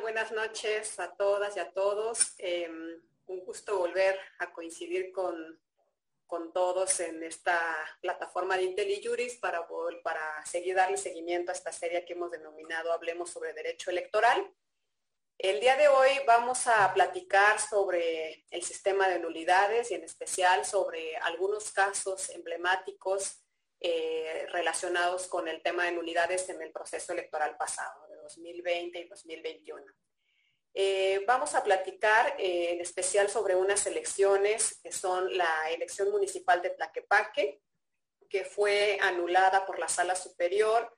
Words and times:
Buenas 0.00 0.30
noches 0.30 0.98
a 1.00 1.14
todas 1.14 1.56
y 1.56 1.60
a 1.60 1.72
todos. 1.72 2.34
Em, 2.38 3.00
un 3.26 3.40
gusto 3.44 3.78
volver 3.78 4.18
a 4.38 4.52
coincidir 4.52 5.10
con, 5.10 5.60
con 6.26 6.52
todos 6.52 7.00
en 7.00 7.22
esta 7.22 7.58
plataforma 8.00 8.56
de 8.56 8.64
IntelliJuris 8.64 9.36
para, 9.36 9.66
para 10.02 10.44
seguir 10.44 10.74
darle 10.74 10.96
seguimiento 10.96 11.50
a 11.50 11.54
esta 11.54 11.72
serie 11.72 12.04
que 12.04 12.12
hemos 12.12 12.30
denominado 12.30 12.92
Hablemos 12.92 13.30
sobre 13.30 13.54
Derecho 13.54 13.90
Electoral. 13.90 14.52
El 15.38 15.60
día 15.60 15.76
de 15.76 15.88
hoy 15.88 16.10
vamos 16.26 16.66
a 16.66 16.92
platicar 16.92 17.58
sobre 17.58 18.44
el 18.50 18.62
sistema 18.62 19.08
de 19.08 19.18
nulidades 19.18 19.90
y 19.90 19.94
en 19.94 20.04
especial 20.04 20.64
sobre 20.64 21.16
algunos 21.18 21.72
casos 21.72 22.30
emblemáticos 22.30 23.42
eh, 23.80 24.46
relacionados 24.52 25.26
con 25.26 25.48
el 25.48 25.62
tema 25.62 25.84
de 25.84 25.92
nulidades 25.92 26.48
en 26.48 26.62
el 26.62 26.72
proceso 26.72 27.12
electoral 27.12 27.56
pasado, 27.58 28.05
2020 28.26 28.98
y 28.98 29.08
2021. 29.08 29.84
Eh, 30.74 31.24
vamos 31.26 31.54
a 31.54 31.62
platicar 31.62 32.34
eh, 32.38 32.72
en 32.72 32.80
especial 32.80 33.30
sobre 33.30 33.54
unas 33.54 33.86
elecciones 33.86 34.80
que 34.82 34.92
son 34.92 35.36
la 35.36 35.70
elección 35.70 36.10
municipal 36.10 36.60
de 36.60 36.70
Tlaquepaque, 36.70 37.60
que 38.28 38.44
fue 38.44 38.98
anulada 39.00 39.64
por 39.64 39.78
la 39.78 39.88
sala 39.88 40.16
superior, 40.16 40.92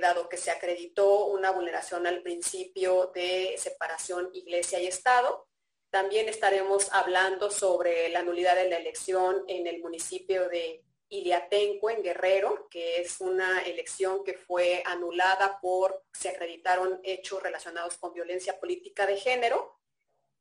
dado 0.00 0.28
que 0.28 0.36
se 0.36 0.50
acreditó 0.50 1.26
una 1.26 1.52
vulneración 1.52 2.06
al 2.06 2.20
principio 2.22 3.12
de 3.14 3.54
separación 3.56 4.28
iglesia 4.32 4.80
y 4.80 4.88
Estado. 4.88 5.48
También 5.88 6.28
estaremos 6.28 6.92
hablando 6.92 7.50
sobre 7.50 8.08
la 8.08 8.22
nulidad 8.22 8.56
de 8.56 8.68
la 8.68 8.78
elección 8.78 9.44
en 9.46 9.66
el 9.66 9.80
municipio 9.80 10.48
de 10.48 10.82
Iliatenco 11.12 11.90
en 11.90 12.02
Guerrero, 12.02 12.68
que 12.70 13.02
es 13.02 13.20
una 13.20 13.60
elección 13.60 14.24
que 14.24 14.32
fue 14.32 14.82
anulada 14.86 15.60
por, 15.60 16.02
se 16.10 16.30
acreditaron 16.30 17.00
hechos 17.02 17.42
relacionados 17.42 17.98
con 17.98 18.14
violencia 18.14 18.58
política 18.58 19.04
de 19.04 19.18
género. 19.18 19.78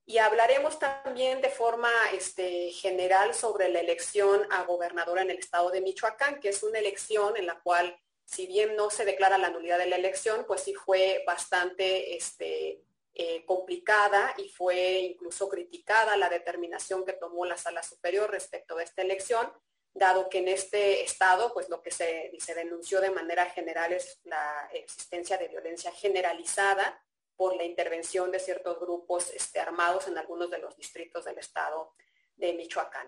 Y 0.05 0.17
hablaremos 0.19 0.79
también 0.79 1.41
de 1.41 1.49
forma 1.49 1.91
este, 2.13 2.71
general 2.71 3.33
sobre 3.33 3.67
la 3.67 3.81
elección 3.81 4.47
a 4.49 4.63
gobernadora 4.63 5.23
en 5.23 5.31
el 5.31 5.39
estado 5.39 5.71
de 5.71 5.81
Michoacán, 5.81 6.39
que 6.39 6.49
es 6.49 6.63
una 6.63 6.79
elección 6.79 7.35
en 7.35 7.47
la 7.47 7.59
cual, 7.59 7.99
si 8.23 8.47
bien 8.47 8.77
no 8.77 8.89
se 8.89 9.03
declara 9.03 9.37
la 9.37 9.49
nulidad 9.49 9.77
de 9.77 9.87
la 9.87 9.97
elección, 9.97 10.45
pues 10.47 10.63
sí 10.63 10.73
fue 10.73 11.21
bastante 11.27 12.15
este, 12.15 12.81
eh, 13.13 13.43
complicada 13.45 14.33
y 14.37 14.47
fue 14.47 14.99
incluso 14.99 15.49
criticada 15.49 16.15
la 16.15 16.29
determinación 16.29 17.03
que 17.03 17.11
tomó 17.11 17.45
la 17.45 17.57
sala 17.57 17.83
superior 17.83 18.31
respecto 18.31 18.77
de 18.77 18.85
esta 18.85 19.01
elección 19.01 19.51
dado 19.93 20.29
que 20.29 20.39
en 20.39 20.47
este 20.47 21.03
estado, 21.03 21.53
pues 21.53 21.69
lo 21.69 21.81
que 21.81 21.91
se, 21.91 22.31
denunció 22.55 23.01
de 23.01 23.11
manera 23.11 23.45
general 23.49 23.93
es 23.93 24.19
la 24.23 24.69
existencia 24.73 25.37
de 25.37 25.49
violencia 25.49 25.91
generalizada 25.91 27.03
por 27.35 27.55
la 27.55 27.63
intervención 27.63 28.31
de 28.31 28.39
ciertos 28.39 28.79
grupos 28.79 29.31
este, 29.31 29.59
armados 29.59 30.07
en 30.07 30.17
algunos 30.17 30.49
de 30.49 30.59
los 30.59 30.77
distritos 30.77 31.25
del 31.25 31.37
estado 31.37 31.93
de 32.35 32.53
Michoacán. 32.53 33.07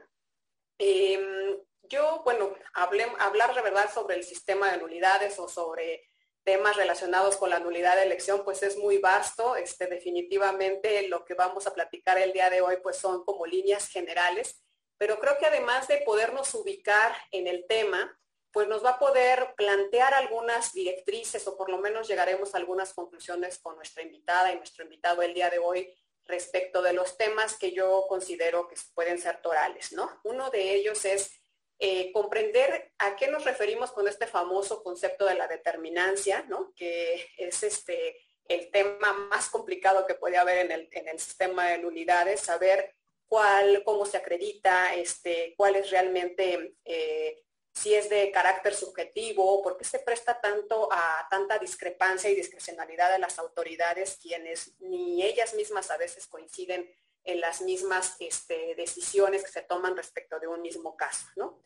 Em, 0.78 1.58
yo, 1.84 2.22
bueno, 2.24 2.56
hablar 2.74 3.54
de 3.54 3.62
verdad 3.62 3.90
sobre 3.94 4.16
el 4.16 4.24
sistema 4.24 4.72
de 4.72 4.80
nulidades 4.80 5.38
o 5.40 5.48
sobre 5.48 6.10
temas 6.44 6.76
relacionados 6.76 7.38
con 7.38 7.50
la 7.50 7.60
nulidad 7.60 7.96
de 7.96 8.04
elección, 8.04 8.44
pues 8.44 8.64
es 8.64 8.78
muy 8.78 8.98
vasto. 8.98 9.56
Este, 9.56 9.88
definitivamente 9.88 11.08
lo 11.08 11.24
que 11.24 11.36
vamos 11.36 11.68
a 11.68 11.74
platicar 11.74 12.18
el 12.18 12.34
día 12.34 12.50
de 12.50 12.62
hoy, 12.62 12.78
pues 12.82 12.98
son 12.98 13.24
como 13.24 13.46
líneas 13.46 13.88
generales 13.88 14.64
pero 14.98 15.20
creo 15.20 15.38
que 15.38 15.46
además 15.46 15.88
de 15.88 15.98
podernos 15.98 16.54
ubicar 16.56 17.16
en 17.32 17.48
el 17.48 17.66
tema, 17.68 18.18
pues 18.52 18.68
nos 18.68 18.86
va 18.86 18.92
a 18.92 19.00
poder 19.00 19.56
plantear 19.58 20.14
algunas 20.14 20.74
directrices 20.74 21.48
o 21.48 21.58
por 21.58 21.70
lo 21.70 21.80
menos 21.80 22.08
llegaremos 22.08 22.54
a 22.54 22.60
algunas 22.60 22.94
conclusiones 22.94 23.58
con 23.58 23.76
nuestra 23.76 24.04
invitada 24.04 24.52
y 24.52 24.58
nuestro 24.58 24.84
invitado 24.84 25.24
el 25.24 25.34
día 25.34 25.50
de 25.50 25.58
hoy 25.58 25.92
respecto 26.26 26.82
de 26.82 26.94
los 26.94 27.18
temas 27.18 27.58
que 27.58 27.72
yo 27.72 28.06
considero 28.08 28.68
que 28.68 28.76
pueden 28.94 29.18
ser 29.18 29.42
torales, 29.42 29.92
¿no? 29.92 30.22
Uno 30.24 30.52
de 30.52 30.76
ellos 30.76 31.04
es 31.04 31.32
eh, 31.80 32.12
comprender 32.14 32.94
a 33.00 33.16
qué 33.16 33.28
nos 33.28 33.44
referimos 33.44 33.92
con 33.92 34.08
este 34.08 34.28
famoso 34.28 34.84
concepto 34.84 35.26
de 35.26 35.36
la 35.36 35.48
determinancia, 35.48 36.46
¿no? 36.48 36.74
Que 36.76 37.28
es 37.38 37.64
este 37.64 38.18
el 38.48 38.72
tema 38.72 39.14
más 39.14 39.50
complicado 39.50 40.06
que 40.06 40.16
puede 40.16 40.38
haber 40.38 40.66
en 40.66 40.72
el, 40.72 40.90
en 40.92 41.08
el 41.08 41.20
sistema 41.20 41.70
de 41.70 41.78
nulidades, 41.78 42.42
saber 42.42 42.94
cuál, 43.34 43.84
cómo 43.84 44.06
se 44.06 44.18
acredita, 44.18 44.94
este, 44.94 45.56
cuál 45.58 45.76
es 45.76 45.90
realmente, 45.90 46.76
eh, 46.86 47.42
si 47.74 47.96
es 47.96 48.08
de 48.08 48.30
carácter 48.30 48.76
subjetivo, 48.76 49.64
por 49.64 49.76
qué 49.76 49.86
se 49.86 49.98
presta 49.98 50.40
tanto 50.40 50.88
a 50.92 51.28
tanta 51.32 51.58
discrepancia 51.58 52.30
y 52.30 52.36
discrecionalidad 52.36 53.12
de 53.12 53.18
las 53.18 53.40
autoridades, 53.40 54.20
quienes 54.22 54.80
ni 54.82 55.24
ellas 55.24 55.56
mismas 55.56 55.90
a 55.90 55.98
veces 55.98 56.28
coinciden 56.28 56.88
en 57.24 57.42
las 57.42 57.62
mismas 57.62 58.18
este, 58.20 58.76
decisiones 58.76 59.44
que 59.44 59.52
se 59.52 59.64
toman 59.64 59.98
respecto 59.98 60.40
de 60.40 60.46
un 60.46 60.62
mismo 60.62 60.96
caso. 60.96 61.58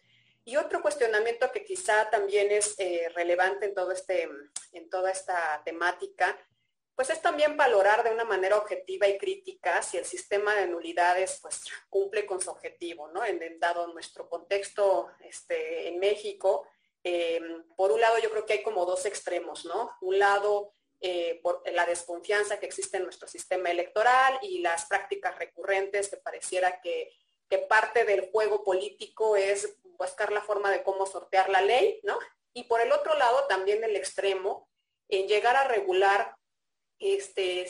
Y 0.46 0.56
otro 0.56 0.82
cuestionamiento 0.82 1.52
que 1.52 1.66
quizá 1.66 2.10
también 2.10 2.50
es 2.50 2.76
eh, 2.78 3.10
relevante 3.14 3.66
en, 3.66 3.76
todo 3.76 3.92
este, 3.92 4.30
en 4.72 4.90
toda 4.90 5.12
esta 5.12 5.62
temática 5.66 6.40
pues 6.98 7.12
es 7.12 7.22
también 7.22 7.56
valorar 7.56 8.04
de 8.04 8.10
una 8.10 8.24
manera 8.24 8.58
objetiva 8.58 9.08
y 9.08 9.20
crítica 9.20 9.84
si 9.84 9.98
el 9.98 10.06
sistema 10.06 10.56
de 10.56 10.66
nulidades 10.66 11.38
pues 11.44 11.62
cumple 11.90 12.26
con 12.26 12.42
su 12.42 12.50
objetivo, 12.50 13.08
¿no? 13.10 13.24
En, 13.24 13.60
dado 13.60 13.94
nuestro 13.94 14.28
contexto 14.28 15.08
este, 15.20 15.90
en 15.90 16.00
México, 16.00 16.68
em, 17.04 17.64
por 17.76 17.92
un 17.92 18.02
lado 18.02 18.18
yo 18.18 18.32
creo 18.32 18.48
que 18.48 18.54
hay 18.54 18.64
como 18.64 18.84
dos 18.84 19.06
extremos, 19.06 19.64
¿no? 19.64 19.92
Un 20.02 20.18
lado 20.18 20.74
eh, 21.00 21.40
por 21.44 21.62
la 21.72 21.86
desconfianza 21.86 22.60
que 22.60 22.66
existe 22.66 22.98
en 22.98 23.04
nuestro 23.04 23.28
sistema 23.28 23.70
electoral 23.70 24.40
y 24.42 24.62
las 24.62 24.88
prácticas 24.88 25.38
recurrentes 25.38 26.10
que 26.10 26.18
pareciera 26.18 26.82
que, 26.82 27.14
que 27.48 27.60
parte 27.60 28.06
del 28.06 28.32
juego 28.32 28.64
político 28.64 29.36
es 29.36 29.78
buscar 29.84 30.32
la 30.32 30.42
forma 30.42 30.72
de 30.72 30.82
cómo 30.82 31.06
sortear 31.06 31.48
la 31.50 31.62
ley, 31.62 32.00
¿no? 32.02 32.18
Y 32.54 32.64
por 32.64 32.82
el 32.82 32.92
otro 32.92 33.14
lado 33.14 33.46
también 33.46 33.84
el 33.84 33.96
extremo 33.96 34.68
en 35.10 35.28
llegar 35.28 35.56
a 35.56 35.68
regular 35.68 36.37
este, 37.00 37.68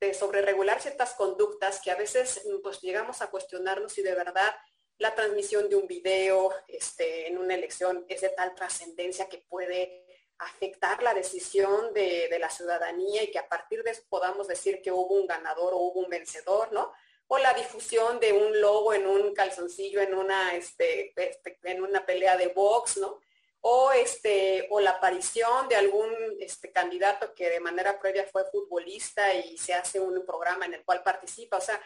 de 0.00 0.14
sobre 0.14 0.42
regular 0.42 0.80
ciertas 0.80 1.14
conductas 1.14 1.80
que 1.80 1.90
a 1.90 1.96
veces 1.96 2.42
pues, 2.62 2.80
llegamos 2.80 3.22
a 3.22 3.30
cuestionarnos 3.30 3.92
si 3.92 4.02
de 4.02 4.14
verdad 4.14 4.54
la 4.98 5.14
transmisión 5.14 5.68
de 5.68 5.76
un 5.76 5.86
video 5.86 6.52
este, 6.68 7.28
en 7.28 7.38
una 7.38 7.54
elección 7.54 8.04
es 8.08 8.20
de 8.20 8.28
tal 8.30 8.54
trascendencia 8.54 9.28
que 9.28 9.38
puede 9.48 10.04
afectar 10.38 11.02
la 11.02 11.14
decisión 11.14 11.92
de, 11.92 12.28
la 12.38 12.50
ciudadanía 12.50 13.22
y 13.22 13.30
que 13.30 13.38
a 13.38 13.48
partir 13.48 13.82
de 13.82 13.92
eso 13.92 14.02
podamos 14.08 14.48
decir 14.48 14.82
que 14.82 14.92
hubo 14.92 15.14
un 15.14 15.26
ganador 15.26 15.74
o 15.74 15.78
hubo 15.78 16.00
un 16.00 16.10
vencedor, 16.10 16.72
¿no? 16.72 16.92
O 17.28 17.38
la 17.38 17.54
difusión 17.54 18.20
de 18.20 18.32
un 18.32 18.60
logo 18.60 18.92
en 18.92 19.06
un 19.06 19.32
calzoncillo 19.32 20.00
en 20.00 20.14
una, 20.14 20.54
este, 20.54 21.12
este 21.16 21.58
en 21.62 21.82
una 21.82 22.04
pelea 22.04 22.36
de 22.36 22.48
box, 22.48 22.98
¿no? 22.98 23.20
O, 23.66 23.92
este, 23.92 24.66
o 24.70 24.78
la 24.78 24.90
aparición 24.90 25.68
de 25.68 25.76
algún 25.76 26.12
este, 26.38 26.70
candidato 26.70 27.34
que 27.34 27.48
de 27.48 27.60
manera 27.60 27.98
previa 27.98 28.26
fue 28.30 28.44
futbolista 28.50 29.32
y 29.32 29.56
se 29.56 29.72
hace 29.72 29.98
un 29.98 30.22
programa 30.26 30.66
en 30.66 30.74
el 30.74 30.84
cual 30.84 31.02
participa. 31.02 31.56
O 31.56 31.60
sea, 31.62 31.80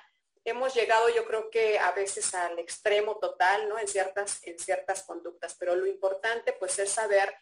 hemos 0.45 0.75
llegado 0.75 1.09
yo 1.09 1.25
creo 1.25 1.51
que 1.51 1.79
a 1.79 1.93
veces 1.93 2.35
al 2.35 2.59
extremo 2.59 3.19
total, 3.19 3.69
¿no? 3.69 3.79
En 3.79 3.87
ciertas, 3.87 4.45
en 4.45 4.59
ciertas 4.59 5.05
conductas, 5.05 5.55
pero 5.57 5.77
lo 5.77 5.87
importante 5.87 6.53
pues 6.53 6.77
es 6.81 6.91
saber 6.91 7.33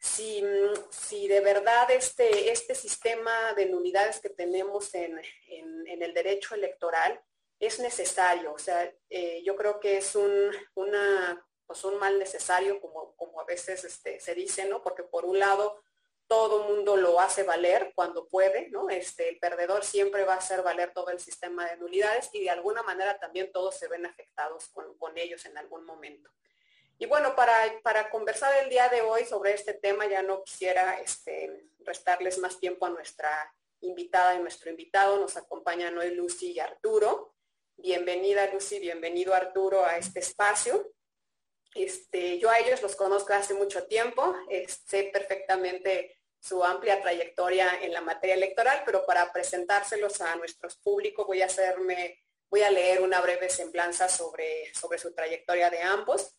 si, 0.00 0.42
si 0.90 1.28
de 1.28 1.38
verdad 1.38 1.88
este, 1.92 2.50
este 2.50 2.74
sistema 2.74 3.54
de 3.54 3.66
nulidades 3.66 4.18
que 4.18 4.30
tenemos 4.30 4.92
en, 4.96 5.16
el 5.86 6.12
derecho 6.12 6.56
electoral 6.56 7.22
es 7.60 7.78
necesario. 7.78 8.52
O 8.52 8.58
sea, 8.58 8.92
eh, 9.08 9.42
yo 9.44 9.54
creo 9.54 9.78
que 9.78 9.98
es 9.98 10.16
un, 10.16 10.50
una 10.74 11.46
pues 11.70 11.84
un 11.84 12.00
mal 12.00 12.18
necesario, 12.18 12.80
como, 12.80 13.14
como 13.14 13.40
a 13.40 13.44
veces 13.44 13.84
este, 13.84 14.18
se 14.18 14.34
dice, 14.34 14.64
¿no? 14.64 14.82
Porque 14.82 15.04
por 15.04 15.24
un 15.24 15.38
lado, 15.38 15.80
todo 16.26 16.64
mundo 16.64 16.96
lo 16.96 17.20
hace 17.20 17.44
valer 17.44 17.92
cuando 17.94 18.26
puede, 18.26 18.68
¿no? 18.70 18.90
Este, 18.90 19.28
el 19.28 19.38
perdedor 19.38 19.84
siempre 19.84 20.24
va 20.24 20.34
a 20.34 20.38
hacer 20.38 20.62
valer 20.62 20.92
todo 20.92 21.10
el 21.10 21.20
sistema 21.20 21.70
de 21.70 21.76
nulidades 21.76 22.28
y 22.32 22.40
de 22.42 22.50
alguna 22.50 22.82
manera 22.82 23.20
también 23.20 23.52
todos 23.52 23.76
se 23.76 23.86
ven 23.86 24.04
afectados 24.04 24.68
con, 24.70 25.16
ellos 25.16 25.46
en 25.46 25.56
algún 25.58 25.84
momento. 25.84 26.28
Y 26.98 27.06
bueno, 27.06 27.36
para, 27.36 27.54
para, 27.84 28.10
conversar 28.10 28.52
el 28.64 28.68
día 28.68 28.88
de 28.88 29.02
hoy 29.02 29.24
sobre 29.24 29.54
este 29.54 29.74
tema, 29.74 30.08
ya 30.08 30.24
no 30.24 30.42
quisiera 30.42 30.98
este, 30.98 31.68
restarles 31.78 32.38
más 32.38 32.58
tiempo 32.58 32.86
a 32.86 32.90
nuestra 32.90 33.54
invitada 33.80 34.34
y 34.34 34.40
nuestro 34.40 34.70
invitado. 34.70 35.20
Nos 35.20 35.36
acompañan 35.36 35.96
hoy 35.96 36.16
Lucy 36.16 36.50
y 36.50 36.58
Arturo. 36.58 37.36
Bienvenida 37.76 38.52
Lucy, 38.52 38.80
bienvenido 38.80 39.34
Arturo 39.34 39.84
a 39.84 39.98
este 39.98 40.18
espacio. 40.18 40.92
Este, 41.74 42.38
yo 42.38 42.50
a 42.50 42.58
ellos 42.58 42.82
los 42.82 42.96
conozco 42.96 43.32
hace 43.32 43.54
mucho 43.54 43.84
tiempo, 43.86 44.34
sé 44.86 45.04
perfectamente 45.12 46.20
su 46.40 46.64
amplia 46.64 47.00
trayectoria 47.00 47.80
en 47.82 47.92
la 47.92 48.00
materia 48.00 48.34
electoral, 48.34 48.82
pero 48.84 49.04
para 49.04 49.32
presentárselos 49.32 50.20
a 50.20 50.36
nuestros 50.36 50.76
públicos 50.76 51.26
voy 51.26 51.42
a 51.42 51.46
hacerme, 51.46 52.24
voy 52.48 52.62
a 52.62 52.70
leer 52.70 53.02
una 53.02 53.20
breve 53.20 53.50
semblanza 53.50 54.08
sobre, 54.08 54.74
sobre 54.74 54.98
su 54.98 55.14
trayectoria 55.14 55.70
de 55.70 55.82
ambos. 55.82 56.34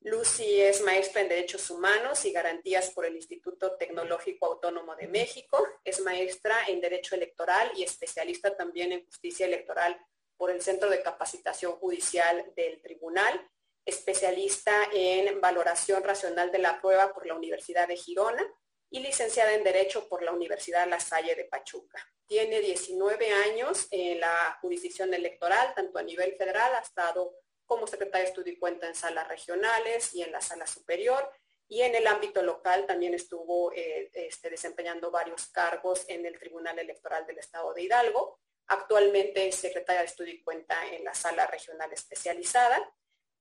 Lucy 0.00 0.60
es 0.60 0.82
maestra 0.82 1.22
en 1.22 1.30
Derechos 1.30 1.70
Humanos 1.70 2.26
y 2.26 2.32
Garantías 2.32 2.90
por 2.90 3.06
el 3.06 3.16
Instituto 3.16 3.76
Tecnológico 3.76 4.46
Autónomo 4.46 4.94
de 4.96 5.06
México. 5.06 5.66
Es 5.82 6.00
maestra 6.00 6.56
en 6.68 6.82
Derecho 6.82 7.14
Electoral 7.14 7.72
y 7.74 7.84
especialista 7.84 8.54
también 8.54 8.92
en 8.92 9.06
Justicia 9.06 9.46
Electoral 9.46 9.98
por 10.36 10.50
el 10.50 10.60
Centro 10.60 10.90
de 10.90 11.02
Capacitación 11.02 11.72
Judicial 11.76 12.52
del 12.54 12.82
Tribunal. 12.82 13.50
Especialista 13.84 14.72
en 14.92 15.40
Valoración 15.40 16.02
Racional 16.02 16.50
de 16.50 16.58
la 16.58 16.80
Prueba 16.80 17.12
por 17.12 17.26
la 17.26 17.34
Universidad 17.34 17.88
de 17.88 17.96
Girona 17.96 18.44
y 18.90 19.00
licenciada 19.00 19.52
en 19.54 19.64
Derecho 19.64 20.08
por 20.08 20.22
la 20.22 20.32
Universidad 20.32 20.88
La 20.88 21.00
Salle 21.00 21.34
de 21.34 21.44
Pachuca. 21.44 21.98
Tiene 22.26 22.60
19 22.60 23.32
años 23.32 23.88
en 23.90 24.20
la 24.20 24.56
jurisdicción 24.60 25.12
electoral, 25.12 25.74
tanto 25.74 25.98
a 25.98 26.02
nivel 26.02 26.36
federal, 26.36 26.74
ha 26.74 26.78
estado 26.78 27.34
como 27.66 27.86
secretaria 27.86 28.24
de 28.24 28.30
estudio 28.30 28.52
y 28.52 28.58
cuenta 28.58 28.86
en 28.86 28.94
salas 28.94 29.28
regionales 29.28 30.14
y 30.14 30.22
en 30.22 30.32
la 30.32 30.40
sala 30.40 30.66
superior. 30.66 31.28
Y 31.66 31.82
en 31.82 31.94
el 31.94 32.06
ámbito 32.06 32.42
local 32.42 32.86
también 32.86 33.14
estuvo 33.14 33.72
eh, 33.72 34.10
este, 34.12 34.50
desempeñando 34.50 35.10
varios 35.10 35.46
cargos 35.46 36.04
en 36.08 36.26
el 36.26 36.38
Tribunal 36.38 36.78
Electoral 36.78 37.26
del 37.26 37.38
Estado 37.38 37.72
de 37.72 37.82
Hidalgo. 37.82 38.38
Actualmente 38.68 39.48
es 39.48 39.56
secretaria 39.56 40.00
de 40.00 40.06
estudio 40.06 40.34
y 40.34 40.42
cuenta 40.42 40.76
en 40.92 41.04
la 41.04 41.14
sala 41.14 41.46
regional 41.46 41.92
especializada. 41.92 42.78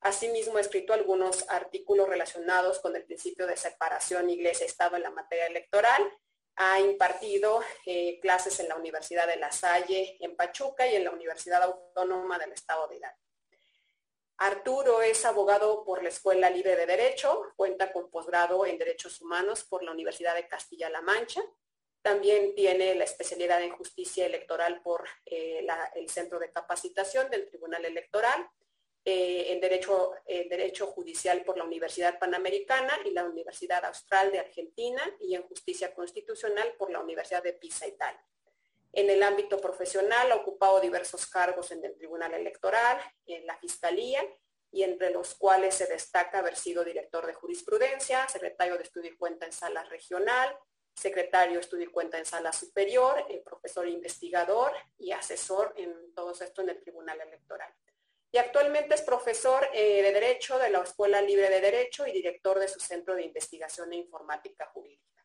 Asimismo, 0.03 0.57
ha 0.57 0.61
escrito 0.61 0.91
algunos 0.91 1.49
artículos 1.49 2.09
relacionados 2.09 2.79
con 2.79 2.93
el 2.93 3.05
principio 3.05 3.47
de 3.47 3.55
separación 3.55 4.29
Iglesia-Estado 4.29 4.97
en 4.97 5.03
la 5.03 5.11
materia 5.11 5.47
electoral. 5.47 6.01
Ha 6.57 6.81
impartido 6.81 7.61
eh, 7.85 8.19
clases 8.19 8.59
en 8.59 8.67
la 8.67 8.75
Universidad 8.75 9.27
de 9.27 9.37
La 9.37 9.53
Salle 9.53 10.17
en 10.19 10.35
Pachuca 10.35 10.85
y 10.85 10.95
en 10.95 11.05
la 11.05 11.11
Universidad 11.11 11.63
Autónoma 11.63 12.37
del 12.37 12.51
Estado 12.51 12.87
de 12.89 12.97
Hidalgo. 12.97 13.17
Arturo 14.37 15.01
es 15.01 15.23
abogado 15.23 15.85
por 15.85 16.03
la 16.03 16.09
Escuela 16.09 16.49
Libre 16.49 16.75
de 16.75 16.85
Derecho, 16.85 17.53
cuenta 17.55 17.93
con 17.93 18.11
posgrado 18.11 18.65
en 18.65 18.77
Derechos 18.77 19.21
Humanos 19.21 19.63
por 19.63 19.83
la 19.83 19.91
Universidad 19.91 20.35
de 20.35 20.49
Castilla-La 20.49 21.01
Mancha. 21.01 21.41
También 22.01 22.53
tiene 22.55 22.93
la 22.95 23.05
especialidad 23.05 23.61
en 23.61 23.71
Justicia 23.77 24.25
Electoral 24.25 24.81
por 24.81 25.07
eh, 25.25 25.65
el 25.95 26.09
Centro 26.09 26.39
de 26.39 26.51
Capacitación 26.51 27.29
del 27.29 27.47
Tribunal 27.47 27.85
Electoral, 27.85 28.49
eh, 29.05 29.47
en 29.49 29.59
Derecho, 29.59 30.11
Derecho 30.25 30.87
Judicial 30.87 31.43
por 31.43 31.57
la 31.57 31.63
Universidad 31.63 32.17
Panamericana 32.19 32.99
y 33.05 33.11
la 33.11 33.25
Universidad 33.25 33.83
Austral 33.85 34.31
de 34.31 34.39
Argentina 34.39 35.01
y 35.19 35.35
en 35.35 35.43
Justicia 35.43 35.93
Constitucional 35.93 36.73
por 36.77 36.91
la 36.91 36.99
Universidad 36.99 37.43
de 37.43 37.53
Pisa, 37.53 37.87
Italia. 37.87 38.25
En 38.93 39.09
el 39.09 39.23
ámbito 39.23 39.57
profesional 39.57 40.31
ha 40.31 40.35
ocupado 40.35 40.79
diversos 40.79 41.25
cargos 41.25 41.71
en 41.71 41.83
el 41.83 41.97
Tribunal 41.97 42.33
Electoral, 42.35 42.99
en 43.25 43.45
la 43.47 43.57
Fiscalía, 43.57 44.23
y 44.73 44.83
entre 44.83 45.11
los 45.11 45.35
cuales 45.35 45.75
se 45.75 45.85
destaca 45.85 46.39
haber 46.39 46.55
sido 46.55 46.83
director 46.83 47.25
de 47.27 47.33
jurisprudencia, 47.33 48.27
secretario 48.27 48.75
de 48.75 48.83
estudio 48.83 49.11
y 49.11 49.17
cuenta 49.17 49.45
en 49.45 49.51
sala 49.51 49.83
regional, 49.83 50.57
secretario 50.95 51.55
de 51.55 51.61
estudio 51.61 51.85
y 51.85 51.91
cuenta 51.91 52.17
en 52.17 52.25
sala 52.25 52.51
superior, 52.51 53.23
el 53.29 53.41
profesor 53.41 53.87
investigador 53.87 54.73
y 54.97 55.11
asesor 55.11 55.73
en 55.77 56.13
todo 56.13 56.31
esto 56.31 56.63
en 56.63 56.69
el 56.69 56.81
Tribunal 56.81 57.21
Electoral. 57.21 57.71
Y 58.33 58.39
actualmente 58.39 58.95
es 58.95 59.03
profesor 59.03 59.69
eh, 59.73 60.01
de 60.01 60.11
Derecho 60.11 60.57
de 60.57 60.71
la 60.71 60.79
Escuela 60.79 61.21
Libre 61.21 61.51
de 61.51 61.61
Derecho 61.61 62.07
y 62.07 62.11
director 62.11 62.57
de 62.59 62.67
su 62.67 62.79
Centro 62.79 63.13
de 63.13 63.21
Investigación 63.21 63.93
e 63.93 63.97
Informática 63.97 64.65
Jurídica. 64.73 65.23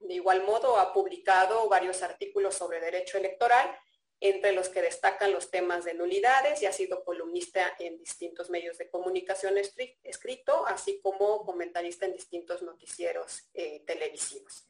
De 0.00 0.14
igual 0.14 0.42
modo, 0.42 0.76
ha 0.76 0.92
publicado 0.92 1.68
varios 1.68 2.02
artículos 2.02 2.56
sobre 2.56 2.80
derecho 2.80 3.16
electoral, 3.16 3.78
entre 4.18 4.50
los 4.52 4.68
que 4.68 4.82
destacan 4.82 5.32
los 5.32 5.52
temas 5.52 5.84
de 5.84 5.94
nulidades 5.94 6.60
y 6.62 6.66
ha 6.66 6.72
sido 6.72 7.04
columnista 7.04 7.76
en 7.78 7.96
distintos 7.98 8.50
medios 8.50 8.76
de 8.78 8.90
comunicación 8.90 9.56
escrito, 10.02 10.66
así 10.66 11.00
como 11.00 11.44
comentarista 11.44 12.06
en 12.06 12.14
distintos 12.14 12.60
noticieros 12.60 13.48
eh, 13.54 13.84
televisivos. 13.86 14.66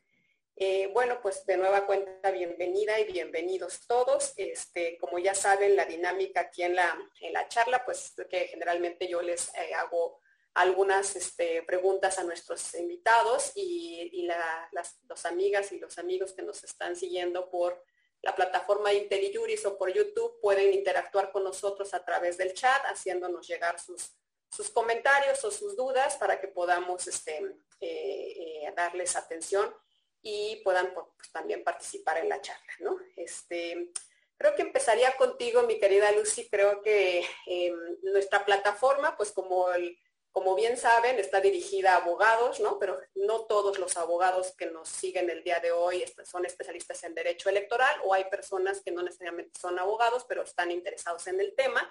Eh, 0.59 0.89
bueno, 0.95 1.21
pues 1.21 1.45
de 1.45 1.59
nueva 1.59 1.85
cuenta, 1.85 2.31
bienvenida 2.31 2.99
y 2.99 3.13
bienvenidos 3.13 3.87
todos. 3.87 4.33
Este, 4.39 4.97
como 4.97 5.19
ya 5.19 5.35
saben, 5.35 5.77
la 5.77 5.85
dinámica 5.85 6.41
aquí 6.41 6.63
en 6.63 6.75
la, 6.75 6.99
en 7.21 7.35
la 7.35 7.47
charla, 7.47 7.85
pues 7.85 8.15
que 8.31 8.49
generalmente 8.49 9.07
yo 9.07 9.21
les 9.21 9.51
eh, 9.55 9.75
hago 9.75 10.19
algunas 10.55 11.15
este, 11.15 11.63
preguntas 11.65 12.19
a 12.19 12.25
nuestros 12.25 12.75
invitados 12.75 13.53
y, 13.55 14.27
las 14.73 15.27
amigas 15.27 15.73
y 15.73 15.79
los 15.79 15.99
amigos 15.99 16.33
que 16.33 16.43
nos 16.43 16.65
están 16.65 16.97
siguiendo 16.97 17.51
por 17.51 17.85
la 18.23 18.35
plataforma 18.35 18.89
de 18.89 18.97
IntelliJuris 18.97 19.67
o 19.67 19.77
por 19.77 19.93
YouTube 19.93 20.41
pueden 20.41 20.73
interactuar 20.73 21.33
con 21.33 21.45
nosotros 21.45 21.93
a 21.93 22.03
través 22.03 22.39
del 22.39 22.55
chat, 22.55 22.83
haciéndonos 22.87 23.47
llegar 23.47 23.79
sus, 23.79 24.17
sus 24.51 24.71
comentarios 24.71 25.45
o 25.45 25.51
sus 25.51 25.77
dudas 25.77 26.17
para 26.17 26.41
que 26.41 26.49
podamos 26.49 27.07
este, 27.07 27.59
eh, 27.81 28.73
darles 28.75 29.17
atención 29.17 29.75
y 30.29 30.57
puedan 30.65 30.93
pues, 30.93 31.31
también 31.31 31.63
participar 31.63 32.19
en 32.19 32.29
la 32.29 32.41
charla. 32.41 32.73
¿no? 32.81 32.99
Este, 33.15 33.93
creo 34.37 34.57
que 34.57 34.63
empezaría 34.63 35.17
contigo, 35.17 35.63
mi 35.63 35.79
querida 35.79 36.11
Lucy. 36.11 36.49
Creo 36.49 36.83
que 36.83 37.25
em, 37.47 37.97
nuestra 38.03 38.45
plataforma, 38.45 39.17
pues 39.17 39.31
como 39.31 39.67
como 40.33 40.55
bien 40.55 40.77
saben, 40.77 41.19
está 41.19 41.41
dirigida 41.41 41.95
a 41.95 41.97
abogados, 41.97 42.61
¿no? 42.61 42.79
Pero 42.79 43.01
no 43.15 43.47
todos 43.47 43.79
los 43.79 43.97
abogados 43.97 44.55
que 44.55 44.67
nos 44.67 44.87
siguen 44.87 45.31
el 45.31 45.43
día 45.43 45.61
de 45.61 45.73
hoy 45.73 46.05
son 46.25 46.45
especialistas 46.45 47.03
en 47.05 47.15
derecho 47.15 47.49
electoral 47.49 47.99
o 48.05 48.13
hay 48.13 48.25
personas 48.25 48.83
que 48.83 48.91
no 48.91 49.03
necesariamente 49.03 49.59
son 49.59 49.79
abogados, 49.79 50.27
pero 50.29 50.43
están 50.43 50.71
interesados 50.71 51.27
en 51.29 51.41
el 51.41 51.55
tema. 51.55 51.91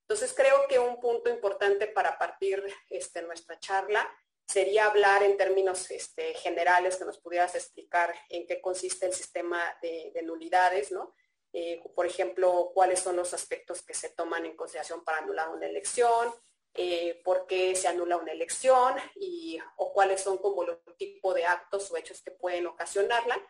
Entonces 0.00 0.34
creo 0.34 0.66
que 0.68 0.80
un 0.80 0.98
punto 0.98 1.30
importante 1.30 1.86
para 1.86 2.18
partir 2.18 2.64
este, 2.90 3.22
nuestra 3.22 3.60
charla 3.60 4.10
sería 4.46 4.86
hablar 4.86 5.22
en 5.22 5.36
términos 5.36 5.90
este, 5.90 6.34
generales 6.34 6.96
que 6.96 7.04
nos 7.04 7.18
pudieras 7.18 7.54
explicar 7.54 8.14
en 8.28 8.46
qué 8.46 8.60
consiste 8.60 9.06
el 9.06 9.12
sistema 9.12 9.60
de, 9.80 10.12
nulidades, 10.22 10.92
¿no? 10.92 11.14
Eh, 11.52 11.82
por 11.94 12.06
ejemplo, 12.06 12.72
cuáles 12.74 13.00
son 13.00 13.16
los 13.16 13.32
aspectos 13.32 13.82
que 13.82 13.94
se 13.94 14.10
toman 14.10 14.44
en 14.44 14.56
consideración 14.56 15.04
para 15.04 15.18
anular 15.18 15.50
una 15.50 15.66
elección, 15.66 16.34
eh, 16.74 17.20
por 17.24 17.46
qué 17.46 17.76
se 17.76 17.86
anula 17.86 18.16
una 18.16 18.32
elección 18.32 18.94
y, 19.14 19.58
o 19.76 19.92
cuáles 19.92 20.20
son 20.20 20.38
como 20.38 20.64
los 20.64 20.78
tipos 20.96 21.34
de 21.34 21.46
actos 21.46 21.90
o 21.90 21.96
hechos 21.96 22.20
que 22.20 22.32
pueden 22.32 22.66
ocasionarla 22.66 23.40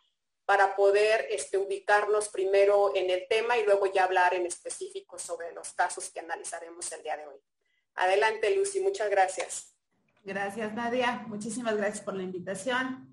para 0.44 0.76
poder 0.76 1.26
este, 1.30 1.56
ubicarnos 1.56 2.28
primero 2.28 2.94
en 2.94 3.08
el 3.08 3.26
tema 3.28 3.56
y 3.56 3.64
luego 3.64 3.86
ya 3.86 4.04
hablar 4.04 4.34
en 4.34 4.44
específico 4.44 5.18
sobre 5.18 5.52
los 5.52 5.72
casos 5.72 6.10
que 6.10 6.20
analizaremos 6.20 6.92
el 6.92 7.02
día 7.02 7.16
de 7.16 7.26
hoy. 7.26 7.40
Adelante, 7.94 8.54
Lucy, 8.54 8.80
muchas 8.80 9.08
gracias. 9.08 9.73
Gracias, 10.24 10.72
Nadia. 10.72 11.26
Muchísimas 11.28 11.76
gracias 11.76 12.00
por 12.00 12.14
la 12.14 12.22
invitación. 12.22 13.12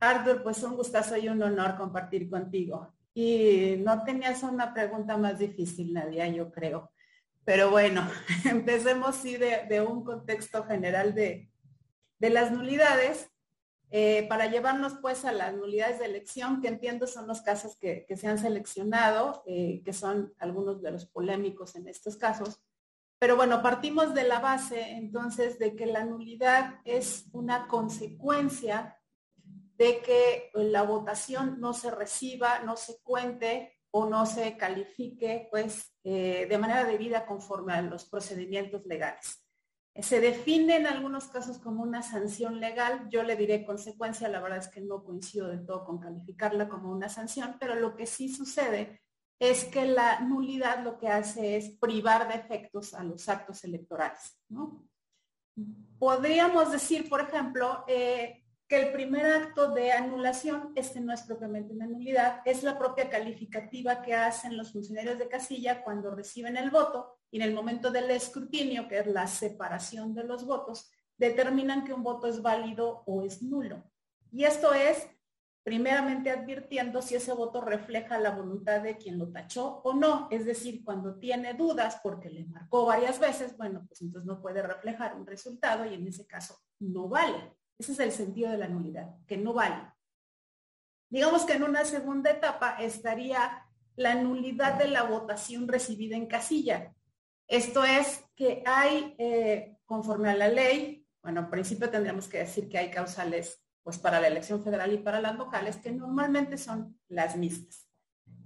Arthur, 0.00 0.42
pues 0.42 0.60
un 0.64 0.74
gustazo 0.74 1.16
y 1.16 1.28
un 1.28 1.40
honor 1.40 1.76
compartir 1.76 2.28
contigo. 2.28 2.92
Y 3.14 3.76
no 3.78 4.02
tenías 4.02 4.42
una 4.42 4.74
pregunta 4.74 5.16
más 5.16 5.38
difícil, 5.38 5.92
Nadia, 5.92 6.26
yo 6.26 6.50
creo. 6.50 6.90
Pero 7.44 7.70
bueno, 7.70 8.08
empecemos 8.44 9.14
sí 9.14 9.36
de, 9.36 9.80
un 9.80 10.02
contexto 10.02 10.64
general 10.64 11.14
de, 11.14 11.48
las 12.18 12.50
nulidades. 12.50 13.30
Eh, 13.90 14.26
para 14.28 14.50
llevarnos 14.50 14.96
pues 15.00 15.24
a 15.24 15.32
las 15.32 15.54
nulidades 15.54 16.00
de 16.00 16.06
elección, 16.06 16.60
que 16.60 16.68
entiendo 16.68 17.06
son 17.06 17.26
los 17.26 17.40
casos 17.40 17.76
que, 17.76 18.04
se 18.16 18.26
han 18.26 18.38
seleccionado, 18.38 19.44
eh, 19.46 19.80
que 19.84 19.92
son 19.92 20.34
algunos 20.38 20.82
de 20.82 20.90
los 20.90 21.06
polémicos 21.06 21.76
en 21.76 21.86
estos 21.88 22.16
casos. 22.16 22.60
Pero 23.18 23.36
bueno, 23.36 23.62
partimos 23.62 24.14
de 24.14 24.24
la 24.24 24.38
base 24.38 24.92
entonces 24.92 25.58
de 25.58 25.74
que 25.74 25.86
la 25.86 26.04
nulidad 26.04 26.80
es 26.84 27.26
una 27.32 27.66
consecuencia 27.66 28.96
de 29.76 30.00
que 30.00 30.50
la 30.54 30.82
votación 30.82 31.60
no 31.60 31.72
se 31.72 31.90
reciba, 31.90 32.60
no 32.60 32.76
se 32.76 33.00
cuente 33.02 33.78
o 33.90 34.06
no 34.06 34.26
se 34.26 34.56
califique 34.56 35.48
pues 35.50 35.96
eh, 36.04 36.46
de 36.48 36.58
manera 36.58 36.84
debida 36.84 37.26
conforme 37.26 37.72
a 37.72 37.82
los 37.82 38.04
procedimientos 38.04 38.86
legales. 38.86 39.44
Se 40.00 40.20
define 40.20 40.76
en 40.76 40.86
algunos 40.86 41.26
casos 41.26 41.58
como 41.58 41.82
una 41.82 42.02
sanción 42.02 42.60
legal, 42.60 43.08
yo 43.10 43.24
le 43.24 43.34
diré 43.34 43.64
consecuencia, 43.64 44.28
la 44.28 44.40
verdad 44.40 44.58
es 44.58 44.68
que 44.68 44.80
no 44.80 45.02
coincido 45.02 45.48
de 45.48 45.58
todo 45.58 45.84
con 45.84 45.98
calificarla 45.98 46.68
como 46.68 46.92
una 46.92 47.08
sanción, 47.08 47.56
pero 47.58 47.74
lo 47.74 47.96
que 47.96 48.06
sí 48.06 48.28
sucede 48.28 49.00
es 49.38 49.64
que 49.64 49.86
la 49.86 50.20
nulidad 50.20 50.82
lo 50.82 50.98
que 50.98 51.08
hace 51.08 51.56
es 51.56 51.70
privar 51.78 52.28
de 52.28 52.34
efectos 52.34 52.94
a 52.94 53.04
los 53.04 53.28
actos 53.28 53.62
electorales. 53.64 54.36
Podríamos 55.98 56.72
decir, 56.72 57.08
por 57.08 57.20
ejemplo, 57.20 57.84
eh, 57.86 58.44
que 58.68 58.76
el 58.76 58.92
primer 58.92 59.24
acto 59.26 59.70
de 59.70 59.92
anulación, 59.92 60.72
este 60.74 61.00
no 61.00 61.12
es 61.12 61.22
propiamente 61.22 61.72
una 61.72 61.86
nulidad, 61.86 62.42
es 62.44 62.62
la 62.62 62.78
propia 62.78 63.08
calificativa 63.08 64.02
que 64.02 64.14
hacen 64.14 64.56
los 64.56 64.72
funcionarios 64.72 65.18
de 65.18 65.28
casilla 65.28 65.82
cuando 65.82 66.14
reciben 66.14 66.56
el 66.56 66.70
voto 66.70 67.18
y 67.30 67.38
en 67.38 67.48
el 67.48 67.54
momento 67.54 67.90
del 67.90 68.10
escrutinio, 68.10 68.86
que 68.86 68.98
es 68.98 69.06
la 69.06 69.26
separación 69.26 70.14
de 70.14 70.24
los 70.24 70.44
votos, 70.44 70.90
determinan 71.16 71.84
que 71.84 71.94
un 71.94 72.02
voto 72.02 72.26
es 72.26 72.42
válido 72.42 73.02
o 73.06 73.22
es 73.22 73.42
nulo. 73.42 73.82
Y 74.30 74.44
esto 74.44 74.74
es 74.74 75.08
primeramente 75.62 76.30
advirtiendo 76.30 77.02
si 77.02 77.14
ese 77.14 77.32
voto 77.32 77.60
refleja 77.60 78.18
la 78.18 78.30
voluntad 78.30 78.80
de 78.80 78.96
quien 78.96 79.18
lo 79.18 79.30
tachó 79.30 79.80
o 79.84 79.92
no. 79.92 80.28
Es 80.30 80.46
decir, 80.46 80.84
cuando 80.84 81.18
tiene 81.18 81.54
dudas 81.54 82.00
porque 82.02 82.30
le 82.30 82.46
marcó 82.46 82.86
varias 82.86 83.18
veces, 83.18 83.56
bueno, 83.56 83.84
pues 83.86 84.00
entonces 84.00 84.26
no 84.26 84.40
puede 84.40 84.62
reflejar 84.62 85.14
un 85.14 85.26
resultado 85.26 85.84
y 85.84 85.94
en 85.94 86.06
ese 86.06 86.26
caso 86.26 86.58
no 86.78 87.08
vale. 87.08 87.56
Ese 87.78 87.92
es 87.92 87.98
el 88.00 88.12
sentido 88.12 88.50
de 88.50 88.58
la 88.58 88.68
nulidad, 88.68 89.14
que 89.26 89.36
no 89.36 89.52
vale. 89.52 89.92
Digamos 91.10 91.44
que 91.44 91.54
en 91.54 91.62
una 91.62 91.84
segunda 91.84 92.30
etapa 92.30 92.76
estaría 92.80 93.64
la 93.96 94.14
nulidad 94.14 94.78
de 94.78 94.88
la 94.88 95.04
votación 95.04 95.68
recibida 95.68 96.16
en 96.16 96.26
casilla. 96.26 96.94
Esto 97.46 97.82
es 97.82 98.24
que 98.36 98.62
hay, 98.66 99.14
eh, 99.18 99.76
conforme 99.86 100.30
a 100.30 100.36
la 100.36 100.48
ley, 100.48 101.06
bueno, 101.22 101.40
en 101.40 101.50
principio 101.50 101.90
tendríamos 101.90 102.28
que 102.28 102.38
decir 102.38 102.68
que 102.68 102.78
hay 102.78 102.90
causales 102.90 103.62
pues 103.88 103.98
para 103.98 104.20
la 104.20 104.26
elección 104.26 104.62
federal 104.62 104.92
y 104.92 104.98
para 104.98 105.18
las 105.18 105.34
locales, 105.36 105.78
que 105.78 105.90
normalmente 105.90 106.58
son 106.58 107.00
las 107.08 107.38
mismas. 107.38 107.88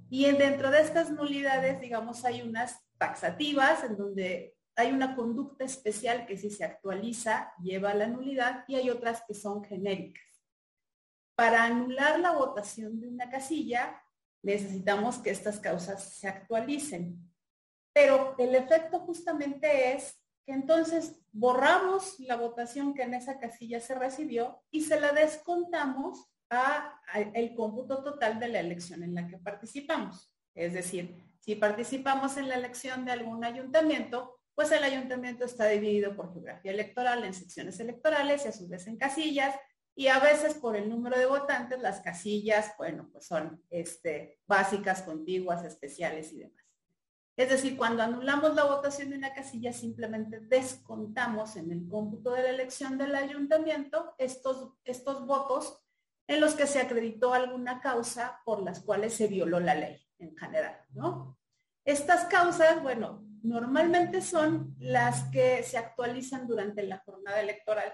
Y 0.08 0.30
dentro 0.30 0.70
de 0.70 0.80
estas 0.80 1.10
nulidades, 1.10 1.80
digamos, 1.80 2.24
hay 2.24 2.42
unas 2.42 2.78
taxativas 2.96 3.82
en 3.82 3.96
donde 3.96 4.56
hay 4.76 4.92
una 4.92 5.16
conducta 5.16 5.64
especial 5.64 6.26
que 6.26 6.36
si 6.36 6.48
se 6.48 6.62
actualiza 6.62 7.52
lleva 7.60 7.90
a 7.90 7.94
la 7.94 8.06
nulidad 8.06 8.62
y 8.68 8.76
hay 8.76 8.88
otras 8.88 9.24
que 9.26 9.34
son 9.34 9.64
genéricas. 9.64 10.22
Para 11.34 11.64
anular 11.64 12.20
la 12.20 12.30
votación 12.30 13.00
de 13.00 13.08
una 13.08 13.28
casilla, 13.28 14.00
necesitamos 14.44 15.18
que 15.18 15.30
estas 15.30 15.58
causas 15.58 16.04
se 16.04 16.28
actualicen. 16.28 17.18
Pero 17.92 18.36
el 18.38 18.54
efecto 18.54 19.00
justamente 19.00 19.92
es 19.92 20.21
que 20.44 20.52
entonces 20.52 21.16
borramos 21.32 22.18
la 22.20 22.36
votación 22.36 22.94
que 22.94 23.02
en 23.02 23.14
esa 23.14 23.38
casilla 23.38 23.80
se 23.80 23.94
recibió 23.94 24.62
y 24.70 24.82
se 24.82 25.00
la 25.00 25.12
descontamos 25.12 26.32
a, 26.50 27.00
el 27.34 27.54
cómputo 27.54 28.02
total 28.02 28.38
de 28.38 28.48
la 28.48 28.60
elección 28.60 29.02
en 29.02 29.14
la 29.14 29.26
que 29.26 29.38
participamos. 29.38 30.32
Es 30.54 30.74
decir, 30.74 31.16
si 31.40 31.54
participamos 31.54 32.36
en 32.36 32.48
la 32.48 32.56
elección 32.56 33.04
de 33.04 33.12
algún 33.12 33.44
ayuntamiento, 33.44 34.38
pues 34.54 34.70
el 34.70 34.84
ayuntamiento 34.84 35.44
está 35.44 35.66
dividido 35.68 36.14
por 36.14 36.32
geografía 36.32 36.72
electoral 36.72 37.24
en 37.24 37.32
secciones 37.32 37.80
electorales 37.80 38.44
y 38.44 38.48
a 38.48 38.52
su 38.52 38.68
vez 38.68 38.86
en 38.86 38.98
casillas 38.98 39.56
y 39.94 40.08
a 40.08 40.18
veces 40.18 40.54
por 40.54 40.76
el 40.76 40.88
número 40.88 41.18
de 41.18 41.26
votantes 41.26 41.80
las 41.80 42.00
casillas, 42.00 42.72
bueno, 42.78 43.08
pues 43.12 43.26
son 43.26 43.62
este, 43.70 44.38
básicas, 44.46 45.02
contiguas, 45.02 45.64
especiales 45.64 46.32
y 46.32 46.40
demás. 46.40 46.61
Es 47.36 47.48
decir, 47.48 47.76
cuando 47.76 48.02
anulamos 48.02 48.54
la 48.54 48.64
votación 48.64 49.10
de 49.10 49.16
una 49.16 49.32
casilla, 49.32 49.72
simplemente 49.72 50.40
descontamos 50.40 51.56
en 51.56 51.72
el 51.72 51.88
cómputo 51.88 52.32
de 52.32 52.42
la 52.42 52.50
elección 52.50 52.98
del 52.98 53.14
ayuntamiento 53.14 54.14
estos, 54.18 54.74
estos 54.84 55.26
votos 55.26 55.82
en 56.26 56.40
los 56.40 56.54
que 56.54 56.66
se 56.66 56.80
acreditó 56.80 57.32
alguna 57.32 57.80
causa 57.80 58.40
por 58.44 58.62
las 58.62 58.80
cuales 58.80 59.14
se 59.14 59.28
violó 59.28 59.60
la 59.60 59.74
ley 59.74 59.98
en 60.18 60.36
general, 60.36 60.78
¿no? 60.92 61.38
Estas 61.84 62.26
causas, 62.26 62.82
bueno, 62.82 63.24
normalmente 63.42 64.20
son 64.20 64.76
las 64.78 65.24
que 65.30 65.62
se 65.62 65.78
actualizan 65.78 66.46
durante 66.46 66.82
la 66.82 66.98
jornada 66.98 67.40
electoral. 67.40 67.92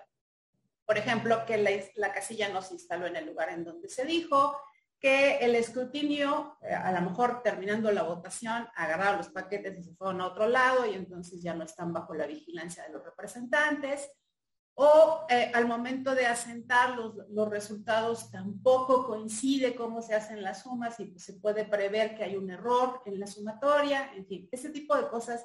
Por 0.85 0.99
ejemplo, 0.99 1.45
que 1.47 1.57
la, 1.57 1.71
la 1.95 2.13
casilla 2.13 2.49
no 2.49 2.61
se 2.61 2.75
instaló 2.75 3.07
en 3.07 3.17
el 3.17 3.27
lugar 3.27 3.51
en 3.51 3.65
donde 3.65 3.89
se 3.89 4.05
dijo, 4.05 4.59
que 5.01 5.39
el 5.39 5.55
escrutinio, 5.55 6.59
eh, 6.61 6.75
a 6.75 6.91
lo 6.93 7.11
mejor 7.11 7.43
terminando 7.43 7.91
la 7.93 8.03
votación, 8.03 8.67
agarraron 8.75 9.19
los 9.19 9.29
paquetes 9.29 9.79
y 9.79 9.83
se 9.83 9.95
fueron 9.95 10.21
a 10.21 10.27
otro 10.27 10.49
lado 10.49 10.87
y 10.87 10.95
entonces 10.95 11.41
ya 11.41 11.55
no 11.55 11.65
están 11.65 11.93
bajo 11.93 12.15
la 12.15 12.27
vigilancia 12.27 12.83
de 12.85 12.91
los 12.91 13.05
representantes. 13.05 14.11
O 14.81 15.27
eh, 15.29 15.51
al 15.55 15.67
momento 15.67 16.15
de 16.15 16.27
asentar 16.27 16.97
los, 16.97 17.15
los, 17.31 17.49
resultados 17.49 18.31
tampoco 18.31 19.07
coincide 19.07 19.75
cómo 19.75 20.03
se 20.03 20.15
hacen 20.15 20.41
las 20.41 20.63
sumas 20.63 21.01
y 21.01 21.19
se 21.19 21.35
puede 21.35 21.65
prever 21.65 22.15
que 22.15 22.23
hay 22.23 22.37
un 22.37 22.49
error 22.49 23.03
en 23.05 23.19
la 23.19 23.27
sumatoria, 23.27 24.13
en 24.15 24.25
fin, 24.27 24.49
ese 24.53 24.71
tipo 24.71 24.97
de 24.97 25.09
cosas 25.09 25.45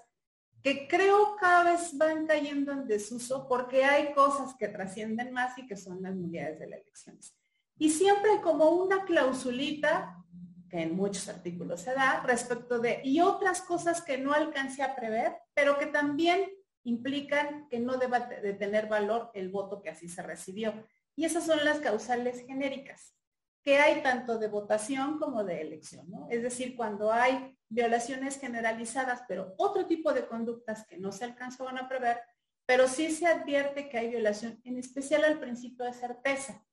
que 0.62 0.88
creo 0.88 1.36
cada 1.36 1.72
vez 1.72 1.98
van 1.98 2.25
cayendo 2.25 2.72
en 2.72 2.88
desuso 2.88 3.48
porque 3.48 3.83
hay 3.83 4.13
cosas 4.13 4.55
que 4.55 4.69
trascienden 4.69 5.33
más 5.33 5.57
y 5.57 5.67
que 5.67 5.75
son 5.75 6.01
las 6.01 6.13
unidades 6.13 6.60
de 6.60 6.67
las 6.67 6.79
elecciones. 6.79 7.43
Y 7.77 7.89
siempre 7.89 8.42
como 8.42 8.70
una 8.70 9.06
clausulita, 9.06 10.24
que 10.70 10.82
en 10.82 10.96
muchos 10.96 11.30
artículos 11.30 11.82
se 11.82 11.94
da, 11.94 12.22
respecto 12.22 12.80
de, 12.80 13.01
y 13.03 13.22
otras 13.22 13.62
cosas 13.62 14.01
que 14.01 14.18
no 14.18 14.34
alcancé 14.34 14.84
a 14.84 14.96
prever, 14.96 15.36
pero 15.53 15.77
que 15.77 15.88
también 15.88 16.50
implican 16.84 17.68
que 17.70 17.80
no 17.80 17.98
deba 17.98 18.20
de 18.20 18.53
tener 18.53 18.88
valor 18.88 19.32
el 19.34 19.50
voto 19.50 19.82
que 19.82 19.89
así 19.89 20.10
se 20.10 20.22
recibió. 20.22 20.74
Y 21.15 21.25
esas 21.25 21.46
son 21.46 21.63
las 21.63 21.80
causales 21.80 22.46
genéricas, 22.46 23.15
que 23.63 23.77
hay 23.77 24.01
tanto 24.01 24.38
de 24.38 24.48
votación 24.48 25.20
como 25.20 25.44
de 25.44 25.62
elección, 25.62 26.10
¿no? 26.10 26.27
Es 26.30 26.42
decir, 26.42 26.75
cuando 26.75 27.12
hay 27.12 27.58
violaciones 27.70 28.39
generalizadas, 28.39 29.24
pero 29.27 29.53
otro 29.58 29.86
tipo 29.86 30.13
de 30.13 30.27
conductas 30.27 30.86
que 30.88 30.98
no 30.98 31.12
se 31.12 31.25
alcanzaban 31.25 31.77
a 31.77 31.88
prever, 31.88 32.20
pero 32.65 32.88
sí 32.88 33.12
se 33.12 33.27
advierte 33.27 33.89
que 33.89 33.98
hay 33.98 34.10
violación, 34.10 34.60
en 34.63 34.77
especial 34.77 35.24
al 35.24 35.39
principio 35.39 35.86
de 35.86 35.94
certeza. 35.94 36.63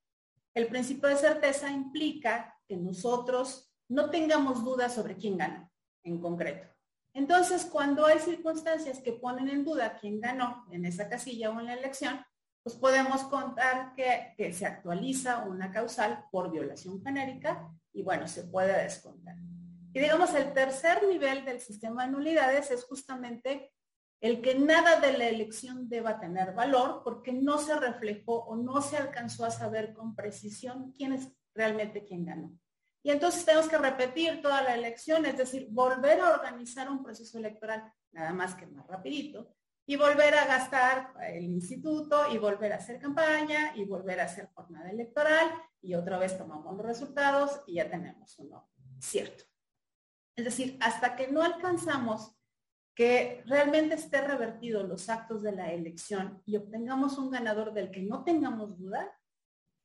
El 0.54 0.66
principio 0.66 1.08
de 1.08 1.16
certeza 1.16 1.70
implica 1.70 2.56
que 2.66 2.76
nosotros 2.76 3.72
no 3.88 4.10
tengamos 4.10 4.64
dudas 4.64 4.94
sobre 4.94 5.16
quién 5.16 5.36
gana 5.36 5.70
en 6.04 6.20
concreto. 6.20 6.66
Entonces, 7.12 7.64
cuando 7.64 8.06
hay 8.06 8.18
circunstancias 8.18 9.00
que 9.00 9.12
ponen 9.12 9.48
en 9.48 9.64
duda 9.64 9.98
quién 10.00 10.20
ganó 10.20 10.64
en 10.70 10.84
esa 10.84 11.08
casilla 11.08 11.50
o 11.50 11.58
en 11.58 11.66
la 11.66 11.74
elección, 11.74 12.24
pues 12.62 12.76
podemos 12.76 13.24
contar 13.24 13.94
que, 13.94 14.34
que 14.36 14.52
se 14.52 14.66
actualiza 14.66 15.44
una 15.44 15.72
causal 15.72 16.24
por 16.30 16.52
violación 16.52 17.02
genérica 17.02 17.68
y 17.92 18.02
bueno, 18.02 18.28
se 18.28 18.44
puede 18.44 18.82
descontar. 18.82 19.36
Y 19.92 19.98
digamos, 19.98 20.32
el 20.34 20.52
tercer 20.52 21.04
nivel 21.08 21.44
del 21.44 21.60
sistema 21.60 22.06
de 22.06 22.12
nulidades 22.12 22.70
es 22.70 22.84
justamente 22.84 23.72
el 24.20 24.42
que 24.42 24.54
nada 24.54 25.00
de 25.00 25.16
la 25.16 25.28
elección 25.28 25.88
deba 25.88 26.20
tener 26.20 26.52
valor 26.52 27.02
porque 27.02 27.32
no 27.32 27.58
se 27.58 27.74
reflejó 27.78 28.44
o 28.44 28.56
no 28.56 28.82
se 28.82 28.98
alcanzó 28.98 29.44
a 29.44 29.50
saber 29.50 29.94
con 29.94 30.14
precisión 30.14 30.92
quién 30.92 31.14
es 31.14 31.28
realmente 31.54 32.04
quien 32.04 32.26
ganó. 32.26 32.52
Y 33.02 33.10
entonces 33.10 33.46
tenemos 33.46 33.68
que 33.68 33.78
repetir 33.78 34.42
toda 34.42 34.62
la 34.62 34.74
elección, 34.74 35.24
es 35.24 35.38
decir, 35.38 35.68
volver 35.70 36.20
a 36.20 36.34
organizar 36.34 36.90
un 36.90 37.02
proceso 37.02 37.38
electoral 37.38 37.90
nada 38.12 38.32
más 38.32 38.54
que 38.54 38.66
más 38.66 38.86
rapidito 38.86 39.54
y 39.86 39.96
volver 39.96 40.34
a 40.34 40.46
gastar 40.46 41.14
el 41.22 41.44
instituto 41.44 42.30
y 42.30 42.38
volver 42.38 42.72
a 42.72 42.76
hacer 42.76 43.00
campaña 43.00 43.72
y 43.74 43.84
volver 43.84 44.20
a 44.20 44.24
hacer 44.24 44.50
jornada 44.52 44.90
electoral 44.90 45.50
y 45.80 45.94
otra 45.94 46.18
vez 46.18 46.36
tomamos 46.36 46.76
los 46.76 46.84
resultados 46.84 47.62
y 47.66 47.74
ya 47.74 47.90
tenemos 47.90 48.38
uno 48.38 48.70
cierto. 48.98 49.44
Es 50.36 50.44
decir, 50.44 50.76
hasta 50.80 51.16
que 51.16 51.28
no 51.28 51.42
alcanzamos 51.42 52.39
que 53.00 53.42
realmente 53.46 53.94
esté 53.94 54.20
revertido 54.20 54.82
los 54.82 55.08
actos 55.08 55.42
de 55.42 55.52
la 55.52 55.72
elección 55.72 56.42
y 56.44 56.56
obtengamos 56.56 57.16
un 57.16 57.30
ganador 57.30 57.72
del 57.72 57.90
que 57.90 58.02
no 58.02 58.24
tengamos 58.24 58.76
duda, 58.76 59.10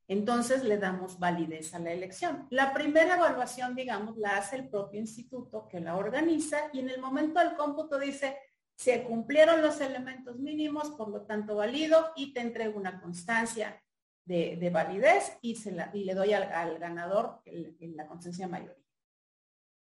entonces 0.10 0.66
le 0.66 0.78
damos 0.78 1.18
validez 1.18 1.74
a 1.74 1.80
la 1.80 1.94
elección. 1.94 2.46
La 2.50 2.74
primera 2.74 3.16
evaluación, 3.16 3.74
digamos, 3.74 4.18
la 4.18 4.36
hace 4.36 4.58
el 4.58 4.68
propio 4.68 5.00
instituto 5.00 5.66
que 5.70 5.80
la 5.80 5.96
organiza 5.96 6.58
y 6.74 6.82
en 6.82 6.90
el 6.90 7.00
momento 7.00 7.40
del 7.40 7.56
cómputo 7.56 7.98
dice, 7.98 8.38
se 8.76 9.06
cumplieron 9.06 9.62
los 9.62 9.80
elementos 9.80 10.38
mínimos, 10.38 10.92
por 10.92 11.08
lo 11.08 11.22
tanto 11.22 11.56
valido 11.56 12.12
y 12.18 12.34
te 12.34 12.42
entrego 12.42 12.78
una 12.78 13.00
constancia 13.00 13.82
de, 14.26 14.70
validez 14.74 15.38
y, 15.42 15.56
se 15.56 15.74
y, 15.94 16.04
le 16.04 16.16
doy 16.16 16.34
al, 16.34 16.80
ganador 16.80 17.42
la 17.46 18.08
constancia 18.08 18.46
mayoría. 18.50 18.85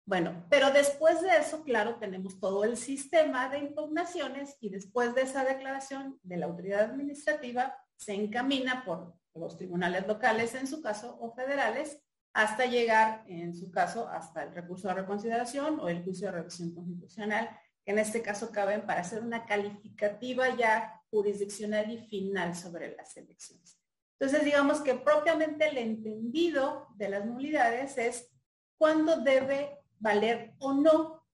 Bueno, 0.08 0.46
pero 0.48 0.70
después 0.70 1.20
de 1.20 1.36
eso, 1.36 1.62
claro, 1.64 1.96
tenemos 1.96 2.40
todo 2.40 2.64
el 2.64 2.78
sistema 2.78 3.50
de 3.50 3.58
impugnaciones 3.58 4.56
y 4.58 4.70
después 4.70 5.14
de 5.14 5.20
esa 5.20 5.44
declaración 5.44 6.18
de 6.22 6.38
la 6.38 6.46
autoridad 6.46 6.80
administrativa 6.80 7.76
se 7.94 8.14
encamina 8.14 8.86
por 8.86 9.14
los 9.34 9.58
tribunales 9.58 10.06
locales 10.06 10.54
en 10.54 10.66
su 10.66 10.80
caso 10.80 11.18
o 11.20 11.34
federales 11.34 12.00
hasta 12.32 12.64
llegar 12.64 13.22
en 13.26 13.54
su 13.54 13.70
caso 13.70 14.08
hasta 14.08 14.44
el 14.44 14.54
recurso 14.54 14.88
de 14.88 14.94
reconsideración 14.94 15.78
o 15.78 15.90
el 15.90 16.02
juicio 16.02 16.28
de 16.28 16.38
revisión 16.38 16.74
constitucional, 16.74 17.50
que 17.84 17.92
en 17.92 17.98
este 17.98 18.22
caso 18.22 18.50
caben 18.50 18.86
para 18.86 19.02
hacer 19.02 19.22
una 19.22 19.44
calificativa 19.44 20.56
ya 20.56 21.02
jurisdiccional 21.10 21.90
y 21.90 21.98
final 21.98 22.56
sobre 22.56 22.96
las 22.96 23.14
elecciones. 23.18 23.78
Entonces, 24.18 24.42
digamos 24.42 24.80
que 24.80 24.94
propiamente 24.94 25.68
el 25.68 25.76
entendido 25.76 26.86
de 26.96 27.10
las 27.10 27.26
nulidades 27.26 27.98
es 27.98 28.32
cuándo 28.78 29.18
debe 29.18 29.77
valer 29.98 30.54
o 30.58 30.72
no 30.72 31.26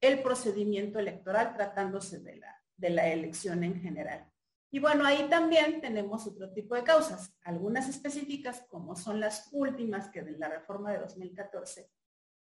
el 0.00 0.22
procedimiento 0.22 0.98
electoral 0.98 1.54
tratándose 1.54 2.20
de 2.20 2.36
la, 2.36 2.62
de 2.76 2.90
la 2.90 3.08
elección 3.08 3.62
en 3.62 3.80
general. 3.80 4.28
Y 4.70 4.78
bueno, 4.78 5.04
ahí 5.04 5.28
también 5.28 5.80
tenemos 5.80 6.26
otro 6.26 6.52
tipo 6.52 6.74
de 6.74 6.82
causas, 6.82 7.36
algunas 7.44 7.88
específicas 7.88 8.64
como 8.68 8.96
son 8.96 9.20
las 9.20 9.48
últimas 9.52 10.08
que 10.08 10.22
de 10.22 10.32
la 10.38 10.48
reforma 10.48 10.92
de 10.92 10.98
2014 10.98 11.90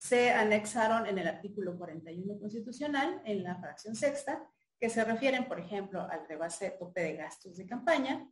se 0.02 0.32
anexaron 0.32 1.06
en 1.06 1.20
el 1.20 1.28
artículo 1.28 1.78
41 1.78 2.40
constitucional, 2.40 3.22
en 3.24 3.44
la 3.44 3.58
fracción 3.58 3.96
sexta, 3.96 4.50
que 4.80 4.90
se 4.90 5.04
refieren, 5.04 5.48
por 5.48 5.60
ejemplo, 5.60 6.02
al 6.02 6.28
rebase 6.28 6.72
tope 6.72 7.04
de 7.04 7.18
gastos 7.18 7.56
de 7.58 7.68
campaña, 7.68 8.28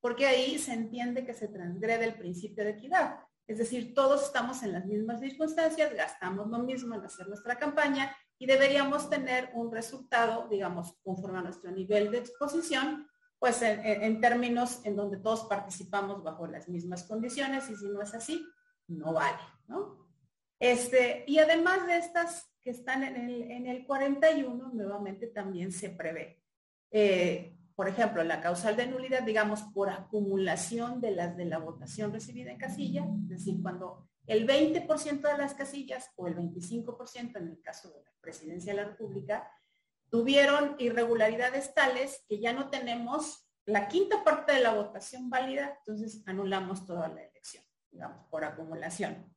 porque 0.00 0.26
ahí 0.26 0.58
se 0.58 0.72
entiende 0.72 1.24
que 1.24 1.34
se 1.34 1.46
transgrede 1.46 2.04
el 2.04 2.14
principio 2.14 2.64
de 2.64 2.70
equidad. 2.70 3.20
Es 3.46 3.58
decir, 3.58 3.94
todos 3.94 4.22
estamos 4.24 4.62
en 4.62 4.72
las 4.72 4.86
mismas 4.86 5.20
circunstancias, 5.20 5.92
gastamos 5.94 6.48
lo 6.48 6.58
mismo 6.60 6.94
en 6.94 7.04
hacer 7.04 7.28
nuestra 7.28 7.56
campaña 7.56 8.14
y 8.38 8.46
deberíamos 8.46 9.10
tener 9.10 9.50
un 9.54 9.70
resultado, 9.70 10.48
digamos, 10.48 10.96
conforme 11.02 11.38
a 11.38 11.42
nuestro 11.42 11.70
nivel 11.70 12.10
de 12.10 12.18
exposición, 12.18 13.08
pues 13.38 13.60
en, 13.62 14.20
términos 14.20 14.80
en 14.84 14.94
donde 14.94 15.18
todos 15.18 15.44
participamos 15.44 16.22
bajo 16.22 16.46
las 16.46 16.68
mismas 16.68 17.02
condiciones 17.04 17.68
y 17.68 17.76
si 17.76 17.88
no 17.88 18.00
es 18.00 18.14
así, 18.14 18.46
no 18.86 19.12
vale, 19.12 19.38
¿no? 19.66 20.08
Este, 20.60 21.24
y 21.26 21.38
además 21.38 21.86
de 21.88 21.98
estas 21.98 22.52
que 22.62 22.70
están 22.70 23.02
en 23.02 23.16
el, 23.16 23.50
en 23.50 23.66
el 23.66 23.84
41, 23.84 24.70
nuevamente 24.72 25.26
también 25.26 25.72
se 25.72 25.90
prevé. 25.90 26.40
Eh, 26.90 27.58
por 27.74 27.88
ejemplo, 27.88 28.22
la 28.24 28.40
causal 28.40 28.76
de 28.76 28.86
nulidad, 28.86 29.22
digamos, 29.22 29.62
por 29.74 29.90
acumulación 29.90 31.00
de 31.00 31.12
las 31.12 31.36
de 31.36 31.44
la 31.44 31.58
votación 31.58 32.12
recibida 32.12 32.50
en 32.50 32.58
casilla, 32.58 33.04
es 33.24 33.28
decir, 33.28 33.60
cuando 33.62 34.08
el 34.26 34.46
20% 34.46 35.20
de 35.20 35.38
las 35.38 35.54
casillas 35.54 36.10
o 36.16 36.26
el 36.26 36.36
25% 36.36 37.36
en 37.36 37.48
el 37.48 37.60
caso 37.60 37.90
de 37.90 38.02
la 38.02 38.10
presidencia 38.20 38.72
de 38.72 38.82
la 38.82 38.88
República 38.88 39.50
tuvieron 40.10 40.76
irregularidades 40.78 41.74
tales 41.74 42.24
que 42.28 42.38
ya 42.38 42.52
no 42.52 42.68
tenemos 42.70 43.48
la 43.64 43.88
quinta 43.88 44.24
parte 44.24 44.52
de 44.52 44.60
la 44.60 44.74
votación 44.74 45.30
válida, 45.30 45.76
entonces 45.78 46.22
anulamos 46.26 46.84
toda 46.84 47.08
la 47.08 47.22
elección, 47.22 47.64
digamos, 47.90 48.26
por 48.28 48.44
acumulación. 48.44 49.32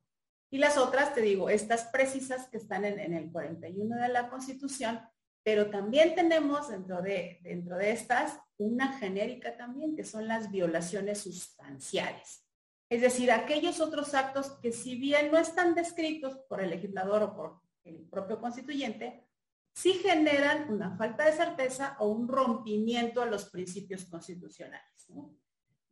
Y 0.50 0.58
las 0.58 0.76
otras, 0.76 1.14
te 1.14 1.22
digo, 1.22 1.48
estas 1.50 1.84
precisas 1.86 2.48
que 2.48 2.56
están 2.56 2.84
en, 2.84 3.14
el 3.14 3.30
41 3.30 3.96
de 3.96 4.08
la 4.08 4.28
Constitución, 4.28 5.00
pero 5.46 5.70
también 5.70 6.16
tenemos 6.16 6.70
dentro 6.70 7.00
de, 7.00 7.38
dentro 7.44 7.76
de 7.76 7.92
estas 7.92 8.36
una 8.56 8.98
genérica 8.98 9.56
también, 9.56 9.94
que 9.94 10.02
son 10.02 10.26
las 10.26 10.50
violaciones 10.50 11.20
sustanciales. 11.20 12.44
Es 12.90 13.00
decir, 13.00 13.30
aquellos 13.30 13.80
otros 13.80 14.12
actos 14.14 14.58
que 14.60 14.72
si 14.72 14.96
bien 14.96 15.30
no 15.30 15.38
están 15.38 15.76
descritos 15.76 16.36
por 16.48 16.60
el 16.60 16.70
legislador 16.70 17.22
o 17.22 17.36
por 17.36 17.60
el 17.84 18.08
propio 18.08 18.40
constituyente, 18.40 19.24
sí 19.72 19.92
generan 19.92 20.68
una 20.68 20.96
falta 20.96 21.26
de 21.26 21.32
certeza 21.34 21.96
o 22.00 22.08
un 22.08 22.26
rompimiento 22.26 23.22
a 23.22 23.26
los 23.26 23.48
principios 23.48 24.04
constitucionales. 24.06 25.06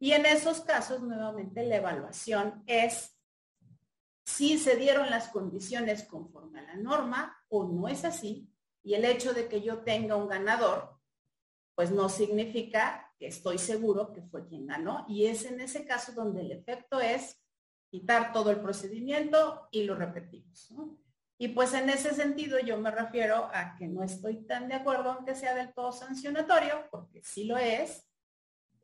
Y 0.01 0.11
en 0.11 0.27
esos 0.27 0.63
casos, 0.63 1.01
nuevamente, 1.01 1.65
la 1.65 1.77
evaluación 1.77 2.65
es 2.67 3.17
si 4.25 4.59
se 4.59 4.75
dieron 4.75 5.11
las 5.11 5.29
condiciones 5.29 6.03
conforme 6.03 6.59
a 6.59 6.63
la 6.65 6.75
norma 6.75 7.39
o 7.51 7.69
no 7.69 7.87
es 7.87 8.05
así, 8.05 8.51
y 8.85 8.95
el 8.95 9.05
hecho 9.05 9.33
de 9.33 9.49
que 9.49 9.63
yo 9.63 9.79
tenga 9.79 10.15
un 10.15 10.29
ganador, 10.29 11.01
pues 11.75 11.91
no 11.91 12.09
significa 12.09 13.13
que 13.19 13.27
estoy 13.27 13.59
seguro 13.59 14.13
que 14.13 14.23
fue 14.23 14.47
quien 14.47 14.67
ganó, 14.67 15.07
y 15.09 15.27
es 15.27 15.45
en 15.47 15.61
ese 15.61 15.87
caso 15.87 16.13
donde 16.13 16.43
el 16.43 16.53
efecto 16.53 17.01
es 17.01 17.43
quitar 17.91 18.33
todo 18.33 18.51
el 18.51 18.61
procedimiento 18.61 19.69
y 19.73 19.85
lo 19.85 19.95
repetimos. 19.95 20.73
Y 21.39 21.49
pues 21.49 21.73
en 21.75 21.89
ese 21.89 22.15
sentido 22.15 22.59
yo 22.61 22.79
me 22.79 22.91
refiero 22.91 23.51
a 23.53 23.75
que 23.77 23.89
no 23.89 24.05
estoy 24.05 24.47
tan 24.47 24.69
de 24.69 24.75
acuerdo 24.75 25.11
aunque 25.11 25.35
sea 25.35 25.55
del 25.55 25.73
todo 25.73 25.91
sancionatorio, 25.91 26.87
porque 26.91 27.23
sí 27.25 27.45
lo 27.45 27.57
es, 27.57 28.07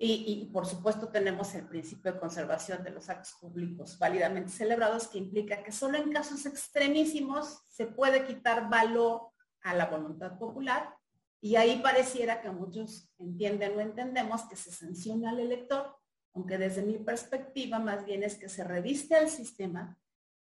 y, 0.03 0.49
por 0.51 0.65
supuesto 0.65 1.09
tenemos 1.09 1.55
el 1.55 1.69
principio 1.69 2.15
de 2.15 2.19
conservación 2.19 2.83
de 2.83 2.89
los 2.89 3.11
actos 3.11 3.35
públicos 3.39 3.99
válidamente 3.99 4.51
celebrados 4.51 5.07
que 5.07 5.19
implica 5.19 5.63
que 5.63 5.73
solo 5.73 5.99
en 5.99 6.11
casos 6.11 6.47
extremísimos 6.47 7.61
se 7.69 7.85
puede 7.85 8.25
quitar 8.25 8.71
valor 8.71 9.30
a 9.63 9.75
la 9.75 9.87
voluntad 9.87 10.39
popular 10.39 10.95
y 11.41 11.57
ahí 11.57 11.81
pareciera 11.83 12.41
que 12.43 12.51
muchos 12.51 13.11
entienden 13.19 13.77
o 13.77 13.81
entendemos 13.81 14.43
que 14.43 14.57
se 14.57 14.71
sanciona 14.71 15.31
al 15.31 15.41
elector, 15.41 15.97
aunque 16.35 16.59
desde 16.59 16.83
mi 16.83 16.99
perspectiva 16.99 17.79
más 17.79 18.05
bien 18.05 18.23
es 18.23 18.37
que 18.37 18.49
se 18.49 18.63
reviste 18.63 19.17
al 19.17 19.31
sistema 19.31 19.99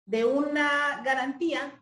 de 0.05 0.25
una 0.25 1.01
garantía 1.03 1.79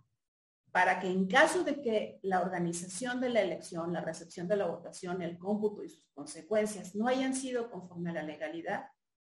para 0.71 0.99
que 0.99 1.07
en 1.07 1.27
caso 1.27 1.63
de 1.63 1.81
que 1.81 2.19
la 2.21 2.41
organización 2.41 3.19
de 3.19 3.29
la 3.29 3.41
elección, 3.41 3.91
la 3.91 4.01
recepción 4.01 4.47
de 4.47 4.55
la 4.55 4.67
votación, 4.67 5.21
el 5.21 5.37
cómputo 5.37 5.83
y 5.83 5.89
sus 5.89 6.07
consecuencias 6.13 6.95
no 6.95 7.07
hayan 7.07 7.35
sido 7.35 7.69
conforme 7.69 8.11
a 8.11 8.13
la 8.13 8.23
legalidad, 8.23 8.85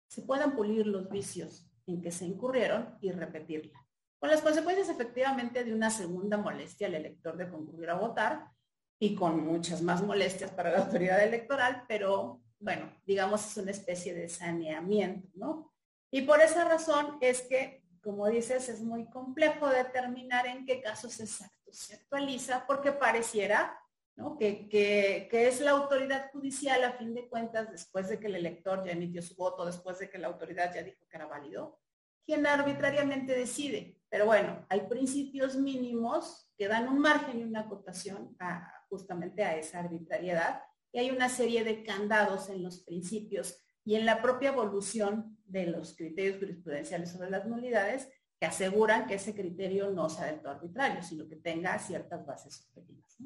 se 0.06 0.22
puedan 0.22 0.54
pulir 0.54 0.86
los 0.86 1.08
vicios 1.08 1.66
en 1.86 2.00
que 2.00 2.12
se 2.12 2.26
incurrieron 2.26 2.96
y 3.00 3.10
repetirla. 3.10 3.84
Con 4.22 4.30
las 4.30 4.40
consecuencias 4.40 4.88
efectivamente 4.88 5.64
de 5.64 5.74
una 5.74 5.90
segunda 5.90 6.36
molestia 6.36 6.86
al 6.86 6.94
elector 6.94 7.36
de 7.36 7.50
concurrir 7.50 7.90
a 7.90 7.94
votar 7.94 8.46
y 9.00 9.16
con 9.16 9.44
muchas 9.44 9.82
más 9.82 10.00
molestias 10.00 10.52
para 10.52 10.70
la 10.70 10.78
autoridad 10.78 11.24
electoral, 11.24 11.82
pero 11.88 12.40
bueno, 12.60 12.88
digamos 13.04 13.44
es 13.44 13.56
una 13.56 13.72
especie 13.72 14.14
de 14.14 14.28
saneamiento, 14.28 15.28
¿no? 15.34 15.74
Y 16.12 16.22
por 16.22 16.40
esa 16.40 16.64
razón 16.68 17.18
es 17.20 17.42
que 17.42 17.82
como 18.00 18.28
dices, 18.28 18.68
es 18.68 18.80
muy 18.80 19.10
complejo 19.10 19.68
determinar 19.68 20.46
en 20.46 20.66
qué 20.66 20.80
casos 20.80 21.18
exactos 21.18 21.76
se 21.76 21.94
actualiza 21.94 22.64
porque 22.64 22.92
pareciera 22.92 23.76
que, 24.38 25.28
es 25.32 25.60
la 25.60 25.72
autoridad 25.72 26.30
judicial 26.30 26.84
a 26.84 26.92
fin 26.92 27.12
de 27.12 27.28
cuentas, 27.28 27.72
después 27.72 28.08
de 28.08 28.20
que 28.20 28.28
el 28.28 28.36
elector 28.36 28.84
ya 28.84 28.92
emitió 28.92 29.20
su 29.20 29.34
voto, 29.34 29.66
después 29.66 29.98
de 29.98 30.08
que 30.08 30.18
la 30.18 30.28
autoridad 30.28 30.72
ya 30.72 30.84
dijo 30.84 31.08
que 31.08 31.16
era 31.16 31.26
válido, 31.26 31.80
quien 32.24 32.46
arbitrariamente 32.46 33.34
decide. 33.34 33.98
Pero 34.08 34.26
bueno, 34.26 34.66
hay 34.68 34.82
principios 34.82 35.56
mínimos 35.56 36.50
que 36.56 36.68
dan 36.68 36.88
un 36.88 36.98
margen 36.98 37.40
y 37.40 37.44
una 37.44 37.60
acotación 37.60 38.36
justamente 38.88 39.42
a 39.42 39.56
esa 39.56 39.80
arbitrariedad 39.80 40.62
y 40.92 40.98
hay 40.98 41.10
una 41.10 41.28
serie 41.28 41.64
de 41.64 41.82
candados 41.82 42.50
en 42.50 42.62
los 42.62 42.80
principios 42.80 43.56
y 43.84 43.94
en 43.94 44.04
la 44.04 44.20
propia 44.20 44.50
evolución 44.50 45.38
de 45.46 45.66
los 45.66 45.96
criterios 45.96 46.38
jurisprudenciales 46.38 47.10
sobre 47.10 47.30
las 47.30 47.46
nulidades 47.46 48.08
que 48.38 48.46
aseguran 48.46 49.06
que 49.06 49.14
ese 49.14 49.34
criterio 49.34 49.90
no 49.90 50.08
sea 50.08 50.26
del 50.26 50.40
todo 50.40 50.52
arbitrario, 50.52 51.02
sino 51.02 51.26
que 51.28 51.36
tenga 51.36 51.78
ciertas 51.78 52.26
bases 52.26 52.68
objetivas. 52.68 53.16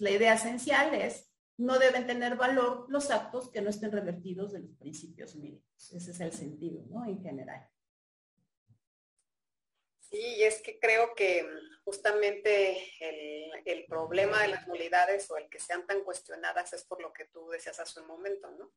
La 0.00 0.10
idea 0.10 0.34
esencial 0.34 0.94
es 0.94 1.30
no 1.56 1.78
deben 1.78 2.06
tener 2.06 2.36
valor 2.36 2.86
los 2.88 3.10
actos 3.10 3.50
que 3.50 3.60
no 3.60 3.70
estén 3.70 3.92
revertidos 3.92 4.52
de 4.52 4.60
los 4.60 4.74
principios 4.74 5.36
mínimos. 5.36 5.92
Ese 5.92 6.10
es 6.10 6.20
el 6.20 6.32
sentido, 6.32 6.84
¿no? 6.88 7.04
En 7.04 7.22
general. 7.22 7.68
Sí, 10.14 10.36
y 10.36 10.44
es 10.44 10.62
que 10.62 10.78
creo 10.78 11.12
que 11.16 11.44
justamente 11.82 12.88
el, 13.64 13.84
problema 13.88 14.42
de 14.42 14.48
las 14.48 14.68
nulidades 14.68 15.28
o 15.30 15.36
el 15.36 15.48
que 15.48 15.58
sean 15.58 15.86
tan 15.88 16.04
cuestionadas 16.04 16.72
es 16.72 16.84
por 16.84 17.02
lo 17.02 17.12
que 17.12 17.24
tú 17.24 17.48
decías 17.50 17.80
hace 17.80 18.00
un 18.00 18.06
momento, 18.06 18.48
¿no? 18.52 18.72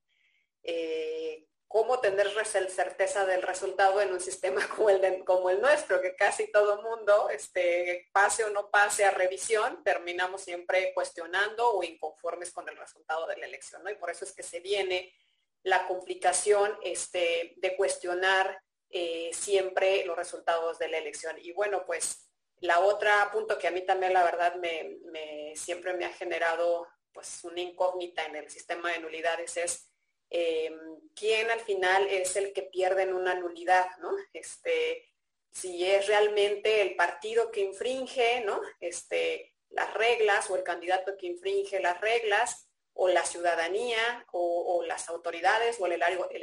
Eh, 0.64 1.46
cómo 1.68 2.00
tener 2.00 2.28
certeza 2.46 3.26
del 3.28 3.44
resultado 3.44 4.02
en 4.02 4.12
un 4.14 4.20
sistema 4.20 4.68
como 4.76 4.90
el, 4.90 5.24
como 5.26 5.52
el 5.52 5.62
nuestro, 5.62 6.02
que 6.02 6.16
casi 6.16 6.52
todo 6.52 6.82
mundo, 6.82 7.30
este, 7.30 8.10
pase 8.12 8.44
o 8.44 8.50
no 8.50 8.72
pase 8.72 9.06
a 9.06 9.12
revisión, 9.12 9.84
terminamos 9.84 10.42
siempre 10.42 10.92
cuestionando 10.96 11.70
o 11.70 11.84
inconformes 11.84 12.52
con 12.52 12.68
el 12.68 12.78
resultado 12.78 13.28
de 13.28 13.38
la 13.38 13.46
elección. 13.46 13.84
¿no? 13.84 13.92
Y 13.92 13.96
por 13.96 14.10
eso 14.10 14.26
es 14.26 14.34
que 14.34 14.42
se 14.42 14.60
viene 14.60 15.14
la 15.62 15.86
complicación 15.86 16.76
este, 16.82 17.54
de 17.58 17.76
cuestionar 17.76 18.60
eh, 18.90 19.32
siempre 19.34 20.06
los 20.06 20.18
resultados 20.18 20.80
de 20.80 20.88
la 20.88 20.98
elección. 20.98 21.36
Y 21.42 21.52
bueno, 21.52 21.86
pues 21.86 22.30
la 22.60 22.80
otra 22.80 23.30
punto 23.32 23.58
que 23.58 23.68
a 23.68 23.72
mí 23.72 23.86
también 23.86 24.14
la 24.14 24.24
verdad 24.24 24.56
me, 24.56 25.54
siempre 25.56 25.94
me 25.94 26.06
ha 26.06 26.14
generado 26.14 26.88
pues 27.12 27.44
una 27.44 27.62
incógnita 27.62 28.26
en 28.26 28.36
el 28.36 28.50
sistema 28.50 28.92
de 28.92 29.00
nulidades 29.00 29.58
es 29.58 29.92
eh, 30.30 30.72
quién 31.16 31.50
al 31.50 31.62
final 31.62 32.08
es 32.08 32.36
el 32.36 32.54
que 32.54 32.64
pierde 32.64 33.04
en 33.04 33.14
una 33.14 33.34
nulidad, 33.36 33.88
¿no? 34.00 34.12
Este, 34.34 35.08
si 35.52 35.86
es 35.86 36.08
realmente 36.08 36.82
el 36.82 36.96
partido 36.96 37.50
que 37.50 37.62
infringe, 37.62 38.44
¿no? 38.46 38.62
Este, 38.80 39.56
las 39.70 39.94
reglas 39.94 40.50
o 40.50 40.56
el 40.56 40.64
candidato 40.64 41.18
que 41.18 41.28
infringe 41.28 41.80
las 41.80 42.00
reglas 42.02 42.67
o 43.00 43.08
la 43.08 43.24
ciudadanía 43.24 44.26
o, 44.32 44.84
las 44.88 45.08
autoridades 45.10 45.78
o 45.80 45.86
el 45.86 45.94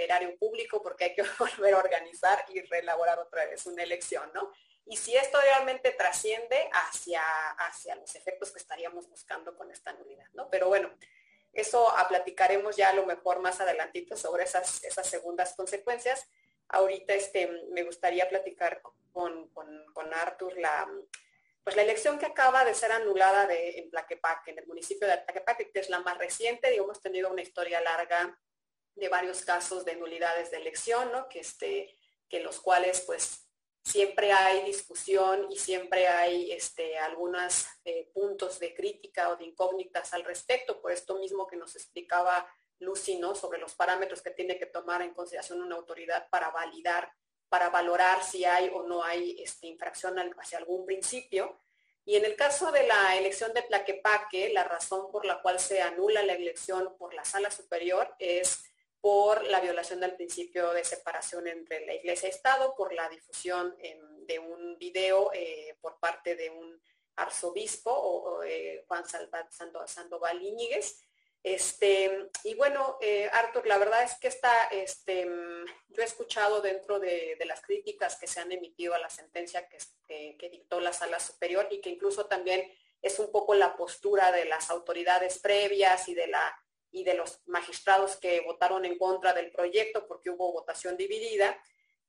erario, 0.00 0.38
público 0.38 0.80
porque 0.82 1.04
hay 1.04 1.14
que 1.14 1.22
volver 1.38 1.74
a 1.74 1.78
organizar 1.78 2.44
y 2.48 2.60
reelaborar 2.62 3.18
otra 3.18 3.44
vez 3.46 3.66
una 3.66 3.82
elección, 3.82 4.30
¿no? 4.32 4.52
Y 4.86 4.96
si 4.96 5.16
esto 5.16 5.40
realmente 5.40 5.92
trasciende 5.92 6.68
hacia, 6.72 7.22
hacia 7.58 7.96
los 7.96 8.14
efectos 8.14 8.52
que 8.52 8.58
estaríamos 8.58 9.08
buscando 9.08 9.56
con 9.56 9.70
esta 9.70 9.92
nulidad, 9.94 10.26
¿no? 10.34 10.48
Pero 10.50 10.68
bueno, 10.68 10.94
eso 11.52 11.88
a 11.96 12.06
platicaremos 12.06 12.76
ya 12.76 12.90
a 12.90 12.94
lo 12.94 13.06
mejor 13.06 13.40
más 13.40 13.60
adelantito 13.60 14.16
sobre 14.16 14.44
esas, 14.44 14.84
esas 14.84 15.08
segundas 15.08 15.54
consecuencias. 15.56 16.28
Ahorita 16.68 17.14
este, 17.14 17.48
me 17.70 17.82
gustaría 17.82 18.28
platicar 18.28 18.80
con, 19.12 19.48
con, 19.48 20.14
Arthur 20.14 20.56
la, 20.58 20.88
pues 21.64 21.76
la 21.76 21.82
elección 21.82 22.18
que 22.18 22.26
acaba 22.26 22.64
de 22.64 22.74
ser 22.74 22.92
anulada 22.92 23.46
de, 23.46 23.78
en 23.78 23.90
Tlaquepaque, 23.90 24.50
en 24.50 24.58
el 24.58 24.66
municipio 24.66 25.08
de 25.08 25.16
Tlaquepaque, 25.16 25.70
que 25.70 25.80
es 25.80 25.88
la 25.88 26.00
más 26.00 26.18
reciente. 26.18 26.70
Digo, 26.70 26.84
hemos 26.84 27.00
tenido 27.00 27.30
una 27.30 27.40
historia 27.40 27.80
larga 27.80 28.38
de 28.94 29.08
varios 29.08 29.44
casos 29.44 29.84
de 29.84 29.96
nulidades 29.96 30.50
de 30.50 30.58
elección, 30.58 31.10
¿no? 31.10 31.26
Que, 31.28 31.40
este, 31.40 31.96
que 32.28 32.40
los 32.40 32.60
cuales 32.60 33.00
pues 33.00 33.48
siempre 33.82 34.32
hay 34.32 34.64
discusión 34.64 35.48
y 35.50 35.56
siempre 35.56 36.06
hay 36.06 36.52
este, 36.52 36.98
algunos 36.98 37.66
eh, 37.84 38.10
puntos 38.12 38.58
de 38.58 38.74
crítica 38.74 39.30
o 39.30 39.36
de 39.36 39.44
incógnitas 39.44 40.12
al 40.12 40.24
respecto, 40.24 40.80
por 40.80 40.92
esto 40.92 41.18
mismo 41.18 41.46
que 41.46 41.56
nos 41.56 41.74
explicaba 41.76 42.46
Lucy, 42.78 43.18
¿no? 43.18 43.34
Sobre 43.34 43.58
los 43.58 43.74
parámetros 43.74 44.20
que 44.20 44.30
tiene 44.30 44.58
que 44.58 44.66
tomar 44.66 45.00
en 45.00 45.14
consideración 45.14 45.62
una 45.62 45.76
autoridad 45.76 46.28
para 46.28 46.50
validar 46.50 47.10
para 47.54 47.70
valorar 47.70 48.24
si 48.24 48.44
hay 48.44 48.68
o 48.74 48.82
no 48.82 49.04
hay 49.04 49.40
este, 49.40 49.68
infracción 49.68 50.18
hacia 50.18 50.58
algún 50.58 50.84
principio. 50.84 51.60
Y 52.04 52.16
en 52.16 52.24
el 52.24 52.34
caso 52.34 52.72
de 52.72 52.84
la 52.84 53.16
elección 53.16 53.54
de 53.54 53.62
Tlaquepaque, 53.62 54.52
la 54.52 54.64
razón 54.64 55.08
por 55.12 55.24
la 55.24 55.40
cual 55.40 55.60
se 55.60 55.80
anula 55.80 56.24
la 56.24 56.32
elección 56.32 56.96
por 56.98 57.14
la 57.14 57.24
sala 57.24 57.52
superior 57.52 58.12
es 58.18 58.64
por 59.00 59.44
la 59.44 59.60
violación 59.60 60.00
del 60.00 60.16
principio 60.16 60.72
de 60.72 60.82
separación 60.82 61.46
entre 61.46 61.86
la 61.86 61.94
Iglesia 61.94 62.26
y 62.26 62.32
Estado, 62.32 62.74
por 62.74 62.92
la 62.92 63.08
difusión 63.08 63.76
de 63.78 64.38
un 64.40 64.76
video 64.76 65.30
eh, 65.32 65.78
por 65.80 66.00
parte 66.00 66.34
de 66.34 66.50
un 66.50 66.82
arzobispo, 67.14 67.92
o, 67.92 68.42
eh, 68.42 68.84
Juan 68.88 69.04
Sandoval 69.06 70.42
Iñiguez, 70.42 70.98
este, 71.44 72.30
y 72.42 72.54
bueno, 72.54 72.96
eh, 73.02 73.28
Arthur, 73.30 73.66
la 73.66 73.76
verdad 73.76 74.02
es 74.02 74.14
que 74.18 74.28
está, 74.28 74.64
este, 74.68 75.28
yo 75.88 76.02
he 76.02 76.04
escuchado 76.06 76.62
dentro 76.62 76.98
de, 76.98 77.36
las 77.44 77.60
críticas 77.60 78.16
que 78.16 78.26
se 78.26 78.40
han 78.40 78.50
emitido 78.50 78.94
a 78.94 78.98
la 78.98 79.10
sentencia 79.10 79.68
que, 79.68 79.76
que, 80.38 80.48
dictó 80.48 80.80
la 80.80 80.94
sala 80.94 81.20
superior 81.20 81.68
y 81.70 81.82
que 81.82 81.90
incluso 81.90 82.24
también 82.24 82.72
es 83.02 83.18
un 83.18 83.30
poco 83.30 83.54
la 83.54 83.76
postura 83.76 84.32
de 84.32 84.46
las 84.46 84.70
autoridades 84.70 85.38
previas 85.38 86.08
y 86.08 86.14
de, 86.14 86.28
la, 86.28 86.58
y 86.90 87.04
de 87.04 87.12
los 87.12 87.42
magistrados 87.44 88.16
que 88.16 88.40
votaron 88.40 88.86
en 88.86 88.96
contra 88.96 89.34
del 89.34 89.52
proyecto 89.52 90.06
porque 90.08 90.30
hubo 90.30 90.50
votación 90.50 90.96
dividida. 90.96 91.62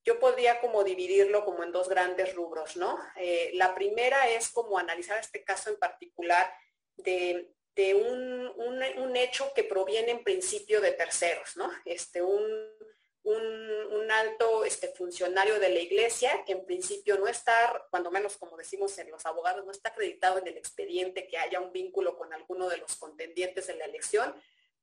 Yo 0.06 0.18
podría 0.18 0.62
como 0.62 0.86
dividirlo 0.86 1.44
como 1.44 1.64
en 1.64 1.74
dos 1.74 1.90
grandes 1.90 2.34
rubros, 2.36 2.78
¿no? 2.78 2.98
Eh, 3.18 3.52
la 3.56 3.76
primera 3.76 4.30
es 4.30 4.50
como 4.50 4.78
analizar 4.78 5.20
este 5.20 5.44
caso 5.44 5.72
en 5.72 5.78
particular 5.78 6.54
de 6.96 7.55
de 7.76 7.94
un, 7.94 8.48
un, 8.58 9.16
hecho 9.18 9.52
que 9.54 9.64
proviene 9.64 10.12
en 10.12 10.24
principio 10.24 10.80
de 10.80 10.92
terceros, 10.92 11.58
¿no? 11.58 11.70
Este, 11.84 12.22
un, 12.22 12.50
un, 13.24 14.12
alto 14.12 14.64
este, 14.64 14.90
funcionario 14.90 15.60
de 15.60 15.70
la 15.70 15.80
iglesia 15.80 16.44
que 16.46 16.54
en 16.54 16.66
principio 16.66 17.18
no 17.18 17.28
está, 17.28 17.86
cuando 17.90 18.12
menos 18.12 18.38
como 18.38 18.56
decimos 18.56 18.98
en 19.00 19.10
los 19.12 19.26
abogados, 19.26 19.66
no 19.66 19.72
está 19.72 19.90
acreditado 19.90 20.38
en 20.40 20.48
el 20.48 20.58
expediente 20.58 21.28
que 21.28 21.38
haya 21.38 21.60
un 21.60 21.74
vínculo 21.74 22.16
con 22.16 22.32
alguno 22.34 22.70
de 22.70 22.78
los 22.78 22.96
contendientes 22.96 23.68
en 23.70 23.80
la 23.80 23.86
elección 23.86 24.34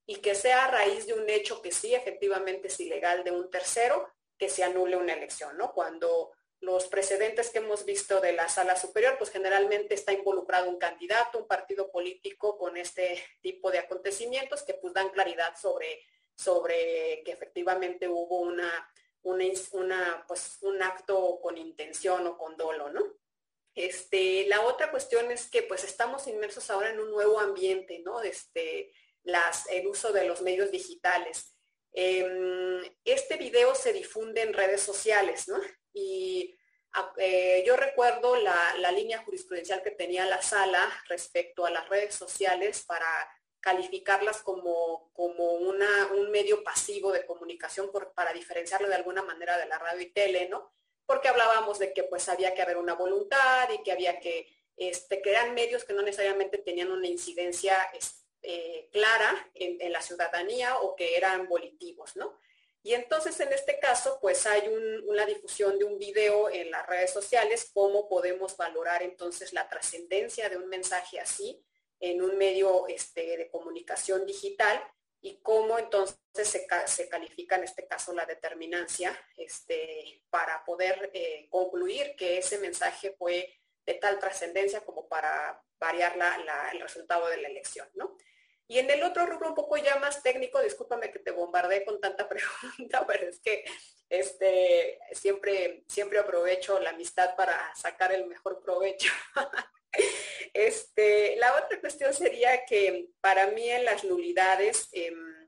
y 0.05 0.17
que 0.17 0.35
sea 0.35 0.65
a 0.65 0.71
raíz 0.71 1.07
de 1.07 1.13
un 1.13 1.29
hecho 1.29 1.61
que 1.61 1.71
sí 1.71 1.95
efectivamente 1.95 2.67
es 2.67 2.79
ilegal 2.79 3.23
de 3.23 3.31
un 3.31 3.49
tercero, 3.49 4.07
que 4.37 4.49
se 4.49 4.63
anule 4.63 4.97
una 4.97 5.13
elección, 5.13 5.57
¿no? 5.57 5.71
Cuando 5.71 6.31
los 6.63 6.87
precedentes 6.87 7.49
que 7.49 7.57
hemos 7.57 7.83
visto 7.83 8.21
de 8.21 8.31
la 8.31 8.47
sala 8.47 8.77
superior, 8.77 9.17
pues 9.17 9.31
generalmente 9.31 9.93
está 9.93 10.13
involucrado 10.13 10.69
un 10.69 10.77
candidato, 10.77 11.37
un 11.37 11.47
partido 11.47 11.91
político 11.91 12.57
con 12.57 12.77
este 12.77 13.21
tipo 13.41 13.69
de 13.69 13.79
acontecimientos 13.79 14.63
que 14.63 14.73
pues 14.75 14.93
dan 14.93 15.09
claridad 15.09 15.57
sobre, 15.61 16.01
sobre 16.35 17.21
que 17.25 17.33
efectivamente 17.33 18.07
hubo 18.07 18.39
una, 18.39 18.89
una, 19.23 20.25
pues, 20.25 20.57
un 20.61 20.81
acto 20.81 21.41
con 21.41 21.57
intención 21.57 22.25
o 22.27 22.37
con 22.37 22.55
dolo, 22.55 22.89
¿no? 22.89 23.03
Este, 23.75 24.47
la 24.47 24.61
otra 24.61 24.89
cuestión 24.89 25.31
es 25.31 25.49
que 25.49 25.63
pues 25.63 25.83
estamos 25.83 26.27
inmersos 26.27 26.69
ahora 26.69 26.91
en 26.91 26.99
un 26.99 27.11
nuevo 27.11 27.39
ambiente, 27.41 27.99
¿no? 28.05 28.21
Este, 28.21 28.93
el 29.69 29.87
uso 29.87 30.13
de 30.13 30.25
los 30.25 30.41
medios 30.41 30.71
digitales. 30.71 31.57
Em, 31.91 32.81
este 33.03 33.35
video 33.35 33.75
se 33.75 33.91
difunde 33.91 34.43
en 34.43 34.53
redes 34.53 34.81
sociales, 34.81 35.49
¿no? 35.49 35.59
Y 35.93 36.57
eh, 37.17 37.63
yo 37.65 37.75
recuerdo 37.75 38.35
la, 38.35 38.91
línea 38.91 39.23
jurisprudencial 39.23 39.81
que 39.81 39.91
tenía 39.91 40.25
la 40.25 40.41
sala 40.41 40.91
respecto 41.07 41.65
a 41.65 41.71
las 41.71 41.87
redes 41.89 42.13
sociales 42.15 42.83
para 42.83 43.07
calificarlas 43.59 44.41
como, 44.41 45.09
como 45.13 45.53
una, 45.53 46.07
un 46.13 46.29
medio 46.29 46.63
pasivo 46.63 47.11
de 47.11 47.25
comunicación 47.25 47.89
para 48.13 48.33
diferenciarlo 48.33 48.89
de 48.89 48.95
alguna 48.95 49.23
manera 49.23 49.57
de 49.57 49.65
la 49.67 49.79
radio 49.79 50.01
y 50.01 50.11
tele, 50.11 50.49
¿no? 50.49 50.73
Porque 51.05 51.29
hablábamos 51.29 51.79
de 51.79 51.93
que 51.93 52.03
pues 52.03 52.27
había 52.29 52.53
que 52.53 52.61
haber 52.61 52.77
una 52.77 52.93
voluntad 52.93 53.69
y 53.71 53.81
que 53.81 53.91
había 53.91 54.19
que 54.19 54.47
este, 54.75 55.21
crear 55.21 55.51
medios 55.51 55.85
que 55.85 55.93
no 55.93 56.01
necesariamente 56.01 56.57
tenían 56.57 56.91
una 56.91 57.07
incidencia 57.07 57.77
este, 57.93 58.89
clara 58.91 59.49
en, 59.53 59.91
la 59.91 60.01
ciudadanía 60.01 60.77
o 60.79 60.95
que 60.95 61.15
eran 61.15 61.47
volitivos, 61.47 62.15
¿no? 62.15 62.37
Y 62.85 62.93
entonces 62.93 63.39
en 63.39 63.53
este 63.53 63.79
caso, 63.79 64.19
pues 64.21 64.45
hay 64.45 64.67
una 65.07 65.25
difusión 65.25 65.79
de 65.79 65.85
un 65.85 65.97
video 65.97 66.49
en 66.49 66.69
las 66.69 66.85
redes 66.85 67.11
sociales, 67.11 67.71
cómo 67.73 68.09
podemos 68.09 68.57
valorar 68.57 69.01
entonces 69.01 69.53
la 69.53 69.69
trascendencia 69.69 70.49
de 70.49 70.57
un 70.57 70.67
mensaje 70.67 71.17
así 71.17 71.65
en 72.01 72.21
un 72.21 72.37
medio 72.37 72.85
este, 72.89 73.37
de 73.37 73.49
comunicación 73.49 74.25
digital 74.25 74.83
y 75.21 75.39
cómo 75.41 75.79
entonces 75.79 76.17
se, 76.35 77.07
califica 77.07 77.55
en 77.55 77.63
este 77.63 77.87
caso 77.87 78.13
la 78.13 78.25
determinancia 78.25 79.17
este, 79.37 80.21
para 80.29 80.65
poder 80.65 81.09
eh, 81.13 81.47
concluir 81.49 82.17
que 82.17 82.39
ese 82.39 82.57
mensaje 82.57 83.15
fue 83.17 83.61
de 83.85 83.93
tal 83.93 84.19
trascendencia 84.19 84.81
como 84.81 85.07
para 85.07 85.63
variar 85.79 86.17
el 86.73 86.81
resultado 86.81 87.27
de 87.27 87.37
la 87.37 87.47
elección, 87.47 87.89
¿no? 87.93 88.17
Y 88.67 88.79
en 88.79 88.89
el 88.89 89.03
otro 89.03 89.25
rubro 89.25 89.49
un 89.49 89.55
poco 89.55 89.77
ya 89.77 89.97
más 89.97 90.23
técnico, 90.23 90.61
discúlpame 90.61 91.11
que 91.11 91.19
te 91.19 91.31
bombardeé 91.31 91.83
con 91.85 91.99
tanta 91.99 92.27
pregunta, 92.29 93.05
pero 93.05 93.29
es 93.29 93.39
que 93.39 93.63
este, 94.09 94.99
siempre, 95.11 95.83
siempre 95.87 96.19
aprovecho 96.19 96.79
la 96.79 96.91
amistad 96.91 97.35
para 97.35 97.73
sacar 97.75 98.11
el 98.11 98.27
mejor 98.27 98.61
provecho. 98.61 99.11
este, 100.53 101.35
la 101.37 101.55
otra 101.55 101.79
cuestión 101.79 102.13
sería 102.13 102.65
que 102.65 103.09
para 103.21 103.47
mí 103.47 103.69
en 103.69 103.85
las 103.85 104.03
nulidades, 104.03 104.87
em, 104.91 105.42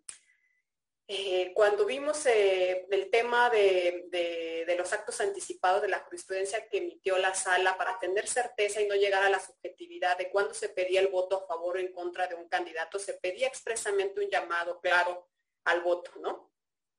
eh, 1.08 1.52
cuando 1.54 1.86
vimos 1.86 2.26
eh, 2.26 2.88
el 2.90 3.12
tema 3.12 3.50
de, 3.52 4.66
los 4.78 4.92
actos 4.92 5.22
anticipados 5.22 5.82
de 5.82 5.88
la 5.88 6.00
jurisprudencia 6.00 6.68
que 6.68 6.80
emitió 6.80 7.18
la 7.18 7.34
sala 7.34 7.78
para 7.78 7.98
tener 8.00 8.28
certeza 8.28 8.82
y 8.82 8.88
no 8.88 8.96
llegar 8.96 9.24
a 9.24 9.30
la 9.30 9.40
subjetividad 9.40 10.18
de 10.18 10.30
cuándo 10.30 10.54
se 10.54 10.70
pedía 10.70 11.00
el 11.00 11.08
voto 11.08 11.38
a 11.38 11.48
favor 11.48 11.78
o 11.78 11.80
en 11.80 11.94
contra 11.94 12.28
de 12.28 12.36
un 12.36 12.50
candidato, 12.50 13.00
se 13.00 13.14
pedía 13.14 13.48
expresamente 13.48 14.20
un 14.20 14.30
llamado 14.30 14.82
claro 14.82 15.30
al 15.64 15.82
voto, 15.82 16.12
¿no? 16.20 16.52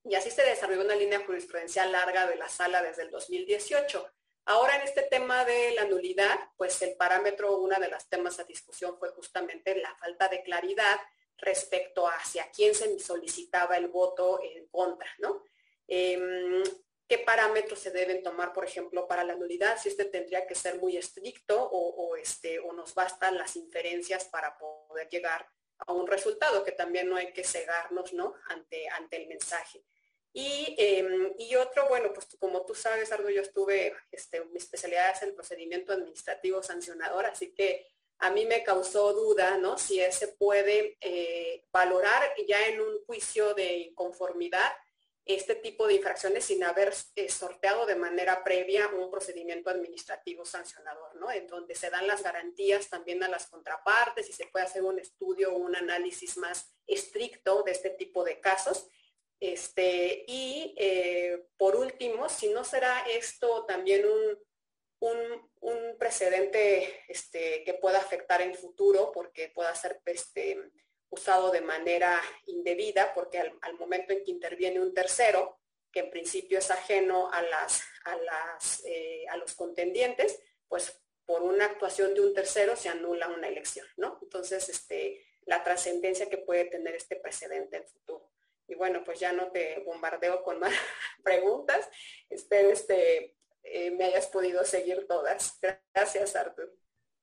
Y 0.05 0.15
así 0.15 0.31
se 0.31 0.43
desarrolló 0.43 0.83
una 0.83 0.95
línea 0.95 1.25
jurisprudencial 1.27 1.91
larga 1.91 2.27
de 2.27 2.37
la 2.37 2.49
sala 2.49 2.83
desde 2.83 3.03
el 3.03 3.11
2018. 3.11 4.09
Ahora 4.47 4.77
en 4.77 4.83
este 4.83 5.03
tema 5.03 5.45
de 5.45 5.73
la 5.73 5.85
nulidad, 5.85 6.39
pues 6.57 6.81
el 6.83 6.97
parámetro, 6.97 7.59
una 7.59 7.79
de 7.79 7.89
las 7.89 8.09
temas 8.09 8.39
a 8.39 8.45
discusión 8.45 8.97
fue 8.99 9.11
justamente 9.11 9.75
la 9.77 9.95
falta 9.97 10.29
de 10.29 10.43
claridad 10.43 10.99
respecto 11.47 12.07
a 12.07 12.17
hacia 12.17 12.51
quién 12.51 12.75
se 12.75 12.99
solicitaba 12.99 13.77
el 13.77 13.89
voto 13.89 14.41
en 14.43 14.67
contra, 14.67 15.09
¿no? 15.19 15.45
Em, 15.89 16.63
¿Qué 17.09 17.19
parámetros 17.19 17.79
se 17.79 17.93
deben 17.93 18.25
tomar, 18.25 18.53
por 18.53 18.65
ejemplo, 18.65 19.07
para 19.07 19.23
la 19.23 19.37
nulidad? 19.37 19.79
Si 19.79 19.89
este 19.89 20.07
tendría 20.07 20.45
que 20.45 20.57
ser 20.57 20.81
muy 20.81 20.97
estricto 20.97 21.57
o, 21.63 22.17
este, 22.17 22.59
o 22.59 22.73
nos 22.73 22.95
bastan 22.95 23.39
las 23.39 23.55
inferencias 23.55 24.25
para 24.25 24.59
poder 24.59 25.09
llegar 25.09 25.49
a 25.87 25.93
un 25.93 26.09
resultado, 26.09 26.65
que 26.65 26.73
también 26.73 27.09
no 27.09 27.15
hay 27.15 27.33
que 27.33 27.45
cegarnos, 27.45 28.13
¿no? 28.13 28.35
Ante, 28.49 28.89
ante 28.89 29.23
el 29.23 29.29
mensaje. 29.29 29.85
Y, 30.33 30.75
em, 30.79 31.33
y, 31.39 31.55
otro, 31.55 31.89
bueno, 31.89 32.13
pues 32.13 32.27
como 32.41 32.67
tú 32.67 32.75
sabes, 32.75 33.13
Ardo, 33.13 33.31
yo 33.31 33.41
estuve, 33.41 33.95
este, 34.11 34.45
mi 34.47 34.59
especialidad 34.59 35.13
es 35.15 35.23
el 35.23 35.35
procedimiento 35.35 35.93
administrativo 35.93 36.61
sancionador, 36.61 37.25
así 37.27 37.55
que 37.55 37.87
a 38.19 38.31
mí 38.31 38.47
me 38.47 38.63
causó 38.63 39.13
duda, 39.13 39.59
¿no? 39.59 39.77
Si 39.79 40.01
se 40.11 40.29
puede 40.29 40.97
eh, 41.01 41.65
valorar 41.71 42.23
ya 42.47 42.67
en 42.69 42.81
un 42.81 43.05
juicio 43.05 43.55
de 43.55 43.77
inconformidad 43.79 44.73
este 45.27 45.57
tipo 45.57 45.89
de 45.89 45.95
infracciones 45.95 46.45
sin 46.45 46.63
haber 46.63 46.95
eh, 47.17 47.29
sorteado 47.29 47.85
de 47.85 47.97
manera 47.97 48.45
previa 48.45 48.89
un 48.89 49.11
procedimiento 49.11 49.71
administrativo 49.71 50.45
sancionador, 50.45 51.17
¿no? 51.17 51.33
En 51.33 51.49
donde 51.49 51.75
se 51.75 51.91
dan 51.91 52.07
las 52.07 52.23
garantías 52.23 52.89
también 52.89 53.25
a 53.25 53.29
las 53.29 53.49
contrapartes 53.49 54.29
y 54.29 54.33
se 54.33 54.47
puede 54.47 54.67
hacer 54.67 54.85
un 54.85 55.01
estudio 55.01 55.53
o 55.53 55.59
un 55.59 55.75
análisis 55.75 56.37
más 56.37 56.73
estricto 56.87 57.65
de 57.65 57.73
este 57.73 57.91
tipo 57.91 58.23
de 58.23 58.41
casos. 58.41 58.89
Este, 59.41 60.25
y 60.29 60.75
eh, 60.79 61.49
por 61.57 61.75
último, 61.75 62.29
si 62.29 62.49
no 62.49 62.63
será 62.63 63.01
esto 63.11 63.67
también 63.67 64.07
un, 64.07 64.39
un, 65.01 65.97
precedente 65.99 67.05
este, 67.09 67.65
que 67.65 67.75
pueda 67.75 67.99
afectar 67.99 68.43
en 68.43 68.55
futuro 68.55 69.11
porque 69.13 69.49
pueda 69.49 69.75
ser 69.75 70.01
este, 70.05 70.59
usado 71.09 71.51
de 71.51 71.63
manera 71.63 72.21
indebida, 72.47 73.15
porque 73.15 73.39
al, 73.39 73.75
momento 73.79 74.13
en 74.13 74.23
que 74.23 74.31
interviene 74.31 74.81
un 74.81 74.95
tercero, 74.95 75.59
que 75.91 76.01
en 76.01 76.11
principio 76.11 76.59
es 76.59 76.71
ajeno 76.71 77.31
a, 77.33 77.43
las, 77.43 77.83
a, 78.05 78.17
las, 78.17 78.85
eh, 78.85 79.25
a 79.31 79.37
los 79.37 79.55
contendientes, 79.55 80.39
pues 80.69 81.01
por 81.25 81.43
una 81.43 81.65
actuación 81.65 82.15
de 82.15 82.21
un 82.21 82.35
tercero 82.35 82.77
se 82.77 82.89
anula 82.89 83.29
una 83.29 83.49
elección, 83.49 83.87
¿no? 83.97 84.19
Entonces, 84.23 84.69
este, 84.69 85.25
la 85.47 85.63
trascendencia 85.65 86.29
que 86.29 86.39
puede 86.39 86.67
tener 86.67 86.95
este 86.95 87.17
precedente 87.17 87.79
en 87.79 87.87
futuro. 87.87 88.31
Y 88.69 88.75
bueno, 88.75 89.05
pues 89.05 89.21
ya 89.21 89.33
no 89.33 89.51
te 89.51 89.81
bombardeo 89.81 90.43
con 90.43 90.59
más 90.59 90.73
preguntas. 91.25 91.89
Espero 92.29 92.71
este, 92.71 93.36
eh, 93.73 93.91
me 93.97 94.05
hayas 94.05 94.27
podido 94.29 94.65
seguir 94.65 95.07
todas. 95.09 95.59
Gracias, 95.95 96.37
Artur. 96.37 96.73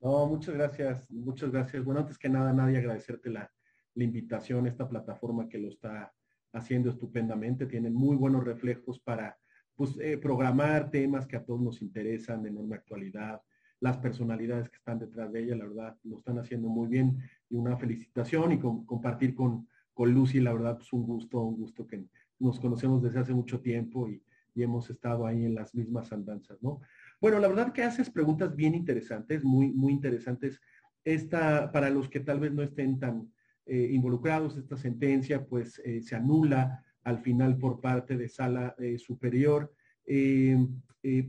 No, 0.02 0.26
muchas 0.26 0.54
gracias, 0.56 1.10
muchas 1.10 1.50
gracias. 1.50 1.84
Bueno, 1.84 2.02
antes 2.02 2.18
que 2.18 2.28
nada, 2.28 2.52
nadie 2.52 2.78
agradecerte 2.78 3.30
la, 3.30 3.50
invitación, 3.96 4.66
esta 4.66 4.90
plataforma 4.90 5.48
que 5.48 5.60
lo 5.60 5.70
está 5.70 6.12
haciendo 6.52 6.90
estupendamente, 6.90 7.68
tiene 7.68 7.90
muy 7.90 8.18
buenos 8.18 8.44
reflejos 8.44 9.00
para 9.00 9.38
pues, 9.76 9.96
eh, 10.02 10.18
programar 10.18 10.90
temas 10.90 11.28
que 11.28 11.38
a 11.38 11.46
todos 11.46 11.62
nos 11.62 11.82
interesan 11.82 12.46
en 12.48 12.58
una 12.58 12.76
actualidad, 12.76 13.42
las 13.80 13.98
personalidades 13.98 14.70
que 14.70 14.78
están 14.78 14.98
detrás 14.98 15.32
de 15.32 15.44
ella, 15.44 15.56
la 15.56 15.66
verdad, 15.66 15.98
lo 16.04 16.18
están 16.18 16.40
haciendo 16.40 16.70
muy 16.70 16.88
bien 16.88 17.20
y 17.50 17.56
una 17.56 17.78
felicitación 17.78 18.52
y 18.52 18.60
compartir 18.60 19.36
con, 19.36 19.68
con 19.94 20.12
Lucy, 20.12 20.40
la 20.40 20.54
verdad, 20.54 20.78
pues 20.78 20.92
un 20.92 21.04
gusto, 21.04 21.40
un 21.40 21.56
gusto 21.56 21.86
que 21.86 22.04
nos 22.40 22.60
conocemos 22.60 23.02
desde 23.02 23.20
hace 23.20 23.34
mucho 23.34 23.62
tiempo 23.62 24.10
y, 24.10 24.24
y 24.56 24.64
hemos 24.64 24.90
estado 24.90 25.26
ahí 25.26 25.46
en 25.46 25.56
las 25.56 25.74
mismas 25.76 26.12
andanzas, 26.12 26.62
¿no? 26.62 26.82
Bueno, 27.20 27.40
la 27.40 27.48
verdad 27.48 27.72
que 27.74 27.84
haces 27.84 28.10
preguntas 28.10 28.56
bien 28.56 28.76
interesantes, 28.76 29.44
muy, 29.44 29.72
muy 29.72 29.94
interesantes. 29.94 30.60
Esta, 31.04 31.72
para 31.72 31.90
los 31.90 32.10
que 32.10 32.20
tal 32.20 32.40
vez 32.40 32.54
no 32.54 32.64
estén 32.64 33.00
tan 33.00 33.32
eh, 33.66 33.90
involucrados, 33.92 34.58
esta 34.58 34.78
sentencia 34.78 35.46
pues 35.46 35.82
eh, 35.86 36.02
se 36.02 36.16
anula 36.16 36.84
al 37.04 37.20
final 37.20 37.58
por 37.58 37.80
parte 37.80 38.18
de 38.18 38.28
sala 38.28 38.76
eh, 38.78 38.98
superior 38.98 39.74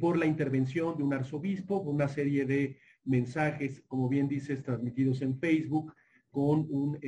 por 0.00 0.16
la 0.16 0.26
intervención 0.26 0.96
de 0.96 1.04
un 1.04 1.14
arzobispo, 1.14 1.78
una 1.78 2.08
serie 2.08 2.44
de 2.44 2.76
mensajes, 3.04 3.82
como 3.86 4.08
bien 4.08 4.26
dices, 4.26 4.64
transmitidos 4.64 5.22
en 5.22 5.38
Facebook, 5.38 5.94
con 6.30 6.66
un 6.70 6.98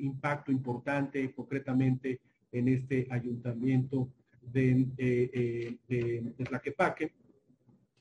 impacto 0.00 0.50
importante 0.52 1.34
concretamente 1.34 2.20
en 2.50 2.68
este 2.68 3.06
ayuntamiento 3.10 4.10
de, 4.42 4.86
de, 4.96 5.78
de 6.36 6.44
Tlaquepaque. 6.44 7.12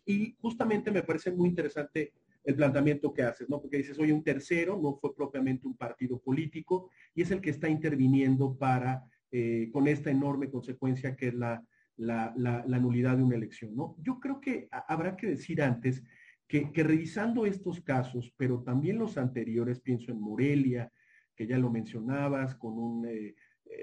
Y 0.05 0.35
justamente 0.41 0.91
me 0.91 1.03
parece 1.03 1.31
muy 1.31 1.49
interesante 1.49 2.13
el 2.43 2.55
planteamiento 2.55 3.13
que 3.13 3.23
haces, 3.23 3.49
¿no? 3.49 3.61
Porque 3.61 3.77
dices, 3.77 3.99
oye, 3.99 4.13
un 4.13 4.23
tercero 4.23 4.79
no 4.81 4.95
fue 4.95 5.15
propiamente 5.15 5.67
un 5.67 5.77
partido 5.77 6.19
político 6.19 6.89
y 7.13 7.21
es 7.21 7.31
el 7.31 7.41
que 7.41 7.51
está 7.51 7.69
interviniendo 7.69 8.57
para, 8.57 9.03
eh, 9.31 9.69
con 9.71 9.87
esta 9.87 10.09
enorme 10.09 10.49
consecuencia 10.49 11.15
que 11.15 11.27
es 11.27 11.33
la, 11.35 11.63
la, 11.97 12.33
la, 12.35 12.79
nulidad 12.79 13.17
de 13.17 13.23
una 13.23 13.35
elección, 13.35 13.75
¿no? 13.75 13.95
Yo 14.01 14.19
creo 14.19 14.41
que 14.41 14.67
habrá 14.71 15.15
que 15.15 15.27
decir 15.27 15.61
antes 15.61 16.03
que, 16.47 16.71
que, 16.71 16.83
revisando 16.83 17.45
estos 17.45 17.79
casos, 17.81 18.33
pero 18.37 18.63
también 18.63 18.97
los 18.97 19.17
anteriores, 19.17 19.79
pienso 19.79 20.11
en 20.11 20.19
Morelia, 20.19 20.91
que 21.35 21.45
ya 21.45 21.59
lo 21.59 21.69
mencionabas, 21.69 22.55
con 22.55 22.77
un, 22.77 23.05
eh, 23.07 23.35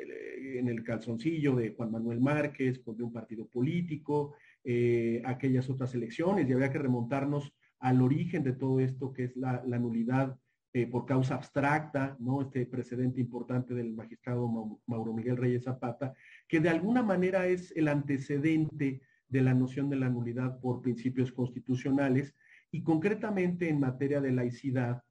en 0.03 0.69
el 0.69 0.85
calzoncillo 0.85 1.57
de 1.57 1.71
Juan 1.71 1.91
Manuel 1.91 2.21
Márquez, 2.21 2.79
pues 2.79 2.99
de 2.99 3.05
un 3.05 3.13
partido 3.13 3.47
político, 3.47 4.35
eh, 4.65 5.23
aquellas 5.25 5.69
otras 5.71 5.95
elecciones, 5.95 6.49
y 6.49 6.53
habría 6.53 6.73
que 6.73 6.79
remontarnos 6.79 7.53
al 7.79 8.03
origen 8.03 8.43
de 8.43 8.53
todo 8.53 8.81
esto, 8.81 9.13
que 9.13 9.25
es 9.25 9.37
la, 9.37 9.63
nulidad 9.79 10.39
eh, 10.73 10.87
por 10.87 11.07
causa 11.07 11.37
abstracta, 11.37 12.17
¿no? 12.19 12.43
Este 12.43 12.67
precedente 12.67 13.21
importante 13.21 13.75
del 13.75 13.95
magistrado 13.95 14.49
Mauro 14.87 15.15
Miguel 15.15 15.37
Reyes 15.37 15.65
Zapata, 15.65 16.15
que 16.49 16.61
de 16.61 16.69
alguna 16.69 17.03
manera 17.03 17.47
es 17.47 17.73
el 17.77 17.89
antecedente 17.89 19.01
de 19.29 19.43
la 19.43 19.55
noción 19.55 19.89
de 19.89 19.97
la 19.97 20.09
nulidad 20.09 20.61
por 20.61 20.83
principios 20.83 21.33
constitucionales, 21.33 22.35
y 22.71 22.83
concretamente 22.83 23.69
en 23.69 23.81
materia 23.81 24.21
de 24.21 24.33
laicidad, 24.33 25.03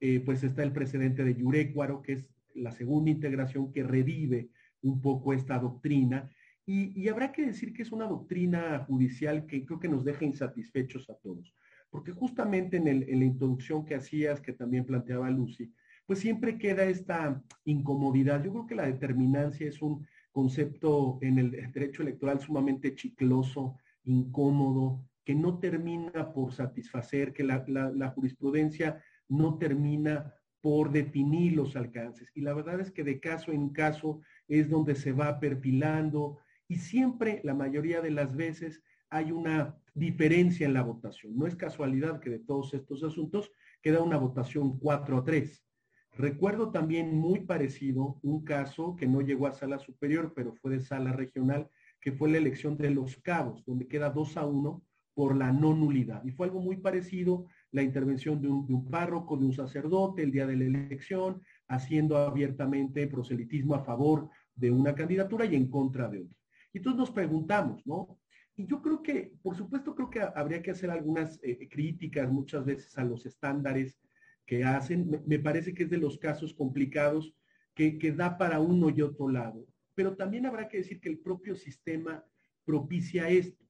eh, 0.00 0.20
pues 0.20 0.42
está 0.42 0.62
el 0.62 0.72
precedente 0.72 1.24
de 1.24 1.34
Yurecuaro, 1.34 2.02
que 2.02 2.14
es 2.14 2.33
la 2.54 2.72
segunda 2.72 3.10
integración 3.10 3.72
que 3.72 3.82
revive 3.82 4.50
un 4.82 5.00
poco 5.00 5.32
esta 5.32 5.58
doctrina, 5.58 6.30
y, 6.66 7.08
habrá 7.08 7.30
que 7.30 7.44
decir 7.44 7.74
que 7.74 7.82
es 7.82 7.92
una 7.92 8.06
doctrina 8.06 8.84
judicial 8.86 9.44
que 9.44 9.66
creo 9.66 9.78
que 9.78 9.88
nos 9.88 10.02
deja 10.02 10.24
insatisfechos 10.24 11.10
a 11.10 11.14
todos, 11.16 11.54
porque 11.90 12.12
justamente 12.12 12.78
en, 12.78 12.88
en 12.88 13.18
la 13.18 13.24
introducción 13.24 13.84
que 13.84 13.94
hacías, 13.94 14.40
que 14.40 14.54
también 14.54 14.86
planteaba 14.86 15.28
Lucy, 15.30 15.70
pues 16.06 16.20
siempre 16.20 16.58
queda 16.58 16.84
esta 16.84 17.42
incomodidad. 17.64 18.42
Yo 18.42 18.50
creo 18.52 18.66
que 18.66 18.74
la 18.74 18.86
determinancia 18.86 19.68
es 19.68 19.80
un 19.82 20.06
concepto 20.32 21.18
en 21.22 21.38
el 21.38 21.50
derecho 21.72 22.02
electoral 22.02 22.40
sumamente 22.40 22.94
chicloso, 22.94 23.76
incómodo, 24.04 25.04
que 25.24 25.34
no 25.34 25.58
termina 25.58 26.32
por 26.32 26.52
satisfacer, 26.52 27.32
que 27.32 27.44
la, 27.44 27.64
la, 27.68 28.10
jurisprudencia 28.10 29.02
no 29.28 29.56
termina 29.56 30.34
por 30.64 30.90
definir 30.90 31.52
los 31.52 31.76
alcances. 31.76 32.30
Y 32.34 32.40
la 32.40 32.54
verdad 32.54 32.80
es 32.80 32.90
que 32.90 33.04
de 33.04 33.20
caso 33.20 33.52
en 33.52 33.68
caso 33.68 34.22
es 34.48 34.70
donde 34.70 34.94
se 34.94 35.12
va 35.12 35.38
perfilando, 35.38 36.38
y 36.66 36.76
siempre, 36.76 37.42
la 37.44 37.52
mayoría 37.52 38.00
de 38.00 38.10
las 38.10 38.34
veces, 38.34 38.82
hay 39.10 39.30
una 39.30 39.76
diferencia 39.92 40.64
en 40.64 40.72
la 40.72 40.80
votación. 40.80 41.36
No 41.36 41.46
es 41.46 41.54
casualidad 41.54 42.18
que 42.18 42.30
de 42.30 42.38
todos 42.38 42.72
estos 42.72 43.04
asuntos 43.04 43.52
queda 43.82 44.00
una 44.00 44.16
votación 44.16 44.78
4 44.78 45.18
a 45.18 45.24
3. 45.24 45.66
Recuerdo 46.12 46.70
también 46.70 47.14
muy 47.14 47.40
parecido 47.40 48.18
un 48.22 48.42
caso 48.42 48.96
que 48.96 49.06
no 49.06 49.20
llegó 49.20 49.46
a 49.46 49.52
sala 49.52 49.78
superior, 49.78 50.32
pero 50.34 50.54
fue 50.54 50.70
de 50.70 50.80
sala 50.80 51.12
regional, 51.12 51.68
que 52.00 52.12
fue 52.12 52.30
la 52.30 52.38
elección 52.38 52.78
de 52.78 52.88
los 52.88 53.18
cabos, 53.18 53.66
donde 53.66 53.86
queda 53.86 54.08
2 54.08 54.38
a 54.38 54.46
1 54.46 54.82
por 55.12 55.36
la 55.36 55.52
no 55.52 55.74
nulidad. 55.74 56.24
Y 56.24 56.30
fue 56.30 56.46
algo 56.46 56.62
muy 56.62 56.78
parecido 56.78 57.48
la 57.74 57.82
intervención 57.82 58.40
de 58.40 58.48
un, 58.48 58.66
de 58.68 58.88
párroco, 58.88 59.36
de 59.36 59.46
un 59.46 59.52
sacerdote 59.52 60.22
el 60.22 60.30
día 60.30 60.46
de 60.46 60.56
la 60.56 60.64
elección, 60.64 61.42
haciendo 61.66 62.16
abiertamente 62.16 63.08
proselitismo 63.08 63.74
a 63.74 63.84
favor 63.84 64.30
de 64.54 64.70
una 64.70 64.94
candidatura 64.94 65.44
y 65.44 65.56
en 65.56 65.68
contra 65.68 66.08
de 66.08 66.20
otra. 66.20 66.38
Y 66.72 66.78
entonces 66.78 66.98
nos 67.00 67.10
preguntamos, 67.10 67.84
¿no? 67.84 68.16
Y 68.54 68.64
yo 68.66 68.80
creo 68.80 69.02
que, 69.02 69.32
por 69.42 69.56
supuesto, 69.56 69.92
creo 69.96 70.08
que 70.08 70.20
habría 70.20 70.62
que 70.62 70.70
hacer 70.70 70.88
algunas 70.88 71.40
eh, 71.42 71.68
críticas 71.68 72.30
muchas 72.30 72.64
veces 72.64 72.96
a 72.96 73.02
los 73.02 73.26
estándares 73.26 73.98
que 74.46 74.62
hacen. 74.62 75.10
Me, 75.26 75.40
parece 75.40 75.74
que 75.74 75.82
es 75.82 75.90
de 75.90 75.98
los 75.98 76.16
casos 76.16 76.54
complicados 76.54 77.34
que, 77.74 77.98
que 77.98 78.12
da 78.12 78.38
para 78.38 78.60
uno 78.60 78.88
y 78.88 79.02
otro 79.02 79.28
lado. 79.28 79.66
Pero 79.96 80.14
también 80.14 80.46
habrá 80.46 80.68
que 80.68 80.76
decir 80.76 81.00
que 81.00 81.08
el 81.08 81.18
propio 81.18 81.56
sistema 81.56 82.24
propicia 82.64 83.28
esto. 83.28 83.64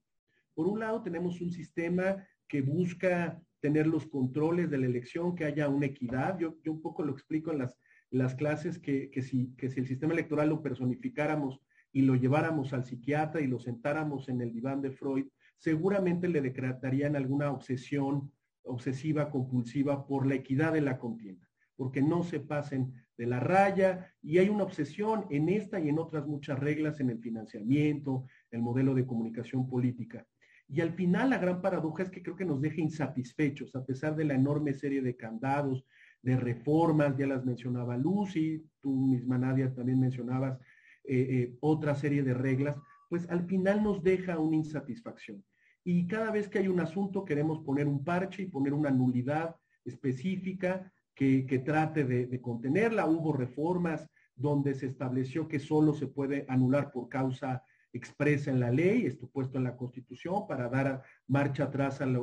Por 0.53 0.67
un 0.67 0.79
lado, 0.79 1.01
tenemos 1.01 1.41
un 1.41 1.51
sistema 1.51 2.23
que 2.47 2.61
busca 2.61 3.41
tener 3.65 3.87
los 3.87 4.05
controles 4.05 4.69
de 4.69 4.77
la 4.77 4.85
elección, 4.85 5.33
que 5.33 5.43
haya 5.43 5.67
una 5.69 5.87
equidad. 5.87 6.37
Yo, 6.37 6.55
yo 6.63 6.71
un 6.71 6.83
poco 6.83 7.01
lo 7.01 7.11
explico 7.11 7.51
en 7.51 7.57
las, 7.57 7.79
las 8.11 8.35
clases 8.35 8.77
que, 8.77 9.09
que, 9.09 9.23
si, 9.23 9.55
que 9.55 9.71
si 9.71 9.79
el 9.79 9.87
sistema 9.87 10.13
electoral 10.13 10.49
lo 10.49 10.61
personificáramos 10.61 11.59
y 11.91 12.03
lo 12.03 12.13
lleváramos 12.13 12.73
al 12.73 12.85
psiquiatra 12.85 13.41
y 13.41 13.47
lo 13.47 13.57
sentáramos 13.57 14.29
en 14.29 14.39
el 14.41 14.53
diván 14.53 14.83
de 14.83 14.91
Freud, 14.91 15.25
seguramente 15.57 16.27
le 16.27 16.41
decretarían 16.41 17.15
alguna 17.15 17.49
obsesión 17.49 18.31
obsesiva, 18.61 19.31
compulsiva 19.31 20.05
por 20.05 20.27
la 20.27 20.35
equidad 20.35 20.73
de 20.73 20.81
la 20.81 20.99
contienda, 20.99 21.49
porque 21.75 22.03
no 22.03 22.21
se 22.21 22.41
pasen 22.41 22.93
de 23.17 23.25
la 23.25 23.39
raya 23.39 24.13
y 24.21 24.37
hay 24.37 24.49
una 24.49 24.65
obsesión 24.65 25.25
en 25.31 25.49
esta 25.49 25.79
y 25.79 25.89
en 25.89 25.97
otras 25.97 26.27
muchas 26.27 26.59
reglas 26.59 26.99
en 26.99 27.09
el 27.09 27.17
financiamiento, 27.17 28.27
el 28.51 28.61
modelo 28.61 28.93
de 28.93 29.07
comunicación 29.07 29.67
política. 29.67 30.23
Y 30.67 30.81
al 30.81 30.93
final 30.93 31.29
la 31.29 31.37
gran 31.37 31.61
paradoja 31.61 32.03
es 32.03 32.09
que 32.09 32.23
creo 32.23 32.35
que 32.35 32.45
nos 32.45 32.61
deja 32.61 32.81
insatisfechos, 32.81 33.75
a 33.75 33.85
pesar 33.85 34.15
de 34.15 34.25
la 34.25 34.33
enorme 34.33 34.73
serie 34.73 35.01
de 35.01 35.15
candados, 35.15 35.85
de 36.21 36.35
reformas, 36.35 37.15
ya 37.17 37.27
las 37.27 37.45
mencionaba 37.45 37.97
Lucy, 37.97 38.65
tú 38.81 38.95
misma 38.95 39.37
Nadia 39.37 39.71
también 39.73 39.99
mencionabas 39.99 40.59
eh, 41.03 41.27
eh, 41.29 41.57
otra 41.59 41.93
serie 41.93 42.23
de 42.23 42.33
reglas, 42.33 42.75
pues 43.09 43.29
al 43.29 43.45
final 43.45 43.83
nos 43.83 44.01
deja 44.01 44.39
una 44.39 44.57
insatisfacción. 44.57 45.43
Y 45.83 46.07
cada 46.07 46.31
vez 46.31 46.49
que 46.49 46.57
hay 46.57 46.67
un 46.67 46.79
asunto 46.79 47.23
queremos 47.23 47.59
poner 47.59 47.87
un 47.87 48.03
parche 48.03 48.41
y 48.41 48.47
poner 48.47 48.73
una 48.73 48.89
nulidad 48.89 49.55
específica 49.85 50.91
que, 51.13 51.61
trate 51.63 52.03
de, 52.03 52.41
contenerla. 52.41 53.05
Hubo 53.05 53.33
reformas 53.33 54.09
donde 54.35 54.73
se 54.73 54.87
estableció 54.87 55.47
que 55.47 55.59
solo 55.59 55.93
se 55.93 56.07
puede 56.07 56.45
anular 56.49 56.91
por 56.91 57.07
causa 57.07 57.63
expresa 57.97 58.51
en 58.51 58.59
la 58.59 58.71
ley, 58.71 59.05
esto 59.05 59.29
puesto 59.29 59.57
en 59.57 59.63
la 59.63 59.75
Constitución, 59.75 60.47
para 60.47 60.69
dar 60.69 61.03
marcha 61.27 61.63
atrás 61.63 62.01
al 62.01 62.15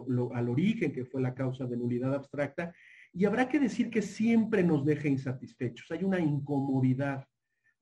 origen, 0.49 0.93
que 0.93 1.05
fue 1.05 1.21
la 1.21 1.35
causa 1.35 1.67
de 1.67 1.77
nulidad 1.77 2.15
abstracta. 2.15 2.73
Y 3.13 3.25
habrá 3.25 3.49
que 3.49 3.59
decir 3.59 3.91
que 3.91 4.03
siempre 4.03 4.63
nos 4.63 4.85
deja 4.85 5.09
insatisfechos. 5.09 5.91
Hay 5.91 6.05
una 6.05 6.21
incomodidad 6.21 7.27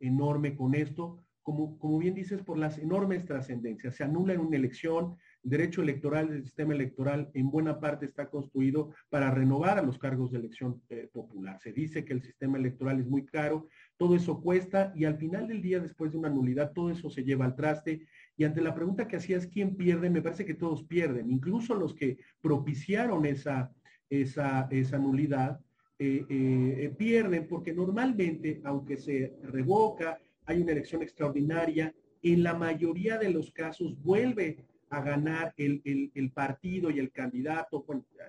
enorme 0.00 0.56
con 0.56 0.74
esto, 0.74 1.24
como, 1.42 1.78
como 1.78 1.98
bien 1.98 2.14
dices, 2.14 2.42
por 2.42 2.58
las 2.58 2.78
enormes 2.78 3.24
trascendencias. 3.24 3.94
Se 3.96 4.04
anula 4.04 4.34
en 4.34 4.40
una 4.40 4.56
elección, 4.56 5.16
el 5.42 5.50
derecho 5.50 5.82
electoral 5.82 6.28
del 6.28 6.44
sistema 6.44 6.74
electoral 6.74 7.30
en 7.34 7.50
buena 7.50 7.80
parte 7.80 8.06
está 8.06 8.28
construido 8.28 8.90
para 9.08 9.30
renovar 9.30 9.78
a 9.78 9.82
los 9.82 9.98
cargos 9.98 10.32
de 10.32 10.38
elección 10.38 10.82
eh, 10.88 11.08
popular. 11.12 11.58
Se 11.60 11.72
dice 11.72 12.04
que 12.04 12.12
el 12.12 12.22
sistema 12.22 12.58
electoral 12.58 13.00
es 13.00 13.06
muy 13.06 13.24
caro, 13.24 13.68
todo 14.00 14.16
eso 14.16 14.40
cuesta 14.40 14.94
y 14.96 15.04
al 15.04 15.18
final 15.18 15.46
del 15.46 15.60
día, 15.60 15.78
después 15.78 16.10
de 16.10 16.16
una 16.16 16.30
nulidad, 16.30 16.72
todo 16.72 16.88
eso 16.88 17.10
se 17.10 17.22
lleva 17.22 17.44
al 17.44 17.54
traste. 17.54 18.06
Y 18.34 18.44
ante 18.44 18.62
la 18.62 18.74
pregunta 18.74 19.06
que 19.06 19.16
hacías, 19.16 19.46
¿quién 19.46 19.76
pierde? 19.76 20.08
Me 20.08 20.22
parece 20.22 20.46
que 20.46 20.54
todos 20.54 20.84
pierden, 20.84 21.30
incluso 21.30 21.74
los 21.74 21.92
que 21.92 22.16
propiciaron 22.40 23.26
esa, 23.26 23.70
esa, 24.08 24.68
esa 24.70 24.98
nulidad, 24.98 25.60
eh, 25.98 26.24
eh, 26.30 26.94
pierden 26.96 27.46
porque 27.46 27.74
normalmente, 27.74 28.62
aunque 28.64 28.96
se 28.96 29.36
revoca, 29.42 30.18
hay 30.46 30.62
una 30.62 30.72
elección 30.72 31.02
extraordinaria, 31.02 31.94
en 32.22 32.42
la 32.42 32.54
mayoría 32.54 33.18
de 33.18 33.28
los 33.28 33.50
casos 33.50 34.02
vuelve 34.02 34.64
a 34.88 35.02
ganar 35.02 35.52
el, 35.58 36.32
partido 36.34 36.90
y 36.90 37.00
el 37.00 37.12
candidato, 37.12 37.84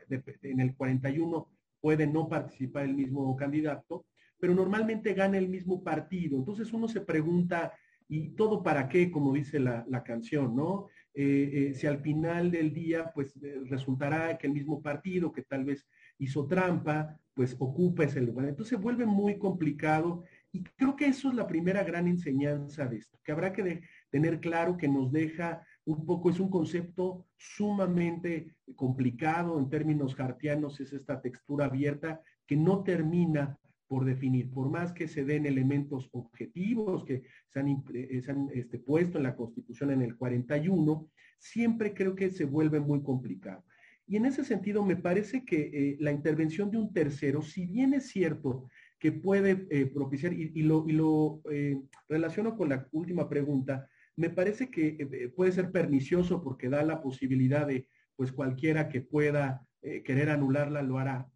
en 0.10 0.60
el 0.60 0.76
41 0.76 1.48
puede 1.80 2.08
no 2.08 2.28
participar 2.28 2.84
el 2.84 2.94
mismo 2.94 3.34
candidato, 3.38 4.06
pero 4.42 4.54
normalmente 4.54 5.14
gana 5.14 5.38
el 5.38 5.48
mismo 5.48 5.82
partido. 5.82 6.38
Entonces 6.38 6.74
uno 6.74 6.90
se 6.90 7.00
pregunta, 7.00 7.72
¿y 8.10 8.32
todo 8.32 8.62
para 8.62 8.90
qué? 8.90 9.10
Como 9.10 9.32
dice 9.34 9.60
la, 9.60 9.86
la 9.88 10.04
canción, 10.04 10.54
¿no? 10.54 10.88
eh, 11.14 11.74
si 11.76 11.88
al 11.88 12.00
final 12.00 12.52
del 12.52 12.74
día 12.74 13.12
pues 13.14 13.34
resultará 13.66 14.38
que 14.38 14.48
el 14.48 14.54
mismo 14.54 14.82
partido 14.82 15.32
que 15.32 15.42
tal 15.44 15.66
vez 15.66 15.86
hizo 16.18 16.48
trampa, 16.48 17.20
pues 17.34 17.56
ocupa 17.60 18.04
ese 18.04 18.22
lugar. 18.22 18.48
Entonces 18.48 18.78
se 18.78 18.82
vuelve 18.82 19.06
muy 19.06 19.38
complicado 19.38 20.24
y 20.52 20.64
creo 20.64 20.96
que 20.96 21.06
eso 21.06 21.30
es 21.30 21.36
la 21.36 21.48
primera 21.48 21.84
gran 21.84 22.08
enseñanza 22.08 22.86
de 22.86 22.98
esto, 22.98 23.18
que 23.24 23.32
habrá 23.32 23.54
que 23.54 23.82
tener 24.10 24.40
claro 24.40 24.78
que 24.78 24.88
nos 24.88 25.12
deja 25.12 25.66
un 25.86 26.06
poco, 26.06 26.30
es 26.30 26.40
un 26.40 26.50
concepto 26.50 27.26
sumamente 27.38 28.56
complicado 28.76 29.60
en 29.60 29.70
términos 29.70 30.18
hartianos, 30.20 30.80
es 30.80 30.94
esta 30.94 31.22
textura 31.22 31.66
abierta 31.66 32.22
que 32.46 32.56
no 32.56 32.84
termina 32.84 33.58
por 33.92 34.06
definir, 34.06 34.50
por 34.50 34.70
más 34.70 34.94
que 34.94 35.06
se 35.06 35.26
den 35.26 35.46
elementos 35.46 36.08
objetivos 36.14 37.04
que 37.04 37.24
se 37.50 37.60
han, 37.60 37.68
eh, 37.94 38.22
este, 38.54 38.80
puesto 38.80 39.18
en 39.18 39.26
la 39.26 39.36
Constitución 39.36 39.92
en 39.92 40.02
el 40.02 40.16
41, 40.16 41.10
siempre 41.38 41.94
creo 41.94 42.16
que 42.16 42.30
se 42.30 42.46
vuelve 42.46 42.80
muy 42.80 43.04
complicado. 43.04 43.66
Y 44.08 44.16
en 44.16 44.28
ese 44.28 44.46
sentido 44.46 44.86
me 44.86 44.96
parece 44.96 45.44
que 45.44 45.60
eh, 45.74 45.98
la 46.00 46.14
intervención 46.14 46.72
de 46.72 46.78
un 46.78 46.94
tercero, 46.94 47.42
si 47.42 47.66
bien 47.66 47.94
es 47.94 48.08
cierto 48.08 48.70
que 48.98 49.12
puede 49.12 49.68
eh, 49.70 49.88
propiciar, 49.88 50.32
y, 50.32 50.62
lo, 50.62 50.88
y 50.88 50.94
lo 50.94 51.42
relaciono 52.08 52.56
con 52.56 52.70
la 52.70 52.88
última 52.94 53.28
pregunta, 53.28 53.90
me 54.16 54.30
parece 54.30 54.70
que 54.70 55.34
puede 55.36 55.52
ser 55.52 55.70
pernicioso 55.70 56.42
porque 56.42 56.70
da 56.70 56.82
la 56.84 57.02
posibilidad 57.02 57.68
de, 57.68 57.90
pues 58.16 58.32
cualquiera 58.32 58.88
que 58.88 59.02
pueda 59.02 59.68
querer 59.82 60.30
anularla 60.30 60.82
lo 60.82 60.98
hará. 60.98 61.28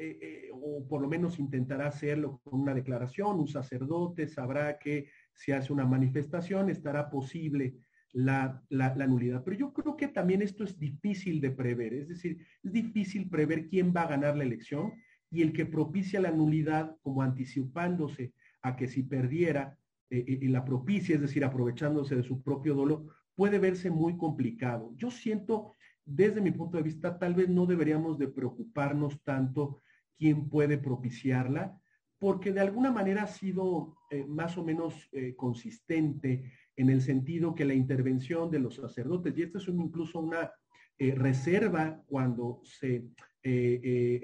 Eh, 0.00 0.16
eh, 0.22 0.50
o 0.52 0.86
por 0.86 1.02
lo 1.02 1.08
menos 1.08 1.40
intentará 1.40 1.88
hacerlo 1.88 2.40
con 2.44 2.60
una 2.60 2.72
declaración, 2.72 3.40
un 3.40 3.48
sacerdote 3.48 4.28
sabrá 4.28 4.78
que 4.78 5.08
si 5.34 5.50
hace 5.50 5.72
una 5.72 5.86
manifestación 5.86 6.70
estará 6.70 7.10
posible 7.10 7.74
la, 8.12 8.62
la, 8.68 9.06
nulidad. 9.08 9.42
Pero 9.42 9.56
yo 9.56 9.72
creo 9.72 9.96
que 9.96 10.06
también 10.06 10.40
esto 10.40 10.62
es 10.62 10.78
difícil 10.78 11.40
de 11.40 11.50
prever, 11.50 11.94
es 11.94 12.06
decir, 12.06 12.46
es 12.62 12.72
difícil 12.72 13.28
prever 13.28 13.66
quién 13.66 13.92
va 13.94 14.02
a 14.02 14.08
ganar 14.08 14.36
la 14.36 14.44
elección 14.44 14.92
y 15.32 15.42
el 15.42 15.52
que 15.52 15.66
propicia 15.66 16.20
la 16.20 16.30
nulidad 16.30 16.96
como 17.02 17.22
anticipándose 17.22 18.32
a 18.62 18.76
que 18.76 18.86
si 18.86 19.02
perdiera 19.02 19.76
eh, 20.10 20.24
y 20.28 20.46
la 20.46 20.64
propicia, 20.64 21.16
es 21.16 21.22
decir, 21.22 21.44
aprovechándose 21.44 22.14
de 22.14 22.22
su 22.22 22.40
propio 22.40 22.76
dolor, 22.76 23.04
puede 23.34 23.58
verse 23.58 23.90
muy 23.90 24.16
complicado. 24.16 24.92
Yo 24.94 25.10
siento, 25.10 25.74
desde 26.04 26.40
mi 26.40 26.52
punto 26.52 26.76
de 26.76 26.84
vista, 26.84 27.18
tal 27.18 27.34
vez 27.34 27.48
no 27.48 27.66
deberíamos 27.66 28.16
de 28.16 28.28
preocuparnos 28.28 29.20
tanto 29.24 29.80
quién 30.18 30.48
puede 30.48 30.78
propiciarla, 30.78 31.80
porque 32.18 32.52
de 32.52 32.60
alguna 32.60 32.90
manera 32.90 33.22
ha 33.22 33.28
sido 33.28 33.96
eh, 34.10 34.24
más 34.26 34.58
o 34.58 34.64
menos 34.64 35.08
eh, 35.12 35.34
consistente 35.36 36.52
en 36.76 36.90
el 36.90 37.00
sentido 37.00 37.54
que 37.54 37.64
la 37.64 37.74
intervención 37.74 38.50
de 38.50 38.58
los 38.58 38.74
sacerdotes, 38.74 39.36
y 39.36 39.42
esto 39.42 39.58
es 39.58 39.68
incluso 39.68 40.18
una 40.20 40.50
eh, 40.98 41.14
reserva 41.14 42.02
cuando 42.06 42.60
se 42.64 43.04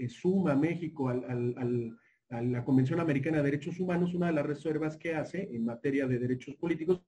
suma 0.09 0.55
México 0.55 1.09
a 1.09 2.43
la 2.43 2.65
Convención 2.65 3.01
Americana 3.01 3.39
de 3.39 3.45
Derechos 3.45 3.81
Humanos, 3.81 4.13
una 4.13 4.27
de 4.27 4.35
las 4.35 4.45
reservas 4.45 4.99
que 4.99 5.15
hace 5.15 5.49
en 5.51 5.65
materia 5.65 6.07
de 6.07 6.19
derechos 6.19 6.57
políticos 6.57 7.01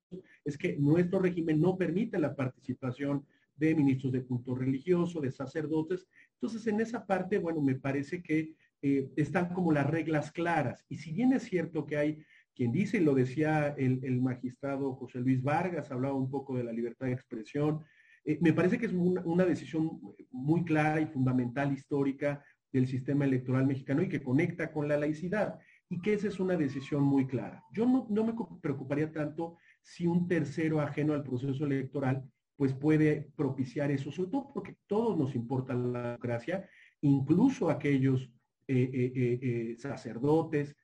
es 0.44 0.57
que 0.57 0.79
nuestro 0.79 1.18
régimen 1.18 1.61
no 1.61 1.77
permite 1.77 2.18
la 2.18 2.35
participación 2.35 3.27
de 3.57 3.75
ministros 3.75 4.12
de 4.12 4.25
culto 4.25 4.55
religioso, 4.55 5.20
de 5.20 5.33
sacerdotes. 5.33 6.07
Entonces, 6.35 6.66
en 6.66 6.81
esa 6.81 7.07
parte, 7.07 7.38
bueno, 7.38 7.61
me 7.61 7.75
parece 7.75 8.22
que 8.22 8.55
eh, 8.87 9.11
están 9.16 9.53
como 9.53 9.72
las 9.72 9.88
reglas 9.88 10.31
claras. 10.31 10.85
Y 10.88 10.99
si 10.99 11.12
bien 11.12 11.33
es 11.33 11.42
cierto 11.42 11.87
que 11.87 11.96
hay 11.96 12.22
quien 12.55 12.72
dice, 12.72 12.99
y 12.99 13.01
lo 13.01 13.14
decía 13.14 13.75
el, 13.77 14.20
magistrado 14.20 14.94
José 14.94 15.18
Luis 15.18 15.42
Vargas, 15.42 15.90
hablaba 15.90 16.14
un 16.14 16.31
poco 16.31 16.57
de 16.57 16.64
la 16.64 16.72
libertad 16.72 17.07
de 17.07 17.12
expresión, 17.12 17.83
eh, 18.25 18.38
me 18.40 18.53
parece 18.53 18.79
que 18.79 18.87
es 18.87 18.92
una, 18.92 19.44
decisión 19.44 20.01
muy 20.31 20.64
clara 20.64 21.01
y 21.01 21.07
fundamental 21.07 21.72
histórica 21.72 22.44
del 22.72 22.87
sistema 22.87 23.25
electoral 23.25 23.66
mexicano 23.66 24.03
y 24.03 24.09
que 24.09 24.22
conecta 24.22 24.72
con 24.72 24.88
la 24.88 24.96
laicidad 24.96 25.59
y 25.88 26.01
que 26.01 26.14
esa 26.14 26.29
es 26.29 26.40
una 26.40 26.57
decisión 26.57 27.03
muy 27.03 27.27
clara. 27.27 27.62
Yo 27.72 27.87
no, 27.87 28.07
no, 28.09 28.25
me 28.25 28.35
preocuparía 28.61 29.12
tanto 29.12 29.59
si 29.83 30.07
un 30.07 30.27
tercero 30.27 30.81
ajeno 30.81 31.12
al 31.12 31.22
proceso 31.22 31.64
electoral 31.64 32.25
pues 32.57 32.72
puede 32.72 33.31
propiciar 33.37 33.90
eso, 33.90 34.11
sobre 34.11 34.31
todo 34.31 34.51
porque 34.55 34.77
todos 34.87 35.16
nos 35.16 35.35
importa 35.35 35.75
la 35.75 36.03
democracia, 36.03 36.68
incluso 37.03 37.68
aquellos 37.68 38.31
sacerdotes. 39.79 40.74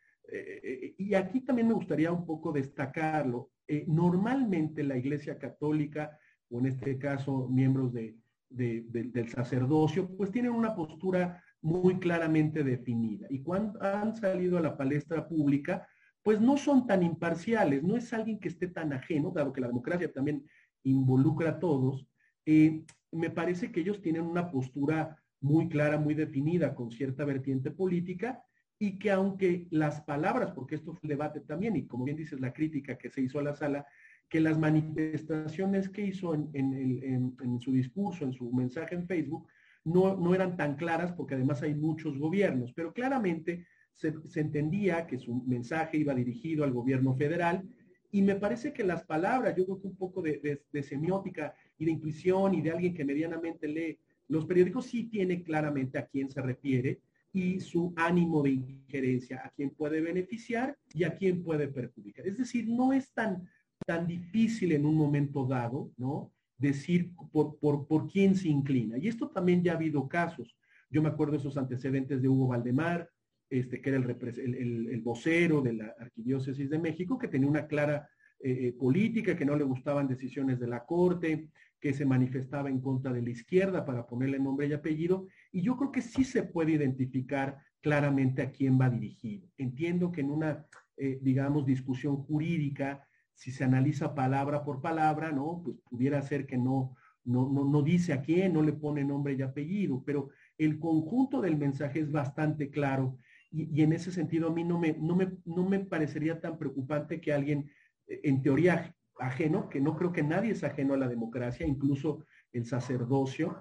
y 0.98 1.14
aquí 1.14 1.40
también 1.40 1.68
me 1.68 1.74
gustaría 1.74 2.12
un 2.12 2.26
poco 2.26 2.52
destacarlo. 2.52 3.50
normalmente 3.86 4.82
la 4.82 4.96
Iglesia 4.96 5.38
Católica, 5.38 6.18
o 6.50 6.60
en 6.60 6.66
este 6.66 6.98
caso 6.98 7.48
miembros 7.48 7.92
de, 7.92 8.16
del 8.50 9.28
sacerdocio, 9.28 10.14
pues 10.16 10.30
tienen 10.30 10.52
una 10.52 10.74
postura 10.74 11.42
muy 11.62 11.98
claramente 11.98 12.64
definida. 12.64 13.26
Y 13.30 13.42
cuando 13.42 13.82
han 13.82 14.14
salido 14.16 14.58
a 14.58 14.62
la 14.62 14.76
palestra 14.76 15.28
pública, 15.28 15.86
pues 16.22 16.40
no 16.40 16.56
son 16.56 16.86
tan 16.86 17.02
imparciales, 17.02 17.82
no 17.82 17.96
es 17.96 18.12
alguien 18.12 18.38
que 18.38 18.48
esté 18.48 18.68
tan 18.68 18.92
ajeno, 18.92 19.30
dado 19.30 19.52
que 19.52 19.60
la 19.60 19.68
democracia 19.68 20.12
también 20.12 20.44
involucra 20.84 21.50
a 21.50 21.58
todos. 21.58 22.06
me 22.44 23.30
parece 23.30 23.70
que 23.70 23.80
ellos 23.80 24.00
tienen 24.00 24.22
una 24.22 24.50
postura 24.50 25.21
muy 25.42 25.68
clara, 25.68 25.98
muy 25.98 26.14
definida, 26.14 26.74
con 26.74 26.90
cierta 26.90 27.24
vertiente 27.24 27.70
política, 27.70 28.42
y 28.78 28.98
que 28.98 29.11
aunque 29.11 29.66
las 29.70 30.00
palabras, 30.00 30.52
porque 30.52 30.76
esto 30.76 30.92
fue 30.92 31.00
el 31.05 31.11
debate 31.11 31.40
también, 31.40 31.76
y 31.76 31.87
como 31.87 32.05
bien 32.05 32.16
dices, 32.16 32.40
la 32.40 32.52
crítica 32.52 32.96
que 32.96 33.11
se 33.11 33.20
hizo 33.20 33.38
a 33.38 33.42
la 33.42 33.55
sala, 33.55 33.87
que 34.28 34.40
las 34.40 34.59
manifestaciones 34.59 35.88
que 35.88 36.07
hizo 36.07 36.35
en, 36.35 37.61
su 37.61 37.72
discurso, 37.72 38.24
en 38.24 38.33
su 38.33 38.50
mensaje 38.52 38.94
en 38.94 39.07
Facebook, 39.07 39.46
no, 39.85 40.16
no, 40.16 40.35
eran 40.35 40.57
tan 40.57 40.76
claras, 40.76 41.12
porque 41.12 41.35
además 41.35 41.62
hay 41.62 41.74
muchos 41.74 42.16
gobiernos, 42.18 42.72
pero 42.72 42.92
claramente 42.92 43.66
se, 43.92 44.14
entendía 44.37 45.07
que 45.07 45.18
su 45.18 45.42
mensaje 45.44 45.98
iba 45.98 46.14
dirigido 46.14 46.64
al 46.64 46.72
gobierno 46.72 47.14
federal, 47.14 47.68
y 48.11 48.22
me 48.22 48.37
parece 48.37 48.72
que 48.72 48.85
las 48.85 49.05
palabras, 49.05 49.57
yo 49.57 49.64
creo 49.64 49.81
que 49.81 49.88
un 49.88 49.96
poco 49.96 50.22
de, 50.22 50.62
de 50.70 50.83
semiótica 50.83 51.55
y 51.78 51.85
de 51.85 51.92
intuición 51.92 52.55
y 52.55 52.62
de 52.62 52.70
alguien 52.70 52.94
que 52.94 53.05
medianamente 53.05 53.66
lee 53.66 53.98
los 54.32 54.46
periódicos 54.46 54.86
sí 54.86 55.04
tienen 55.04 55.42
claramente 55.42 55.98
a 55.98 56.06
quién 56.06 56.30
se 56.30 56.40
refiere 56.40 57.00
y 57.34 57.60
su 57.60 57.92
ánimo 57.96 58.42
de 58.42 58.52
injerencia, 58.52 59.42
a 59.44 59.50
quién 59.50 59.70
puede 59.70 60.00
beneficiar 60.00 60.76
y 60.94 61.04
a 61.04 61.14
quién 61.14 61.42
puede 61.42 61.68
perjudicar. 61.68 62.26
Es 62.26 62.38
decir, 62.38 62.66
no 62.66 62.94
es 62.94 63.12
tan, 63.12 63.46
tan 63.86 64.06
difícil 64.06 64.72
en 64.72 64.86
un 64.86 64.94
momento 64.94 65.46
dado, 65.46 65.92
¿no? 65.98 66.32
Decir 66.56 67.12
por, 67.30 67.58
por, 67.58 67.86
por 67.86 68.10
quién 68.10 68.34
se 68.34 68.48
inclina. 68.48 68.96
Y 68.96 69.08
esto 69.08 69.28
también 69.28 69.62
ya 69.62 69.72
ha 69.72 69.76
habido 69.76 70.08
casos. 70.08 70.56
Yo 70.88 71.02
me 71.02 71.10
acuerdo 71.10 71.32
de 71.32 71.38
esos 71.38 71.58
antecedentes 71.58 72.22
de 72.22 72.28
Hugo 72.28 72.48
Valdemar, 72.48 73.10
este, 73.50 73.82
que 73.82 73.90
era 73.90 73.98
el, 73.98 74.88
el, 74.88 75.00
vocero 75.02 75.60
de 75.60 75.74
la 75.74 75.94
Arquidiócesis 75.98 76.70
de 76.70 76.78
México, 76.78 77.18
que 77.18 77.28
tenía 77.28 77.48
una 77.50 77.66
clara 77.66 78.08
eh, 78.40 78.68
eh, 78.68 78.72
política, 78.72 79.36
que 79.36 79.44
no 79.44 79.56
le 79.56 79.64
gustaban 79.64 80.08
decisiones 80.08 80.58
de 80.58 80.68
la 80.68 80.86
Corte, 80.86 81.50
que 81.82 81.92
se 81.92 82.06
manifestaba 82.06 82.70
en 82.70 82.80
contra 82.80 83.12
de 83.12 83.20
la 83.20 83.30
izquierda 83.30 83.84
para 83.84 84.06
ponerle 84.06 84.38
nombre 84.38 84.68
y 84.68 84.72
apellido, 84.72 85.26
y 85.50 85.62
yo 85.62 85.76
creo 85.76 85.90
que 85.90 86.00
sí 86.00 86.22
se 86.22 86.44
puede 86.44 86.72
identificar 86.72 87.58
claramente 87.80 88.40
a 88.40 88.52
quién 88.52 88.80
va 88.80 88.88
dirigido. 88.88 89.48
Entiendo 89.58 90.12
que 90.12 90.20
en 90.20 90.30
una, 90.30 90.64
eh, 90.96 91.18
digamos, 91.20 91.66
discusión 91.66 92.16
jurídica, 92.18 93.04
si 93.34 93.50
se 93.50 93.64
analiza 93.64 94.14
palabra 94.14 94.62
por 94.62 94.80
palabra, 94.80 95.32
¿no? 95.32 95.60
Pues 95.64 95.76
pudiera 95.90 96.22
ser 96.22 96.46
que 96.46 96.56
no, 96.56 96.94
no, 97.24 97.50
no, 97.50 97.82
dice 97.82 98.12
a 98.12 98.22
quién, 98.22 98.52
no 98.52 98.62
le 98.62 98.74
pone 98.74 99.02
nombre 99.02 99.34
y 99.34 99.42
apellido, 99.42 100.04
pero 100.06 100.30
el 100.58 100.78
conjunto 100.78 101.40
del 101.40 101.56
mensaje 101.56 101.98
es 101.98 102.12
bastante 102.12 102.70
claro 102.70 103.18
y, 103.50 103.82
en 103.82 103.92
ese 103.92 104.12
sentido 104.12 104.48
a 104.48 104.52
mí 104.52 104.62
no 104.62 104.78
me, 104.78 104.92
no 104.92 105.16
me, 105.16 105.32
no 105.44 105.68
me 105.68 105.80
parecería 105.80 106.40
tan 106.40 106.58
preocupante 106.58 107.20
que 107.20 107.32
alguien, 107.32 107.72
eh, 108.06 108.20
en 108.22 108.40
teoría, 108.40 108.94
ajeno, 109.18 109.68
que 109.68 109.81
no 109.81 109.96
creo 109.96 110.12
que 110.12 110.22
nadie 110.22 110.53
es 110.53 110.64
ajeno 110.64 110.94
a 110.94 110.98
la 110.98 111.09
democracia, 111.09 111.66
incluso 111.66 112.25
el 112.53 112.66
sacerdocio, 112.66 113.61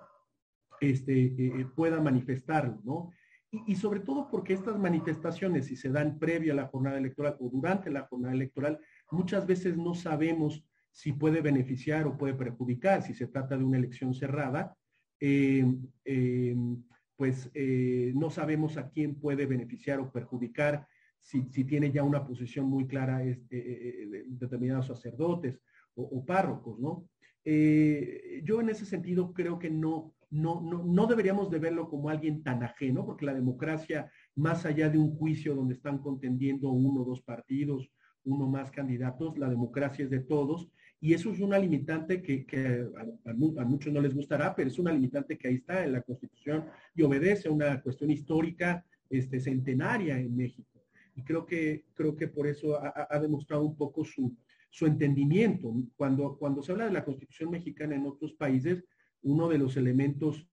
este, 0.82 1.14
eh, 1.14 1.36
eh, 1.38 1.66
pueda 1.76 2.02
manifestarlo, 2.02 2.82
¿no? 2.84 3.12
Y, 3.68 3.76
sobre 3.76 3.99
todo 3.99 4.30
porque 4.32 4.54
estas 4.54 4.80
manifestaciones, 4.80 5.66
si 5.66 5.76
se 5.76 5.89
dan 5.89 6.18
previo 6.18 6.54
a 6.54 6.56
la 6.56 6.68
jornada 6.68 6.97
electoral 6.97 7.36
o 7.41 7.49
durante 7.49 7.91
la 7.91 8.08
jornada 8.08 8.34
electoral, 8.34 8.80
muchas 9.12 9.45
veces 9.45 9.78
no 9.78 9.93
sabemos 9.93 10.66
si 10.89 11.12
puede 11.12 11.41
beneficiar 11.41 12.08
o 12.08 12.18
puede 12.18 12.34
perjudicar, 12.34 13.04
si 13.04 13.14
se 13.14 13.28
trata 13.28 13.58
de 13.58 13.66
una 13.66 13.78
elección 13.78 14.14
cerrada, 14.14 14.78
eh, 15.20 15.66
pues 17.18 17.52
no 18.16 18.30
sabemos 18.30 18.78
a 18.78 18.89
quién 18.89 19.16
puede 19.16 19.45
beneficiar 19.45 19.99
o 19.99 20.14
perjudicar 20.14 20.88
si, 21.22 21.43
tiene 21.65 21.91
ya 21.91 22.03
una 22.03 22.26
posición 22.26 22.65
muy 22.65 22.88
clara 22.88 23.24
este, 23.24 23.57
eh, 23.57 24.03
eh, 24.03 24.24
determinados 24.28 24.88
sacerdotes 24.88 25.61
o, 25.95 26.26
párrocos, 26.26 26.80
¿no? 26.80 27.07
Eh, 27.43 28.41
yo 28.43 28.61
en 28.61 28.69
ese 28.69 28.86
sentido 28.86 29.34
creo 29.34 29.59
que 29.59 29.69
no, 29.69 30.13
no, 30.30 30.61
no, 30.61 30.84
no 30.84 31.05
deberíamos 31.05 31.49
de 31.51 31.59
verlo 31.59 31.89
como 31.89 32.09
alguien 32.09 32.43
tan 32.43 32.63
ajeno, 32.63 33.05
porque 33.05 33.26
la 33.26 33.34
democracia, 33.34 34.09
más 34.36 34.65
allá 34.65 34.89
de 34.89 34.97
un 34.97 35.15
juicio 35.15 35.53
donde 35.53 35.76
están 35.76 35.99
contendiendo 35.99 36.69
uno 36.69 37.01
o 37.01 37.05
dos 37.05 37.22
partidos, 37.22 37.91
uno 38.24 38.47
más 38.47 38.72
candidatos, 38.72 39.38
la 39.38 39.49
democracia 39.49 40.05
es 40.05 40.11
de 40.11 40.19
todos 40.19 40.69
Y 40.99 41.13
eso 41.13 41.32
es 41.32 41.39
una 41.39 41.57
limitante 41.57 42.22
que, 42.22 42.45
a, 43.26 43.63
muchos 43.63 43.91
no 43.91 44.01
les 44.01 44.13
gustará, 44.13 44.55
pero 44.55 44.69
es 44.69 44.78
una 44.78 44.91
limitante 44.91 45.38
que 45.38 45.47
ahí 45.47 45.55
está 45.55 45.84
en 45.84 45.93
la 45.93 46.01
Constitución 46.01 46.65
y 46.95 47.01
obedece 47.01 47.47
a 47.47 47.51
una 47.51 47.82
cuestión 47.82 48.11
histórica 48.11 48.86
este, 49.09 49.39
centenaria 49.39 50.19
en 50.19 50.36
México. 50.36 50.70
Y 51.22 51.24
creo 51.24 51.45
que, 51.45 51.86
creo 51.93 52.15
que 52.15 52.28
por 52.28 52.47
eso 52.47 52.80
ha, 52.82 53.19
demostrado 53.19 53.63
un 53.63 53.78
poco 53.78 54.03
su, 54.03 54.36
su 54.72 54.88
entendimiento. 54.88 55.72
Cuando, 55.95 56.36
cuando 56.36 56.63
se 56.63 56.72
habla 56.72 56.86
de 56.86 56.93
la 56.93 57.05
Constitución 57.05 57.51
mexicana 57.51 57.95
en 57.95 58.07
otros 58.07 58.34
países, 58.34 58.84
uno 59.22 59.47
de 59.47 59.59
los 59.59 59.78
elementos 59.78 60.47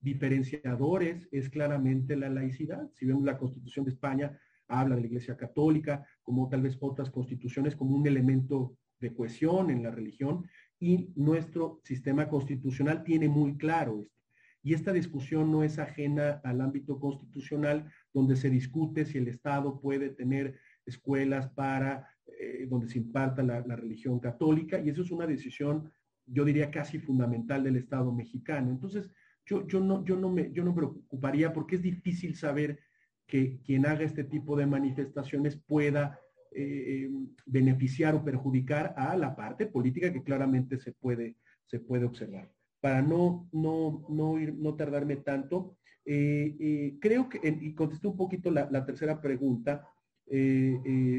diferenciadores 0.00 1.26
es 1.32 1.48
claramente 1.48 2.16
la 2.16 2.28
laicidad. 2.28 2.90
Si 2.92 3.06
vemos 3.06 3.24
la 3.24 3.38
Constitución 3.38 3.86
de 3.86 3.92
España, 3.92 4.38
habla 4.68 4.96
de 4.96 5.00
la 5.00 5.06
Iglesia 5.06 5.38
Católica, 5.38 6.06
como 6.22 6.50
tal 6.50 6.60
vez 6.60 6.76
otras 6.80 7.10
constituciones, 7.10 7.74
como 7.74 7.96
un 7.96 8.06
elemento 8.06 8.76
de 9.00 9.14
cohesión 9.14 9.70
en 9.70 9.82
la 9.82 9.90
religión, 9.90 10.46
y 10.78 11.12
nuestro 11.16 11.80
sistema 11.82 12.28
constitucional 12.28 13.04
tiene 13.04 13.28
muy 13.28 13.56
claro 13.56 14.02
esto. 14.02 14.14
Y 14.62 14.72
esta 14.74 14.92
discusión 14.92 15.50
no 15.50 15.62
es 15.62 15.78
ajena 15.78 16.40
al 16.42 16.60
ámbito 16.60 16.98
constitucional, 16.98 17.90
donde 18.14 18.36
se 18.36 18.48
discute 18.48 19.04
si 19.04 19.18
el 19.18 19.28
Estado 19.28 19.80
puede 19.80 20.08
tener 20.10 20.58
escuelas 20.86 21.48
para 21.50 22.08
eh, 22.26 22.66
donde 22.68 22.88
se 22.88 22.98
imparta 22.98 23.42
la, 23.42 23.60
religión 23.60 24.18
católica, 24.18 24.80
y 24.80 24.88
eso 24.88 25.02
es 25.02 25.10
una 25.10 25.26
decisión, 25.26 25.92
yo 26.24 26.44
diría, 26.44 26.70
casi 26.70 26.98
fundamental 26.98 27.64
del 27.64 27.76
Estado 27.76 28.12
mexicano. 28.12 28.70
Entonces, 28.70 29.10
yo, 29.44 29.66
yo, 29.66 29.80
no, 29.80 30.04
yo, 30.04 30.16
no 30.16 30.30
me, 30.30 30.50
yo 30.52 30.64
no 30.64 30.74
preocuparía 30.74 31.52
porque 31.52 31.76
es 31.76 31.82
difícil 31.82 32.34
saber 32.34 32.78
que 33.26 33.60
quien 33.62 33.84
haga 33.84 34.04
este 34.04 34.24
tipo 34.24 34.56
de 34.56 34.66
manifestaciones 34.66 35.56
pueda 35.56 36.18
eh, 36.52 37.10
beneficiar 37.46 38.14
o 38.14 38.24
perjudicar 38.24 38.94
a 38.96 39.16
la 39.16 39.34
parte 39.34 39.66
política 39.66 40.12
que 40.12 40.22
claramente 40.22 40.78
se 40.78 40.92
puede, 40.92 41.36
se 41.66 41.80
puede 41.80 42.04
observar. 42.04 42.50
Para 42.84 43.00
no, 43.00 43.48
no, 43.52 44.04
no, 44.10 44.38
ir, 44.38 44.52
no 44.54 44.74
tardarme 44.76 45.16
tanto, 45.16 45.78
eh, 46.04 46.54
eh, 46.60 46.98
creo 47.00 47.30
que, 47.30 47.40
y 47.48 47.74
contesté 47.74 48.08
un 48.08 48.16
poquito 48.18 48.50
la, 48.50 48.84
tercera 48.84 49.22
pregunta 49.22 49.88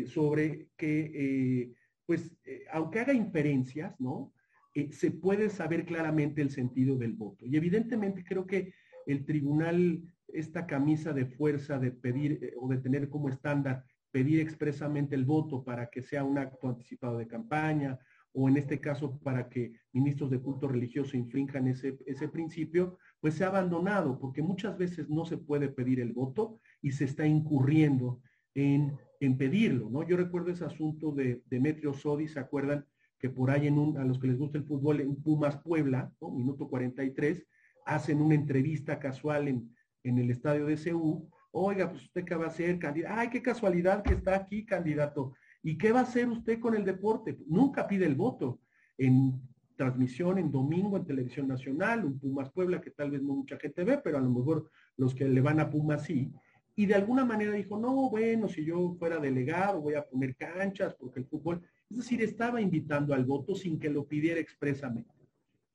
sobre 0.06 0.70
que, 0.78 1.74
pues, 2.06 2.38
aunque 2.72 3.00
haga 3.00 3.14
inferencias, 3.14 4.00
¿no? 4.00 4.36
Eh, 4.76 4.92
se 4.92 5.10
puede 5.10 5.50
saber 5.50 5.86
claramente 5.86 6.42
el 6.42 6.52
sentido 6.52 6.98
del 6.98 7.14
voto. 7.14 7.46
Y 7.46 7.56
evidentemente 7.56 8.26
creo 8.26 8.46
que 8.46 8.74
el 9.08 9.26
tribunal, 9.26 10.04
esta 10.28 10.68
camisa 10.68 11.14
de 11.14 11.26
fuerza 11.26 11.80
de 11.80 11.92
pedir 11.92 12.40
eh, 12.44 12.54
o 12.60 12.68
de 12.68 12.78
tener 12.80 13.10
como 13.10 13.30
estándar 13.30 13.84
pedir 14.12 14.42
expresamente 14.42 15.16
el 15.16 15.26
voto 15.26 15.64
para 15.64 15.90
que 15.90 16.02
sea 16.02 16.24
un 16.24 16.38
acto 16.38 16.70
anticipado 16.70 17.18
de 17.18 17.28
campaña 17.28 17.98
o 18.36 18.48
en 18.50 18.58
este 18.58 18.80
caso 18.80 19.18
para 19.20 19.50
que 19.50 19.74
ministros 19.94 20.30
de 20.30 20.40
culto 20.40 20.68
religioso 20.68 21.18
infrinjan 21.18 21.68
ese, 21.68 21.98
ese 22.06 22.28
principio, 22.28 22.98
pues 23.20 23.34
se 23.34 23.44
ha 23.44 23.48
abandonado 23.48 24.20
porque 24.20 24.42
muchas 24.42 24.78
veces 24.78 25.10
no 25.10 25.26
se 25.26 25.38
puede 25.38 25.70
pedir 25.70 26.00
el 26.00 26.14
voto 26.14 26.60
y 26.82 26.92
se 26.92 27.06
está 27.06 27.26
incurriendo 27.26 28.22
en, 28.54 28.98
en 29.20 29.38
pedirlo, 29.38 29.90
¿no? 29.90 30.08
Yo 30.08 30.18
recuerdo 30.18 30.52
ese 30.52 30.66
asunto 30.66 31.12
de 31.12 31.42
Demetrio 31.50 31.94
Sodi, 31.94 32.28
¿se 32.28 32.40
acuerdan? 32.40 32.86
que 33.20 33.30
por 33.30 33.50
ahí 33.50 33.68
en 33.68 33.78
un, 33.78 33.98
a 33.98 34.04
los 34.04 34.20
que 34.20 34.28
les 34.28 34.38
gusta 34.38 34.58
el 34.58 34.66
fútbol, 34.66 35.00
en 35.02 35.16
Pumas 35.16 35.58
Puebla, 35.58 36.12
minuto 36.22 36.68
43, 36.68 37.46
hacen 37.86 38.22
una 38.22 38.36
entrevista 38.36 39.00
casual 39.00 39.48
en, 39.48 39.76
en 40.04 40.18
el 40.18 40.30
estadio 40.30 40.66
de 40.66 40.78
CU. 40.78 41.30
Oiga, 41.52 41.90
pues 41.90 42.04
usted 42.04 42.26
qué 42.26 42.36
va 42.36 42.46
a 42.46 42.50
hacer, 42.50 42.78
candidato. 42.78 43.16
Ay, 43.18 43.30
qué 43.30 43.42
casualidad 43.42 44.04
que 44.04 44.14
está 44.14 44.36
aquí, 44.36 44.66
candidato. 44.66 45.34
¿Y 45.66 45.80
qué 45.80 45.92
va 45.92 46.02
a 46.02 46.04
hacer 46.04 46.30
usted 46.30 46.60
con 46.60 46.76
el 46.76 46.86
deporte? 46.86 47.40
Nunca 47.48 47.88
pide 47.88 48.06
el 48.06 48.14
voto. 48.14 48.60
En 49.00 49.42
transmisión 49.76 50.38
en 50.38 50.52
domingo 50.52 50.96
en 50.96 51.06
televisión 51.06 51.48
nacional, 51.48 52.06
un 52.06 52.20
Pumas 52.20 52.52
Puebla 52.52 52.80
que 52.80 52.92
tal 52.92 53.10
vez 53.10 53.24
no 53.24 53.34
mucha 53.34 53.58
gente 53.58 53.84
ve, 53.84 53.98
pero 53.98 54.20
a 54.20 54.22
lo 54.22 54.30
mejor 54.30 54.70
los 54.96 55.16
que 55.16 55.28
le 55.28 55.42
van 55.42 55.60
a 55.60 55.72
Pumas 55.72 56.04
sí. 56.04 56.32
Y 56.76 56.86
de 56.86 56.94
alguna 56.94 57.26
manera 57.26 57.54
dijo, 57.54 57.80
no, 57.80 58.12
bueno, 58.12 58.48
si 58.48 58.64
yo 58.64 58.96
fuera 59.00 59.18
delegado 59.18 59.82
voy 59.82 59.96
a 59.96 60.06
poner 60.06 60.36
canchas 60.36 60.94
porque 61.00 61.22
el 61.22 61.26
fútbol, 61.26 61.64
es 61.90 61.98
decir, 61.98 62.22
estaba 62.22 62.62
invitando 62.62 63.16
al 63.16 63.26
voto 63.26 63.56
sin 63.56 63.80
que 63.80 63.90
lo 63.90 64.06
pidiera 64.06 64.40
expresamente. 64.40 65.10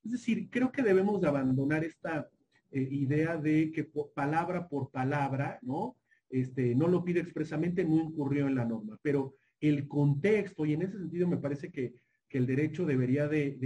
Es 0.05 0.13
decir, 0.13 0.51
creo 0.51 0.71
que 0.71 0.85
debemos 0.85 1.21
de 1.21 1.27
abandonar 1.27 1.83
esta 1.83 2.31
eh, 2.71 2.81
idea 2.81 3.37
de 3.37 3.73
que 3.73 3.91
palabra 4.15 4.69
por 4.69 4.93
palabra, 4.93 5.59
¿no? 5.63 5.97
Este, 6.29 6.77
no 6.77 6.87
lo 6.87 7.03
pide 7.03 7.19
expresamente, 7.19 7.85
no 7.85 7.97
incurrió 7.97 8.47
en 8.47 8.55
la 8.55 8.65
norma, 8.65 8.97
pero 9.03 9.35
el 9.61 9.89
contexto, 9.89 10.65
y 10.65 10.75
en 10.75 10.83
ese 10.83 10.99
sentido 10.99 11.29
me 11.29 11.37
parece 11.37 11.71
que, 11.71 11.95
el 12.31 12.47
derecho 12.47 12.87
debería 12.87 13.27
de, 13.27 13.59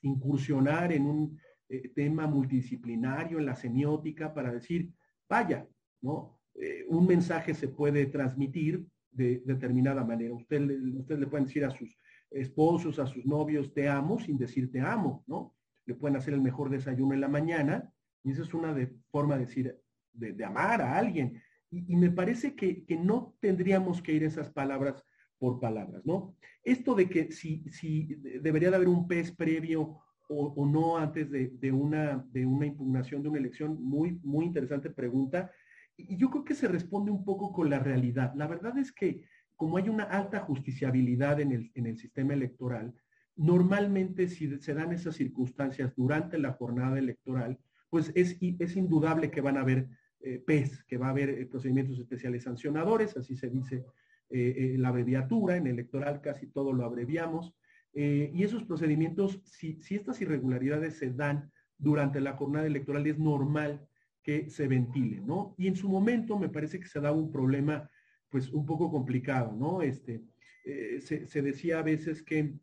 incursionar 0.00 0.90
en 0.90 1.04
un 1.04 1.38
eh, 1.68 1.90
tema 1.94 2.26
multidisciplinario, 2.26 3.38
en 3.38 3.44
la 3.44 3.54
semiótica, 3.54 4.32
para 4.32 4.50
decir, 4.50 4.88
vaya, 5.28 5.68
¿no? 6.00 6.40
Eh, 6.54 6.86
un 6.88 7.06
mensaje 7.06 7.52
se 7.52 7.68
puede 7.68 8.06
transmitir 8.06 8.86
de 9.10 9.42
determinada 9.44 10.02
manera. 10.02 10.32
Usted, 10.32 10.62
usted 10.96 11.18
le 11.18 11.26
pueden 11.26 11.46
decir 11.46 11.64
a 11.64 11.70
sus 11.70 11.94
esposos, 12.30 12.98
a 12.98 13.06
sus 13.06 13.26
novios, 13.26 13.72
te 13.74 13.88
amo, 13.88 14.18
sin 14.18 14.38
decir 14.38 14.70
te 14.70 14.80
amo, 14.80 15.24
¿no? 15.26 15.54
Le 15.86 15.94
pueden 15.94 16.16
hacer 16.16 16.34
el 16.34 16.40
mejor 16.40 16.70
desayuno 16.70 17.14
en 17.14 17.20
la 17.20 17.28
mañana, 17.28 17.92
y 18.22 18.32
esa 18.32 18.42
es 18.42 18.54
una 18.54 18.72
de, 18.72 18.94
forma 19.10 19.36
de 19.36 19.46
decir, 19.46 19.76
de, 20.12 20.44
amar 20.44 20.80
a 20.82 20.96
alguien. 20.96 21.42
Y, 21.70 21.96
me 21.96 22.10
parece 22.10 22.54
que, 22.54 22.84
no 23.02 23.36
tendríamos 23.40 24.02
que 24.02 24.12
ir 24.12 24.24
esas 24.24 24.50
palabras 24.50 25.04
por 25.40 25.58
palabras, 25.58 26.04
¿no? 26.04 26.36
Esto 26.62 26.94
de 26.94 27.08
que 27.08 27.32
si, 27.32 27.64
si 27.70 28.14
debería 28.40 28.70
de 28.70 28.76
haber 28.76 28.88
un 28.88 29.08
pez 29.08 29.32
previo 29.32 29.98
o, 30.28 30.64
no 30.64 30.96
antes 30.96 31.28
de, 31.28 31.48
de, 31.48 31.72
una, 31.72 32.24
de 32.30 32.46
una 32.46 32.66
impugnación 32.66 33.20
de 33.22 33.30
una 33.30 33.38
elección, 33.38 33.82
muy, 33.82 34.20
muy 34.22 34.44
interesante 34.44 34.88
pregunta. 34.88 35.50
Y 35.96 36.16
yo 36.16 36.30
creo 36.30 36.44
que 36.44 36.54
se 36.54 36.68
responde 36.68 37.10
un 37.10 37.24
poco 37.24 37.52
con 37.52 37.68
la 37.68 37.80
realidad. 37.80 38.32
La 38.36 38.46
verdad 38.46 38.78
es 38.78 38.92
que 38.92 39.24
como 39.56 39.76
hay 39.76 39.88
una 39.88 40.04
alta 40.04 40.38
justiciabilidad 40.40 41.40
en 41.40 41.52
el, 41.52 41.72
en 41.74 41.86
el 41.86 41.98
sistema 41.98 42.32
electoral, 42.34 42.94
normalmente 43.34 44.28
si 44.28 44.56
se 44.58 44.74
dan 44.74 44.92
esas 44.92 45.16
circunstancias 45.16 45.92
durante 45.96 46.38
la 46.38 46.52
jornada 46.52 46.98
electoral, 46.98 47.58
pues 47.88 48.12
es, 48.14 48.36
es 48.40 48.76
indudable 48.76 49.30
que 49.30 49.40
van 49.40 49.56
a 49.56 49.62
haber 49.62 49.88
eh, 50.20 50.38
PES, 50.46 50.84
que 50.84 50.96
va 50.96 51.08
a 51.08 51.10
haber 51.10 51.30
eh, 51.30 51.46
procedimientos 51.46 51.98
especiales 51.98 52.44
sancionadores, 52.44 53.16
así 53.16 53.34
se 53.36 53.50
dice 53.50 53.84
eh, 54.30 54.76
la 54.78 54.88
abreviatura, 54.88 55.56
en 55.56 55.66
electoral 55.66 56.20
casi 56.20 56.46
todo 56.46 56.72
lo 56.72 56.84
abreviamos, 56.84 57.54
y 57.92 58.44
esos 58.44 58.62
procedimientos, 58.62 59.40
si, 59.44 59.80
estas 59.90 60.20
irregularidades 60.20 60.98
se 60.98 61.10
dan 61.10 61.50
durante 61.76 62.20
la 62.20 62.34
jornada 62.34 62.66
electoral, 62.66 63.04
es 63.08 63.18
normal 63.18 63.84
que 64.22 64.48
se 64.48 64.68
ventile, 64.68 65.20
¿no? 65.20 65.56
Y 65.58 65.66
en 65.66 65.74
su 65.74 65.88
momento 65.88 66.38
me 66.38 66.48
parece 66.48 66.78
que 66.78 66.86
se 66.86 67.00
daba 67.00 67.16
un 67.16 67.32
problema, 67.32 67.90
pues, 68.28 68.48
un 68.50 68.64
poco 68.64 68.92
complicado, 68.92 69.52
¿no? 69.58 69.82
Este, 69.82 70.22
eh, 70.64 71.00
se, 71.00 71.42
decía 71.42 71.78
a 71.78 71.82
veces 71.82 72.22
que 72.22 72.54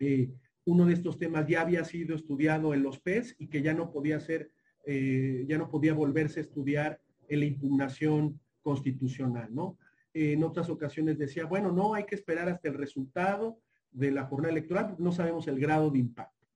eh, 0.00 0.30
uno 0.64 0.86
de 0.86 0.94
estos 0.94 1.18
temas 1.18 1.46
ya 1.46 1.60
había 1.60 1.84
sido 1.84 2.14
estudiado 2.14 2.74
en 2.74 2.82
los 2.82 2.98
PES 3.00 3.36
y 3.38 3.48
que 3.48 3.62
ya 3.62 3.74
no 3.74 3.90
podía 3.90 4.18
ser, 4.20 4.50
eh, 4.86 5.44
ya 5.46 5.58
no 5.58 5.68
podía 5.68 5.94
volverse 5.94 6.40
a 6.40 6.42
estudiar 6.42 7.00
en 7.28 7.40
la 7.40 7.46
impugnación 7.46 8.40
constitucional, 8.62 9.54
¿no? 9.54 9.78
En 10.18 10.42
otras 10.44 10.68
ocasiones 10.68 11.18
decía, 11.18 11.46
bueno, 11.46 11.72
no, 11.72 11.94
hay 11.94 12.04
que 12.04 12.14
esperar 12.14 12.48
hasta 12.48 12.68
el 12.68 12.74
resultado 12.74 13.60
de 13.90 14.10
la 14.10 14.24
jornada 14.24 14.52
electoral, 14.52 14.96
no 14.98 15.12
sabemos 15.12 15.48
el 15.48 15.58
grado 15.58 15.90
de 15.90 15.98
impacto. 15.98 16.46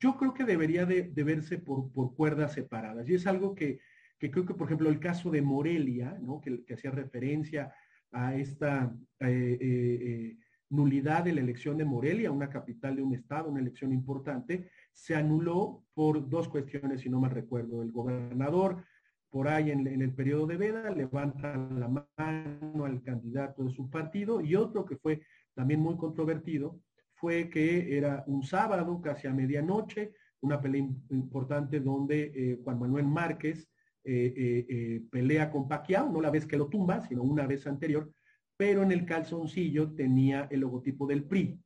Yo 0.00 0.16
creo 0.16 0.32
que 0.32 0.44
debería 0.44 0.86
de, 0.86 1.10
verse 1.24 1.58
por, 1.58 1.90
cuerdas 2.14 2.52
separadas. 2.52 3.08
Y 3.08 3.14
es 3.14 3.26
algo 3.26 3.54
que, 3.54 3.80
creo 4.18 4.46
que, 4.46 4.54
por 4.54 4.68
ejemplo, 4.68 4.88
el 4.88 5.00
caso 5.00 5.30
de 5.30 5.42
Morelia, 5.42 6.16
¿no? 6.22 6.40
que, 6.40 6.64
hacía 6.72 6.90
referencia 6.90 7.72
a 8.12 8.34
esta 8.36 8.94
eh, 9.20 9.26
eh, 9.26 9.58
eh, 9.60 10.38
nulidad 10.70 11.24
de 11.24 11.32
la 11.32 11.40
elección 11.40 11.76
de 11.76 11.84
Morelia, 11.84 12.30
una 12.30 12.48
capital 12.48 12.96
de 12.96 13.02
un 13.02 13.14
estado, 13.14 13.50
una 13.50 13.60
elección 13.60 13.92
importante, 13.92 14.70
se 14.92 15.16
anuló 15.16 15.84
por 15.94 16.28
dos 16.28 16.48
cuestiones, 16.48 17.00
si 17.00 17.10
no 17.10 17.20
me 17.20 17.28
recuerdo. 17.28 17.82
El 17.82 17.90
gobernador, 17.90 18.84
por 19.30 19.48
ahí 19.48 19.70
en, 19.70 19.86
el 19.86 20.14
periodo 20.14 20.46
de 20.46 20.56
veda, 20.56 20.90
levanta 20.90 21.56
la 21.56 21.88
mano 21.88 22.84
al 22.84 23.02
candidato 23.02 23.64
de 23.64 23.70
su 23.70 23.90
partido 23.90 24.40
y 24.40 24.54
otro 24.54 24.84
que 24.84 24.96
fue 24.96 25.22
también 25.54 25.80
muy 25.80 25.96
controvertido, 25.96 26.80
fue 27.14 27.50
que 27.50 27.96
era 27.96 28.24
un 28.26 28.42
sábado, 28.42 29.00
casi 29.00 29.26
a 29.26 29.34
medianoche, 29.34 30.12
una 30.40 30.60
pelea 30.60 30.88
importante 31.10 31.80
donde 31.80 32.32
eh, 32.34 32.60
Juan 32.62 32.78
Manuel 32.78 33.06
Márquez 33.06 33.68
eh, 34.04 34.66
eh, 34.68 35.02
pelea 35.10 35.50
con 35.50 35.68
Paquiao, 35.68 36.10
no 36.10 36.20
la 36.20 36.30
vez 36.30 36.46
que 36.46 36.56
lo 36.56 36.68
tumba, 36.68 37.06
sino 37.06 37.22
una 37.22 37.46
vez 37.46 37.66
anterior, 37.66 38.10
pero 38.56 38.82
en 38.82 38.92
el 38.92 39.04
calzoncillo 39.04 39.92
tenía 39.94 40.48
el 40.50 40.60
logotipo 40.60 41.06
del 41.06 41.24
PRI. 41.24 41.60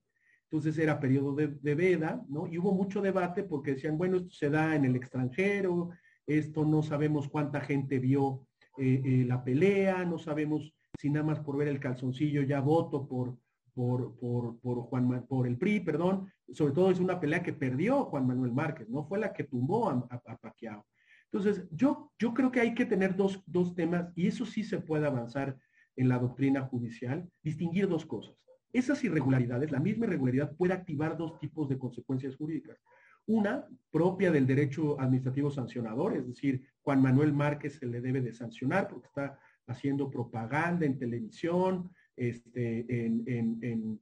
Entonces 0.45 0.77
era 0.77 1.01
periodo 1.01 1.35
de, 1.35 1.75
veda, 1.75 2.23
¿no? 2.29 2.47
Y 2.47 2.59
hubo 2.59 2.75
mucho 2.75 3.01
debate 3.01 3.43
porque 3.43 3.73
decían, 3.73 3.97
bueno, 3.97 4.19
esto 4.19 4.31
se 4.31 4.51
da 4.51 4.75
en 4.75 4.85
el 4.85 4.97
extranjero, 4.97 5.91
esto 6.39 6.64
no 6.64 6.83
sabemos 6.83 7.28
cuánta 7.28 7.61
gente 7.61 7.99
vio 7.99 8.47
la 8.76 9.45
pelea, 9.45 10.05
no 10.05 10.18
sabemos 10.18 10.74
si 10.99 11.11
nada 11.11 11.26
más 11.26 11.41
por 11.41 11.57
ver 11.57 11.68
el 11.68 11.80
calzoncillo 11.80 12.43
ya 12.43 12.61
voto 12.61 13.07
por, 13.07 13.37
por, 13.74 14.16
por, 14.18 14.59
por, 14.61 14.83
Juan, 14.83 15.26
por 15.26 15.47
el 15.47 15.57
PRI, 15.57 15.80
perdón, 15.80 16.30
sobre 16.53 16.74
todo 16.74 16.91
es 16.91 17.01
una 17.01 17.18
pelea 17.18 17.43
que 17.43 17.53
perdió 17.53 18.05
Juan 18.05 18.26
Manuel 18.26 18.53
Márquez, 18.53 18.89
no 18.89 19.05
fue 19.05 19.18
la 19.18 19.33
que 19.33 19.45
tumbó 19.45 19.89
a, 19.89 20.07
a, 20.11 20.37
Paquiao. 20.37 20.87
Entonces, 21.30 21.66
yo, 21.70 22.12
yo 22.18 22.35
creo 22.35 22.51
que 22.51 22.61
hay 22.61 22.74
que 22.74 22.85
tener 22.85 23.16
dos, 23.16 23.43
dos 23.47 23.74
temas, 23.74 24.12
y 24.14 24.26
eso 24.26 24.45
sí 24.45 24.64
se 24.64 24.78
puede 24.78 25.07
avanzar 25.07 25.57
en 25.97 26.09
la 26.09 26.18
doctrina 26.18 26.62
judicial, 26.62 27.28
distinguir 27.43 27.89
dos 27.89 28.05
cosas. 28.05 28.37
Esas 28.72 29.03
irregularidades, 29.05 29.70
la 29.70 29.80
misma 29.80 30.07
irregularidad 30.07 30.55
puede 30.57 30.72
activar 30.72 31.16
dos 31.16 31.39
tipos 31.39 31.68
de 31.68 31.78
consecuencias 31.78 32.37
jurídicas. 32.37 32.78
Una 33.27 33.66
propia 33.91 34.33
del 34.33 34.47
derecho 34.47 35.01
administrativo 35.01 35.51
sancionador, 35.51 36.16
es 36.16 36.27
decir, 36.27 36.66
Juan 36.83 37.01
Manuel 37.01 37.33
Márquez 37.33 37.75
se 37.75 37.87
le 37.87 38.01
debe 38.01 38.20
de 38.20 38.33
sancionar 38.33 38.89
porque 38.89 39.07
está 39.07 39.39
haciendo 39.66 40.11
propaganda 40.11 40.85
en 40.87 40.99
televisión, 40.99 41.91
este, 42.16 42.85
en, 43.07 44.01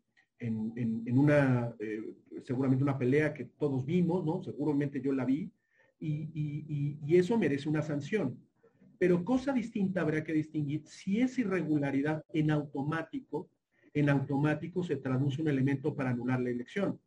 una, 1.18 1.74
eh, 1.78 2.02
seguramente 2.42 2.82
una 2.82 2.98
pelea 2.98 3.34
que 3.34 3.44
todos 3.44 3.84
vimos, 3.84 4.24
¿no? 4.24 4.42
Seguramente 4.42 5.00
yo 5.00 5.12
la 5.12 5.24
vi, 5.24 5.52
y, 6.00 6.96
y, 7.04 7.16
eso 7.16 7.36
merece 7.36 7.68
una 7.68 7.82
sanción. 7.82 8.38
Pero 8.98 9.24
cosa 9.24 9.52
distinta 9.52 10.00
habrá 10.00 10.24
que 10.24 10.32
distinguir 10.32 10.82
si 10.86 11.20
es 11.20 11.38
irregularidad 11.38 12.24
en 12.32 12.50
automático, 12.50 13.50
en 13.92 14.08
automático 14.08 14.82
se 14.82 14.96
traduce 14.96 15.42
un 15.42 15.48
elemento 15.48 15.94
para 15.94 16.10
anular 16.10 16.40
la 16.40 16.50
elección. 16.50 16.98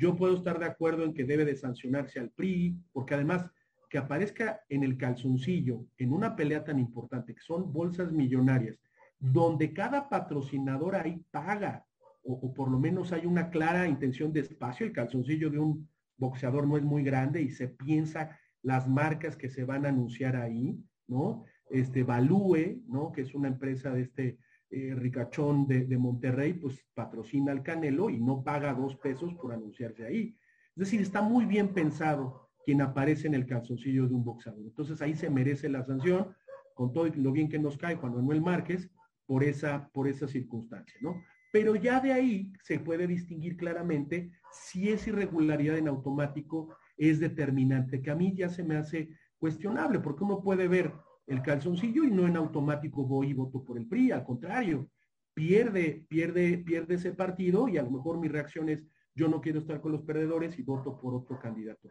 Yo 0.00 0.16
puedo 0.16 0.34
estar 0.34 0.58
de 0.58 0.64
acuerdo 0.64 1.04
en 1.04 1.12
que 1.12 1.24
debe 1.24 1.44
de 1.44 1.54
sancionarse 1.54 2.18
al 2.18 2.30
PRI, 2.30 2.74
porque 2.90 3.12
además 3.12 3.44
que 3.90 3.98
aparezca 3.98 4.62
en 4.70 4.82
el 4.82 4.96
calzoncillo, 4.96 5.84
en 5.98 6.14
una 6.14 6.34
pelea 6.34 6.64
tan 6.64 6.78
importante, 6.78 7.34
que 7.34 7.42
son 7.42 7.70
bolsas 7.70 8.10
millonarias, 8.10 8.80
donde 9.18 9.74
cada 9.74 10.08
patrocinador 10.08 10.94
ahí 10.94 11.22
paga, 11.30 11.84
o, 12.22 12.54
por 12.54 12.70
lo 12.70 12.78
menos 12.78 13.12
hay 13.12 13.26
una 13.26 13.50
clara 13.50 13.86
intención 13.86 14.32
de 14.32 14.40
espacio, 14.40 14.86
el 14.86 14.94
calzoncillo 14.94 15.50
de 15.50 15.58
un 15.58 15.86
boxeador 16.16 16.66
no 16.66 16.78
es 16.78 16.82
muy 16.82 17.02
grande 17.02 17.42
y 17.42 17.50
se 17.50 17.68
piensa 17.68 18.38
las 18.62 18.88
marcas 18.88 19.36
que 19.36 19.50
se 19.50 19.64
van 19.64 19.84
a 19.84 19.90
anunciar 19.90 20.34
ahí, 20.34 20.82
¿no? 21.08 21.44
Este 21.68 22.04
Value, 22.04 22.82
¿no? 22.86 23.12
Que 23.12 23.20
es 23.20 23.34
una 23.34 23.48
empresa 23.48 23.90
de 23.90 24.00
este 24.00 24.38
eh, 24.70 24.94
ricachón 24.94 25.66
de, 25.66 25.98
Monterrey, 25.98 26.54
pues 26.54 26.86
patrocina 26.94 27.50
al 27.50 27.62
Canelo 27.62 28.08
y 28.08 28.20
no 28.20 28.44
paga 28.44 28.72
dos 28.72 28.96
pesos 28.96 29.34
por 29.34 29.52
anunciarse 29.52 30.06
ahí. 30.06 30.36
Es 30.76 30.84
decir, 30.84 31.00
está 31.00 31.22
muy 31.22 31.44
bien 31.44 31.74
pensado 31.74 32.50
quien 32.64 32.80
aparece 32.80 33.26
en 33.26 33.34
el 33.34 33.46
calzoncillo 33.46 34.06
de 34.06 34.14
un 34.14 34.24
boxeador. 34.24 34.62
Entonces 34.62 35.02
ahí 35.02 35.14
se 35.14 35.28
merece 35.28 35.68
la 35.68 35.84
sanción, 35.84 36.34
con 36.74 36.92
todo 36.92 37.06
lo 37.16 37.32
bien 37.32 37.48
que 37.48 37.58
nos 37.58 37.76
cae 37.76 37.96
Juan 37.96 38.14
Manuel 38.14 38.42
Márquez, 38.42 38.88
por 39.26 39.44
esa, 39.44 39.88
por 39.92 40.08
esa 40.08 40.26
circunstancia, 40.26 40.98
¿no? 41.00 41.20
Pero 41.52 41.74
ya 41.74 42.00
de 42.00 42.12
ahí 42.12 42.52
se 42.62 42.78
puede 42.78 43.06
distinguir 43.06 43.56
claramente 43.56 44.32
si 44.52 44.88
esa 44.88 45.10
irregularidad 45.10 45.78
en 45.78 45.88
automático 45.88 46.76
es 46.96 47.18
determinante, 47.18 48.02
que 48.02 48.10
a 48.10 48.14
mí 48.14 48.34
ya 48.36 48.48
se 48.48 48.62
me 48.62 48.76
hace 48.76 49.08
cuestionable, 49.38 49.98
porque 49.98 50.24
uno 50.24 50.42
puede 50.42 50.68
ver 50.68 50.92
el 51.30 51.42
calzoncillo 51.42 52.02
y 52.02 52.10
no 52.10 52.26
en 52.26 52.36
automático 52.36 53.04
voy 53.04 53.30
y 53.30 53.34
voto 53.34 53.64
por 53.64 53.78
el 53.78 53.86
PRI, 53.86 54.10
al 54.10 54.24
contrario, 54.24 54.90
pierde, 55.32 56.04
pierde, 56.08 56.58
pierde 56.58 56.96
ese 56.96 57.12
partido 57.12 57.68
y 57.68 57.78
a 57.78 57.82
lo 57.82 57.90
mejor 57.90 58.18
mi 58.18 58.26
reacción 58.26 58.68
es 58.68 58.84
yo 59.14 59.28
no 59.28 59.40
quiero 59.40 59.60
estar 59.60 59.80
con 59.80 59.92
los 59.92 60.02
perdedores 60.02 60.58
y 60.58 60.62
voto 60.62 60.98
por 60.98 61.14
otro 61.14 61.38
candidato. 61.38 61.88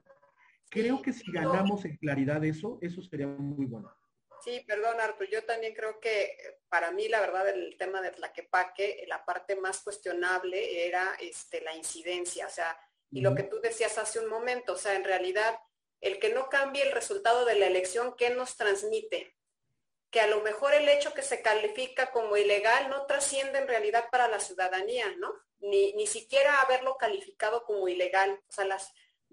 Creo 0.70 1.02
que 1.02 1.14
si 1.14 1.32
ganamos 1.32 1.86
en 1.86 1.96
claridad 1.98 2.44
eso, 2.44 2.80
eso 2.82 3.02
sería 3.02 3.28
muy 3.28 3.66
bueno. 3.66 3.90
Sí, 4.44 4.64
perdón 4.68 5.00
Artur, 5.00 5.28
yo 5.30 5.44
también 5.46 5.74
creo 5.74 6.00
que 6.00 6.38
para 6.70 6.92
mí 6.92 7.08
la 7.08 7.22
verdad 7.22 7.48
el 7.50 7.78
tema 7.78 8.02
de 8.02 8.12
Tlaquepaque, 8.12 9.06
la 9.08 9.24
parte 9.24 9.56
más 9.56 9.82
cuestionable 9.84 10.86
era 10.86 11.16
este, 11.22 11.62
la 11.62 11.76
incidencia, 11.76 12.46
o 12.46 12.50
sea, 12.50 12.78
y 13.12 13.22
lo 13.22 13.34
que 13.36 13.44
tú 13.44 13.60
decías 13.62 13.98
hace 13.98 14.20
un 14.20 14.30
momento, 14.30 14.74
o 14.74 14.78
sea, 14.78 14.96
en 14.96 15.04
realidad 15.04 15.60
el 16.02 16.20
que 16.20 16.30
no 16.30 16.50
cambie 16.50 16.84
el 16.84 16.92
resultado 16.92 17.46
de 17.46 17.56
la 17.56 17.68
elección, 17.68 18.16
¿qué 18.16 18.30
nos 18.30 18.56
transmite? 18.56 19.36
Que 20.10 20.22
a 20.22 20.28
lo 20.28 20.42
mejor 20.42 20.74
el 20.74 20.90
hecho 20.90 21.14
que 21.14 21.22
se 21.22 21.42
califica 21.42 22.12
como 22.12 22.38
ilegal 22.38 22.90
no 22.90 23.06
trasciende 23.06 23.60
en 23.60 23.68
realidad 23.68 24.06
para 24.12 24.28
la 24.28 24.40
ciudadanía, 24.40 25.14
¿no? 25.18 25.34
Ni, 25.60 25.94
ni 25.94 26.08
siquiera 26.08 26.62
haberlo 26.62 26.98
calificado 26.98 27.64
como 27.64 27.88
ilegal. 27.88 28.42
O 28.48 28.52
sea, 28.52 28.66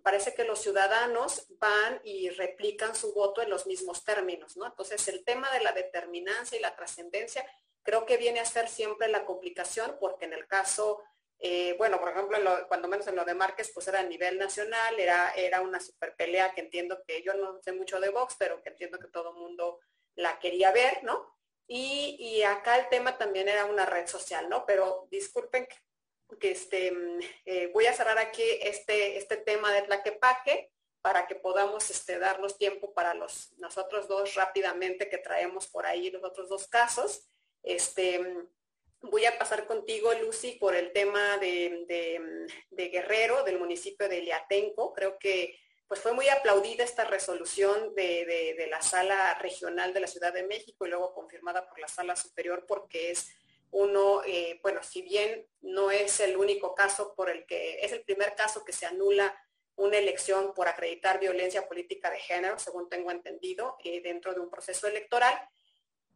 parece 0.03 0.35
que 0.35 0.45
los 0.45 0.61
ciudadanos 0.61 1.47
van 1.59 2.01
y 2.05 2.29
replican 2.31 2.95
su 2.95 3.13
voto 3.13 3.43
en 3.43 3.51
los 3.51 3.67
mismos 3.67 4.05
términos, 4.05 4.57
¿no? 4.57 4.67
Entonces, 4.67 5.09
el 5.09 5.25
tema 5.25 5.51
de 5.53 5.61
la 5.61 5.73
determinancia 5.73 6.57
y 6.57 6.61
la 6.61 6.77
trascendencia 6.77 7.45
creo 7.83 8.05
que 8.05 8.17
viene 8.17 8.41
a 8.41 8.45
ser 8.45 8.69
siempre 8.69 9.09
la 9.09 9.25
complicación, 9.25 9.97
porque 9.99 10.27
en 10.27 10.33
el 10.33 10.47
caso, 10.47 11.03
eh, 11.39 11.75
bueno, 11.77 12.01
por 12.01 12.11
ejemplo, 12.11 12.39
cuando 12.69 12.89
menos 12.89 13.07
en 13.07 13.17
lo 13.17 13.25
de 13.25 13.35
Márquez, 13.35 13.71
pues 13.75 13.87
era 13.89 14.01
a 14.01 14.05
nivel 14.05 14.39
nacional, 14.39 14.99
era, 14.99 15.33
era 15.35 15.61
una 15.61 15.81
super 15.81 16.17
pelea 16.17 16.55
que 16.55 16.63
entiendo 16.63 17.03
que 17.07 17.23
yo 17.23 17.35
no 17.35 17.61
sé 17.63 17.73
mucho 17.73 18.01
de 18.01 18.09
Vox, 18.09 18.37
pero 18.39 18.63
que 18.63 18.71
entiendo 18.71 18.99
que 18.99 19.09
todo 19.09 19.31
el 19.31 19.37
mundo 19.37 19.81
la 20.15 20.39
quería 20.39 20.73
ver, 20.73 21.05
¿no? 21.05 21.37
Y, 21.69 22.17
y, 22.19 22.43
acá 22.43 22.79
el 22.79 22.89
tema 22.89 23.19
también 23.19 23.49
era 23.49 23.65
una 23.65 23.85
red 23.85 24.07
social, 24.07 24.49
¿no? 24.49 24.65
Pero 24.65 25.09
disculpen 25.11 25.67
que 26.41 26.53
este, 26.53 26.93
eh, 27.45 27.71
voy 27.73 27.87
a 27.87 27.93
cerrar 27.93 28.19
aquí 28.19 28.43
este, 28.63 29.17
este 29.17 29.37
tema 29.37 29.73
de 29.73 29.83
Tlaquepaque 29.83 30.71
para 31.03 31.27
que 31.27 31.35
podamos 31.35 31.91
este, 31.91 32.19
darnos 32.19 32.57
tiempo 32.57 32.95
para 32.95 33.15
los 33.15 33.53
nosotros 33.59 34.09
dos 34.09 34.35
rápidamente 34.35 35.09
que 35.09 35.19
traemos 35.19 35.67
por 35.69 35.87
ahí 35.87 36.11
los 36.11 36.25
otros 36.25 36.49
dos 36.49 36.67
casos. 36.69 37.29
Este, 37.63 38.21
voy 39.11 39.25
a 39.25 39.39
pasar 39.39 39.67
contigo, 39.67 40.13
Lucy, 40.15 40.53
por 40.53 40.75
el 40.75 40.93
tema 40.93 41.39
de, 41.39 42.47
Guerrero, 42.71 43.45
del 43.45 43.59
municipio 43.59 44.09
de 44.09 44.19
Iliatenco. 44.19 44.93
Creo 44.93 45.19
que 45.19 45.59
pues 45.89 46.01
fue 46.01 46.13
muy 46.13 46.29
aplaudida 46.29 46.83
esta 46.83 47.05
resolución 47.05 47.95
de, 47.95 48.55
de 48.59 48.67
la 48.67 48.83
sala 48.83 49.39
regional 49.41 49.95
de 49.95 50.01
la 50.01 50.09
Ciudad 50.09 50.33
de 50.33 50.43
México 50.43 50.85
y 50.85 50.91
luego 50.91 51.15
confirmada 51.15 51.69
por 51.69 51.79
la 51.79 51.87
sala 51.87 52.17
superior 52.17 52.65
porque 52.67 53.13
es 53.13 53.29
uno, 53.71 54.23
eh, 54.25 54.59
bueno, 54.63 54.83
si 54.83 55.03
bien 55.03 55.47
no 55.61 55.91
es 55.91 56.21
el 56.21 56.37
único 56.37 56.75
caso 56.75 57.15
por 57.15 57.31
el 57.31 57.47
que, 57.47 57.81
es 57.81 57.93
el 57.93 58.03
primer 58.03 58.35
caso 58.35 58.65
que 58.65 58.73
se 58.73 58.87
anula 58.87 59.37
una 59.77 59.99
elección 59.99 60.55
por 60.55 60.69
acreditar 60.69 61.21
violencia 61.21 61.69
política 61.69 62.11
de 62.11 62.19
género, 62.19 62.59
según 62.59 62.89
tengo 62.89 63.11
entendido, 63.11 63.77
eh, 63.85 64.01
dentro 64.01 64.33
de 64.33 64.41
un 64.41 64.51
proceso 64.51 64.87
electoral. 64.87 65.39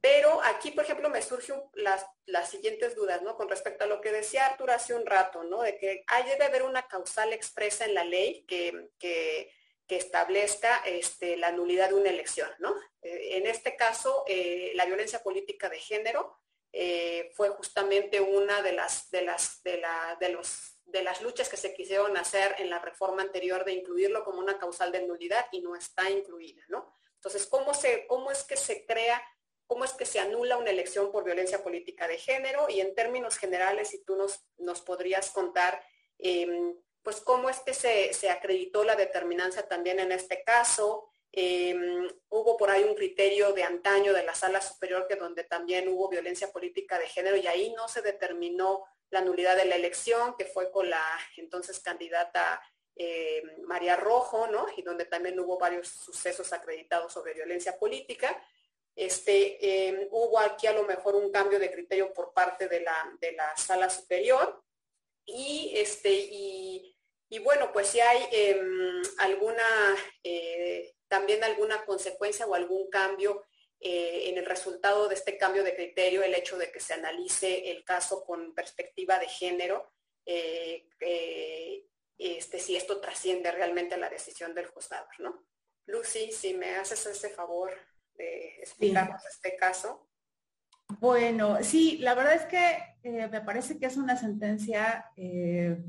Pero 0.00 0.40
aquí, 0.44 0.70
por 0.70 0.84
ejemplo, 0.84 1.10
me 1.10 1.20
surgen 1.20 1.62
las, 1.74 2.06
las, 2.24 2.50
siguientes 2.50 2.94
dudas, 2.94 3.20
¿no? 3.22 3.36
Con 3.36 3.48
respecto 3.48 3.84
a 3.84 3.86
lo 3.86 4.00
que 4.00 4.12
decía 4.12 4.46
Arturo 4.46 4.72
hace 4.72 4.94
un 4.94 5.04
rato, 5.04 5.44
¿no? 5.44 5.60
De 5.62 5.76
que 5.76 6.04
hay, 6.06 6.24
debe 6.24 6.46
haber 6.46 6.62
una 6.62 6.88
causal 6.88 7.32
expresa 7.32 7.84
en 7.84 7.94
la 7.94 8.04
ley 8.04 8.44
que, 8.46 8.90
que, 8.98 9.52
establezca 9.88 10.82
este, 10.86 11.36
la 11.36 11.50
nulidad 11.50 11.88
de 11.88 11.96
una 11.96 12.10
elección, 12.10 12.48
¿no? 12.60 12.76
Eh, 13.02 13.38
en 13.38 13.46
este 13.48 13.74
caso, 13.74 14.24
la 14.74 14.86
violencia 14.86 15.20
política 15.20 15.68
de 15.68 15.80
género 15.80 16.40
eh, 16.72 17.32
fue 17.34 17.48
justamente 17.48 18.20
una 18.20 18.62
de 18.62 18.72
las, 18.72 19.10
de, 19.10 19.22
las, 19.22 19.62
de, 19.64 19.78
la, 19.78 20.16
de, 20.20 20.28
los, 20.28 20.76
de 20.84 21.02
las 21.02 21.20
luchas 21.20 21.48
que 21.48 21.56
se 21.56 21.74
quisieron 21.74 22.16
hacer 22.16 22.54
en 22.58 22.70
la 22.70 22.78
reforma 22.78 23.22
anterior 23.22 23.64
de 23.64 23.72
incluirlo 23.72 24.24
como 24.24 24.38
una 24.38 24.58
causal 24.58 24.92
de 24.92 25.02
nulidad 25.02 25.46
y 25.50 25.60
no 25.60 25.74
está 25.74 26.08
incluida, 26.10 26.62
¿no? 26.68 26.94
Entonces, 27.14 27.46
¿cómo, 27.46 27.74
se, 27.74 28.06
cómo 28.06 28.30
es 28.30 28.44
que 28.44 28.56
se 28.56 28.86
crea, 28.86 29.22
cómo 29.70 29.84
es 29.84 29.92
que 29.92 30.04
se 30.04 30.18
anula 30.18 30.56
una 30.56 30.70
elección 30.70 31.12
por 31.12 31.22
violencia 31.22 31.62
política 31.62 32.08
de 32.08 32.18
género? 32.18 32.68
Y 32.68 32.80
en 32.80 32.92
términos 32.92 33.38
generales, 33.38 33.90
si 33.90 34.02
tú 34.02 34.16
nos, 34.16 34.44
nos 34.58 34.80
podrías 34.80 35.30
contar, 35.30 35.80
em, 36.18 36.74
pues 37.04 37.20
cómo 37.20 37.48
es 37.48 37.60
que 37.60 37.72
se, 37.72 38.12
se 38.12 38.30
acreditó 38.30 38.82
la 38.82 38.96
determinancia 38.96 39.68
también 39.68 40.00
en 40.00 40.10
este 40.10 40.42
caso, 40.42 41.10
Em, 41.32 42.08
hubo 42.28 42.56
por 42.56 42.70
ahí 42.70 42.82
un 42.82 42.96
criterio 42.96 43.52
de 43.52 43.62
antaño 43.62 44.12
de 44.12 44.24
la 44.24 44.34
sala 44.34 44.60
superior 44.60 45.06
que 45.06 45.14
donde 45.14 45.44
también 45.44 45.86
hubo 45.88 46.08
violencia 46.08 46.50
política 46.50 46.98
de 46.98 47.06
género 47.06 47.36
y 47.36 47.46
ahí 47.46 47.72
no 47.76 47.86
se 47.86 48.02
determinó 48.02 48.84
la 49.10 49.20
nulidad 49.20 49.56
de 49.56 49.66
la 49.66 49.76
elección, 49.76 50.34
que 50.36 50.44
fue 50.44 50.72
con 50.72 50.90
la 50.90 51.02
entonces 51.36 51.78
candidata 51.78 52.60
em, 52.96 53.62
María 53.62 53.94
Rojo, 53.94 54.48
¿no? 54.48 54.66
Y 54.76 54.82
donde 54.82 55.04
también 55.04 55.38
hubo 55.38 55.56
varios 55.56 55.88
sucesos 55.88 56.52
acreditados 56.52 57.12
sobre 57.12 57.34
violencia 57.34 57.78
política. 57.78 58.42
Este, 59.00 59.88
em, 59.88 60.08
hubo 60.10 60.38
aquí 60.38 60.66
a 60.66 60.74
lo 60.74 60.84
mejor 60.84 61.16
un 61.16 61.32
cambio 61.32 61.58
de 61.58 61.72
criterio 61.72 62.12
por 62.12 62.34
parte 62.34 62.68
de 62.68 62.80
la, 62.80 63.16
de 63.18 63.32
la 63.32 63.56
sala 63.56 63.88
superior 63.88 64.62
y, 65.24 65.72
este, 65.74 66.12
y, 66.12 66.94
bueno, 67.42 67.72
pues 67.72 67.86
si 67.88 68.00
hay 68.00 68.28
alguna 69.16 69.64
eh, 70.22 70.92
también 71.08 71.42
alguna 71.42 71.82
consecuencia 71.86 72.44
o 72.44 72.54
algún 72.54 72.90
cambio 72.90 73.46
eh, 73.80 74.28
en 74.28 74.36
el 74.36 74.44
resultado 74.44 75.08
de 75.08 75.14
este 75.14 75.38
cambio 75.38 75.64
de 75.64 75.74
criterio, 75.74 76.22
el 76.22 76.34
hecho 76.34 76.58
de 76.58 76.70
que 76.70 76.80
se 76.80 76.92
analice 76.92 77.70
el 77.70 77.82
caso 77.84 78.22
con 78.22 78.54
perspectiva 78.54 79.18
de 79.18 79.28
género, 79.28 79.94
eh, 80.26 80.86
este, 82.18 82.58
si 82.58 82.76
esto 82.76 83.00
trasciende 83.00 83.50
realmente 83.50 83.96
la 83.96 84.10
decisión 84.10 84.54
del 84.54 84.66
juzgador, 84.66 85.18
¿no? 85.20 85.46
Lucy, 85.86 86.32
si 86.32 86.52
me 86.52 86.76
haces 86.76 87.06
ese 87.06 87.30
favor 87.30 87.74
de 88.16 88.56
explicarnos 88.60 89.22
este 89.26 89.56
caso. 89.56 90.08
Bueno, 90.98 91.58
sí, 91.62 91.98
la 91.98 92.14
verdad 92.14 92.34
es 92.34 92.46
que 92.46 92.96
eh, 93.02 93.28
me 93.28 93.40
parece 93.40 93.78
que 93.78 93.86
es 93.86 93.96
una 93.96 94.16
sentencia 94.16 95.06
eh, 95.16 95.82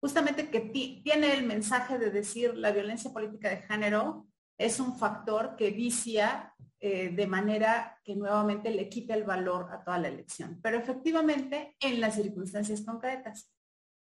justamente 0.00 0.50
que 0.50 0.60
tiene 0.60 1.32
el 1.34 1.44
mensaje 1.44 1.98
de 1.98 2.10
decir 2.10 2.54
la 2.54 2.70
violencia 2.70 3.12
política 3.12 3.48
de 3.48 3.62
género 3.62 4.26
es 4.58 4.80
un 4.80 4.98
factor 4.98 5.56
que 5.56 5.70
vicia 5.70 6.54
eh, 6.80 7.10
de 7.10 7.26
manera 7.26 7.98
que 8.04 8.14
nuevamente 8.14 8.70
le 8.70 8.88
quite 8.88 9.12
el 9.12 9.24
valor 9.24 9.68
a 9.72 9.82
toda 9.82 9.98
la 9.98 10.08
elección, 10.08 10.60
pero 10.62 10.78
efectivamente 10.78 11.76
en 11.80 12.00
las 12.00 12.14
circunstancias 12.16 12.82
concretas. 12.82 13.52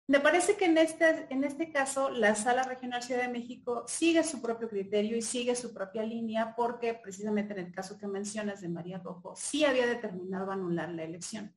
Me 0.09 0.21
parece 0.21 0.55
que 0.55 0.65
en 0.65 0.77
este, 0.77 1.27
en 1.29 1.43
este 1.43 1.69
caso 1.69 2.09
la 2.09 2.33
Sala 2.33 2.63
Regional 2.63 3.03
Ciudad 3.03 3.23
de 3.23 3.27
México 3.27 3.83
sigue 3.87 4.23
su 4.23 4.41
propio 4.41 4.69
criterio 4.69 5.17
y 5.17 5.21
sigue 5.21 5.53
su 5.53 5.73
propia 5.73 6.03
línea 6.03 6.55
porque 6.55 6.93
precisamente 6.93 7.53
en 7.53 7.59
el 7.59 7.73
caso 7.73 7.97
que 7.97 8.07
mencionas 8.07 8.61
de 8.61 8.69
María 8.69 8.99
Rojo 8.99 9.35
sí 9.35 9.65
había 9.65 9.85
determinado 9.85 10.51
anular 10.51 10.89
la 10.89 11.03
elección. 11.03 11.53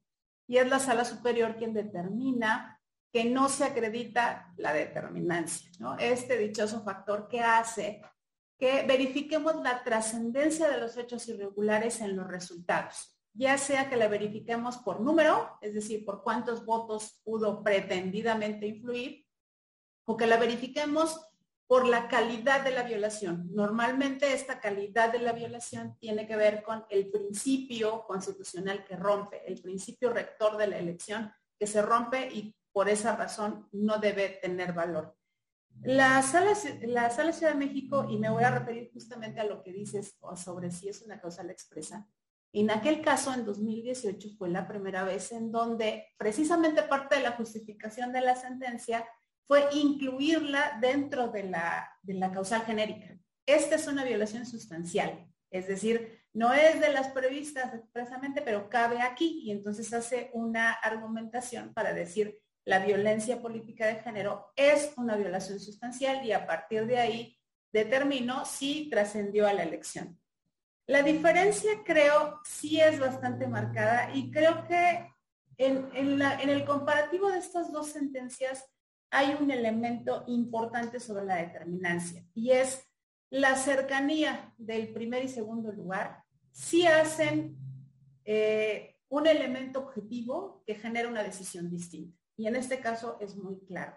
Y 0.48 0.56
es 0.56 0.68
la 0.68 0.80
Sala 0.80 1.04
Superior 1.04 1.56
quien 1.56 1.72
determina 1.72 2.80
que 3.12 3.24
no 3.24 3.48
se 3.48 3.64
acredita 3.64 4.52
la 4.56 4.72
determinancia, 4.72 5.70
¿no? 5.78 5.96
Este 5.98 6.36
dichoso 6.36 6.82
factor 6.82 7.28
que 7.28 7.40
hace 7.40 8.02
que 8.58 8.82
verifiquemos 8.82 9.56
la 9.62 9.82
trascendencia 9.84 10.68
de 10.68 10.78
los 10.78 10.96
hechos 10.96 11.26
irregulares 11.28 12.00
en 12.00 12.16
los 12.16 12.26
resultados, 12.26 13.16
ya 13.32 13.58
sea 13.58 13.88
que 13.88 13.96
la 13.96 14.08
verifiquemos 14.08 14.78
por 14.78 15.00
número, 15.00 15.58
es 15.60 15.74
decir, 15.74 16.04
por 16.04 16.22
cuántos 16.22 16.64
votos 16.64 17.20
pudo 17.24 17.62
pretendidamente 17.62 18.66
influir, 18.66 19.26
o 20.04 20.16
que 20.16 20.26
la 20.26 20.36
verifiquemos 20.36 21.20
por 21.66 21.86
la 21.86 22.08
calidad 22.08 22.64
de 22.64 22.72
la 22.72 22.82
violación. 22.82 23.48
Normalmente 23.52 24.32
esta 24.32 24.58
calidad 24.58 25.12
de 25.12 25.20
la 25.20 25.32
violación 25.32 25.96
tiene 26.00 26.26
que 26.26 26.34
ver 26.34 26.64
con 26.64 26.84
el 26.90 27.10
principio 27.10 28.04
constitucional 28.08 28.84
que 28.84 28.96
rompe, 28.96 29.46
el 29.46 29.62
principio 29.62 30.12
rector 30.12 30.56
de 30.56 30.66
la 30.66 30.78
elección 30.78 31.32
que 31.56 31.68
se 31.68 31.80
rompe 31.80 32.28
y 32.28 32.56
por 32.72 32.88
esa 32.88 33.14
razón 33.14 33.68
no 33.70 33.98
debe 33.98 34.40
tener 34.42 34.72
valor. 34.72 35.16
La 35.82 36.20
sala, 36.22 36.54
la 36.82 37.08
sala 37.10 37.32
Ciudad 37.32 37.52
de 37.52 37.58
México, 37.58 38.06
y 38.10 38.18
me 38.18 38.30
voy 38.30 38.42
a 38.42 38.50
referir 38.50 38.90
justamente 38.92 39.38
a 39.38 39.44
lo 39.44 39.62
que 39.62 39.72
dices 39.72 40.18
sobre 40.34 40.72
si 40.72 40.88
es 40.88 41.02
una 41.02 41.20
causal 41.20 41.50
expresa, 41.50 42.08
en 42.52 42.70
aquel 42.70 43.00
caso, 43.00 43.32
en 43.32 43.44
2018, 43.44 44.30
fue 44.36 44.48
la 44.48 44.66
primera 44.66 45.04
vez 45.04 45.30
en 45.32 45.52
donde 45.52 46.08
precisamente 46.16 46.82
parte 46.82 47.16
de 47.16 47.22
la 47.22 47.32
justificación 47.32 48.12
de 48.12 48.20
la 48.22 48.34
sentencia 48.34 49.06
fue 49.46 49.68
incluirla 49.72 50.78
dentro 50.80 51.28
de 51.28 51.44
la, 51.44 51.98
causal 52.32 52.62
genérica. 52.62 53.18
Esta 53.46 53.76
es 53.76 53.86
una 53.86 54.04
violación 54.04 54.46
sustancial, 54.46 55.26
es 55.50 55.66
decir, 55.66 56.20
no 56.32 56.52
es 56.52 56.80
de 56.80 56.92
las 56.92 57.08
previstas 57.08 57.74
expresamente, 57.74 58.42
pero 58.42 58.68
cabe 58.68 59.00
aquí 59.02 59.42
y 59.44 59.50
entonces 59.50 59.92
hace 59.92 60.30
una 60.34 60.72
argumentación 60.72 61.74
para 61.74 61.92
decir 61.92 62.38
la 62.64 62.78
violencia 62.78 63.40
política 63.40 63.86
de 63.86 63.96
género 63.96 64.52
es 64.54 64.92
una 64.96 65.16
violación 65.16 65.58
sustancial 65.58 66.24
y 66.24 66.30
a 66.30 66.46
partir 66.46 66.86
de 66.86 66.98
ahí 66.98 67.38
determinó 67.72 68.44
si 68.44 68.88
trascendió 68.88 69.48
a 69.48 69.52
la 69.52 69.64
elección. 69.64 70.19
La 70.90 71.04
diferencia 71.04 71.70
creo 71.84 72.40
sí 72.42 72.80
es 72.80 72.98
bastante 72.98 73.46
marcada 73.46 74.12
y 74.12 74.28
creo 74.32 74.66
que 74.66 75.08
en, 75.56 75.88
el 75.94 76.64
comparativo 76.64 77.30
de 77.30 77.38
estas 77.38 77.70
dos 77.70 77.90
sentencias 77.90 78.68
hay 79.08 79.36
un 79.40 79.52
elemento 79.52 80.24
importante 80.26 80.98
sobre 80.98 81.26
la 81.26 81.36
determinancia 81.36 82.26
y 82.34 82.50
es 82.50 82.90
la 83.30 83.54
cercanía 83.54 84.52
del 84.58 84.92
primer 84.92 85.22
y 85.22 85.28
segundo 85.28 85.70
lugar. 85.70 86.24
Sí 86.50 86.84
hacen 86.88 87.56
eh, 88.24 88.96
un 89.10 89.28
elemento 89.28 89.78
objetivo 89.78 90.64
que 90.66 90.74
genera 90.74 91.08
una 91.08 91.22
decisión 91.22 91.70
distinta. 91.70 92.18
Y 92.36 92.48
en 92.48 92.56
este 92.56 92.80
caso 92.80 93.16
es 93.20 93.36
muy 93.36 93.60
claro. 93.60 93.96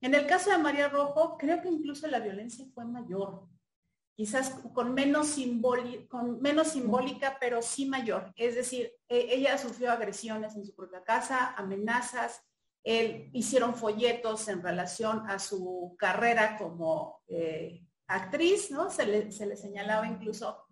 En 0.00 0.14
el 0.14 0.28
caso 0.28 0.52
de 0.52 0.58
María 0.58 0.88
Rojo, 0.88 1.36
creo 1.36 1.60
que 1.60 1.70
incluso 1.70 2.06
la 2.06 2.20
violencia 2.20 2.64
fue 2.72 2.84
mayor, 2.84 3.48
quizás 4.14 4.50
con 4.72 4.94
menos, 4.94 5.28
simbólica, 5.28 7.36
pero 7.40 7.62
sí 7.62 7.86
mayor. 7.86 8.32
Es 8.36 8.54
decir, 8.54 8.92
e, 9.08 9.34
ella 9.34 9.58
sufrió 9.58 9.92
agresiones 9.92 10.54
en 10.56 10.64
su 10.64 10.74
propia 10.74 11.02
casa, 11.02 11.54
amenazas, 11.56 12.42
hicieron 12.84 13.74
folletos 13.74 14.46
en 14.48 14.62
relación 14.62 15.28
a 15.30 15.38
su 15.38 15.96
carrera 15.98 16.58
como 16.58 17.22
eh, 17.28 17.82
actriz, 18.06 18.70
¿no? 18.70 18.90
Se 18.90 19.06
le, 19.06 19.32
se 19.32 19.46
le, 19.46 19.56
señalaba 19.56 20.06
incluso 20.06 20.66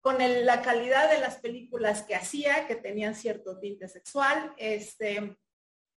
con 0.00 0.16
la 0.18 0.62
calidad 0.62 1.10
de 1.10 1.20
las 1.20 1.36
películas 1.36 2.02
que 2.02 2.14
hacía, 2.14 2.66
que 2.66 2.76
tenían 2.76 3.14
cierto 3.14 3.58
tinte 3.58 3.88
sexual. 3.88 4.54
Este, 4.56 5.36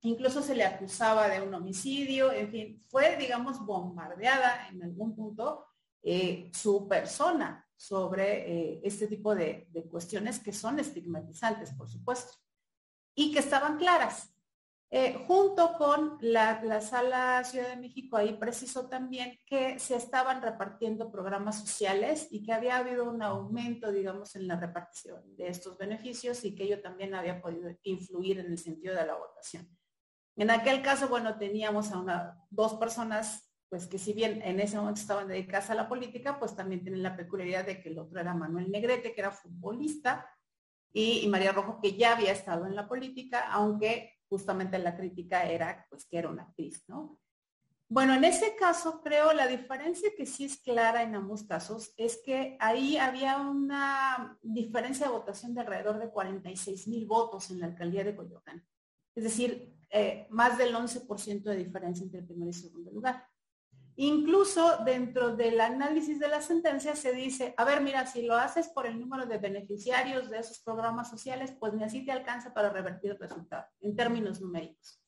Incluso 0.04 0.42
se 0.42 0.56
le 0.56 0.64
acusaba 0.64 1.30
de 1.30 1.42
un 1.42 1.54
homicidio, 1.54 2.32
en 2.32 2.50
fin, 2.50 2.82
fue, 2.90 3.18
digamos, 3.18 3.64
bombardeada 3.64 4.68
en 4.70 4.82
algún 4.82 5.16
punto 5.16 5.68
eh, 6.04 6.50
su 6.54 6.88
persona 6.88 7.68
sobre 7.76 8.74
eh, 8.74 8.82
este 8.84 9.08
tipo 9.08 9.34
de, 9.34 9.70
cuestiones 9.90 10.40
que 10.40 10.54
son 10.54 10.80
estigmatizantes, 10.80 11.72
por 11.72 11.90
supuesto, 11.90 12.34
y 13.16 13.32
que 13.32 13.40
estaban 13.40 13.78
claras. 13.78 14.28
Eh, 14.94 15.24
junto 15.26 15.78
con 15.78 16.18
la, 16.20 16.62
la, 16.64 16.82
Sala 16.82 17.44
Ciudad 17.46 17.70
de 17.70 17.78
México, 17.78 18.18
ahí 18.18 18.34
precisó 18.34 18.90
también 18.90 19.40
que 19.46 19.80
se 19.80 19.96
estaban 19.96 20.42
repartiendo 20.42 21.12
programas 21.12 21.60
sociales 21.62 22.28
y 22.30 22.44
que 22.44 22.52
había 22.52 22.78
habido 22.78 23.10
un 23.10 23.24
aumento, 23.24 23.92
digamos, 23.92 24.36
en 24.36 24.48
la 24.48 24.58
repartición 24.58 25.36
de 25.38 25.48
estos 25.48 25.78
beneficios 25.78 26.44
y 26.44 26.54
que 26.54 26.66
ello 26.66 26.82
también 26.82 27.16
había 27.16 27.42
podido 27.42 27.70
influir 27.84 28.40
en 28.40 28.48
el 28.48 28.58
sentido 28.58 28.96
de 28.96 29.06
la 29.06 29.16
votación. 29.16 29.70
En 30.36 30.50
aquel 30.50 30.82
caso, 30.82 31.08
bueno, 31.08 31.38
teníamos 31.38 31.92
a 31.92 32.00
una, 32.00 32.38
dos 32.50 32.76
personas, 32.76 33.51
pues 33.72 33.88
que 33.88 33.98
si 33.98 34.12
bien 34.12 34.42
en 34.44 34.60
ese 34.60 34.76
momento 34.76 35.00
estaban 35.00 35.30
dedicadas 35.30 35.70
a 35.70 35.76
la 35.76 35.88
política, 35.88 36.38
pues 36.38 36.54
también 36.54 36.84
tienen 36.84 37.02
la 37.02 37.16
peculiaridad 37.16 37.66
de 37.66 37.82
que 37.82 37.88
el 37.88 38.00
otro 38.00 38.20
era 38.20 38.34
Manuel 38.34 38.70
Negrete, 38.70 39.14
que 39.14 39.22
era 39.22 39.32
futbolista, 39.32 40.30
y, 40.92 41.26
María 41.30 41.54
Rojo, 41.54 41.80
que 41.82 41.96
ya 41.96 42.12
había 42.12 42.34
estado 42.34 42.66
en 42.66 42.76
la 42.76 42.90
política, 42.90 43.50
aunque 43.50 44.20
justamente 44.28 44.78
la 44.78 44.98
crítica 44.98 45.50
era, 45.50 45.88
pues, 45.90 46.06
que 46.06 46.18
era 46.18 46.28
una 46.28 46.44
actriz, 46.44 46.84
¿no? 46.90 47.18
Bueno, 47.88 48.14
en 48.14 48.26
ese 48.26 48.58
caso 48.58 49.02
creo 49.02 49.32
la 49.32 49.48
diferencia 49.48 50.10
que 50.18 50.26
sí 50.26 50.44
es 50.44 50.58
clara 50.58 51.04
en 51.04 51.16
ambos 51.16 51.44
casos 51.44 51.94
es 51.96 52.22
que 52.26 52.58
ahí 52.60 52.98
había 52.98 53.38
una 53.38 54.38
diferencia 54.42 55.06
de 55.06 55.14
votación 55.14 55.54
de 55.54 55.62
alrededor 55.62 55.98
de 55.98 56.10
46 56.10 56.90
mil 56.90 57.06
votos 57.06 57.50
en 57.52 57.62
la 57.62 57.68
alcaldía 57.68 58.04
de 58.04 58.18
Coyoacán. 58.18 58.68
Es 59.16 59.24
decir, 59.24 59.78
eh, 59.90 60.28
más 60.30 60.58
del 60.58 60.76
11% 60.76 61.44
de 61.44 61.56
diferencia 61.56 62.04
entre 62.04 62.20
el 62.20 62.28
primer 62.28 62.50
y 62.50 62.54
segundo 62.54 62.92
lugar. 62.92 63.31
Incluso 64.04 64.78
dentro 64.84 65.36
del 65.36 65.62
análisis 65.62 66.20
de 66.20 66.28
la 66.28 66.42
sentencia 66.42 66.96
se 66.96 67.14
dice, 67.14 67.54
a 67.56 67.64
ver, 67.64 67.82
mira, 67.82 68.08
si 68.08 68.24
lo 68.24 68.36
haces 68.36 68.68
por 68.68 68.88
el 68.88 69.00
número 69.00 69.28
de 69.28 69.38
beneficiarios 69.38 70.28
de 70.32 70.40
esos 70.40 70.58
programas 70.58 71.08
sociales, 71.08 71.52
pues 71.60 71.74
ni 71.74 71.84
así 71.84 72.04
te 72.04 72.12
alcanza 72.12 72.52
para 72.52 72.72
revertir 72.72 73.12
el 73.12 73.20
resultado, 73.20 73.68
en 73.80 73.96
términos 73.96 74.42
numéricos. 74.42 75.00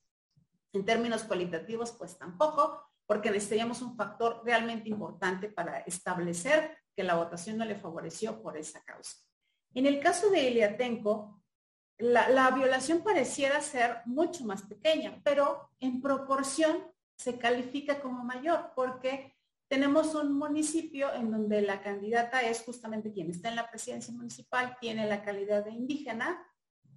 En 0.74 0.86
términos 0.86 1.24
cualitativos, 1.24 1.92
pues 1.94 2.20
tampoco, 2.20 2.84
porque 3.08 3.32
necesitaríamos 3.32 3.82
un 3.82 3.96
factor 3.96 4.44
realmente 4.46 4.90
importante 4.90 5.50
para 5.50 5.80
establecer 5.80 6.78
que 6.96 7.02
la 7.02 7.16
votación 7.16 7.58
no 7.58 7.66
le 7.66 7.80
favoreció 7.80 8.44
por 8.44 8.58
esa 8.58 8.84
causa. 8.84 9.18
En 9.74 9.88
el 9.88 10.00
caso 10.02 10.30
de 10.30 10.52
Iliatenco, 10.52 11.42
la, 11.98 12.52
violación 12.52 13.02
pareciera 13.02 13.60
ser 13.60 14.04
mucho 14.06 14.46
más 14.46 14.62
pequeña, 14.62 15.20
pero 15.24 15.72
en 15.80 16.00
proporción 16.00 16.94
se 17.18 17.38
califica 17.38 18.00
como 18.02 18.24
mayor 18.24 18.72
porque 18.76 19.34
tenemos 19.68 20.14
un 20.16 20.38
municipio 20.38 21.14
en 21.14 21.32
donde 21.32 21.62
la 21.62 21.82
candidata 21.82 22.42
es 22.42 22.62
justamente 22.62 23.12
quien 23.12 23.32
está 23.32 23.50
en 23.50 23.56
la 23.56 23.70
presidencia 23.70 24.14
municipal, 24.14 24.78
tiene 24.80 25.08
la 25.08 25.24
calidad 25.24 25.66
de 25.66 25.72
indígena 25.72 26.46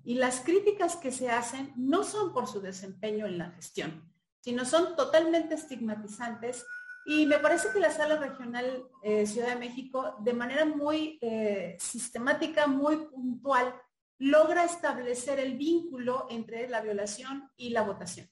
y 0.04 0.14
las 0.14 0.40
críticas 0.40 0.96
que 0.96 1.10
se 1.10 1.30
hacen 1.30 1.72
no 1.76 2.04
son 2.04 2.32
por 2.32 2.46
su 2.46 2.60
desempeño 2.60 3.26
en 3.26 3.38
la 3.38 3.50
gestión, 3.50 4.12
sino 4.40 4.64
son 4.64 4.94
totalmente 4.94 5.54
estigmatizantes 5.54 6.66
y 7.06 7.24
me 7.24 7.38
parece 7.38 7.68
que 7.72 7.78
la 7.78 7.92
sala 7.92 8.16
regional 8.16 8.84
eh, 9.02 9.26
Ciudad 9.26 9.50
de 9.50 9.56
México, 9.56 10.16
de 10.20 10.32
manera 10.32 10.64
muy 10.64 11.18
eh, 11.22 11.76
sistemática, 11.78 12.66
muy 12.66 12.96
puntual, 13.06 13.74
logra 14.18 14.64
establecer 14.64 15.38
el 15.38 15.56
vínculo 15.56 16.26
entre 16.30 16.68
la 16.68 16.80
violación 16.80 17.48
y 17.56 17.70
la 17.70 17.82
votación. 17.82 18.28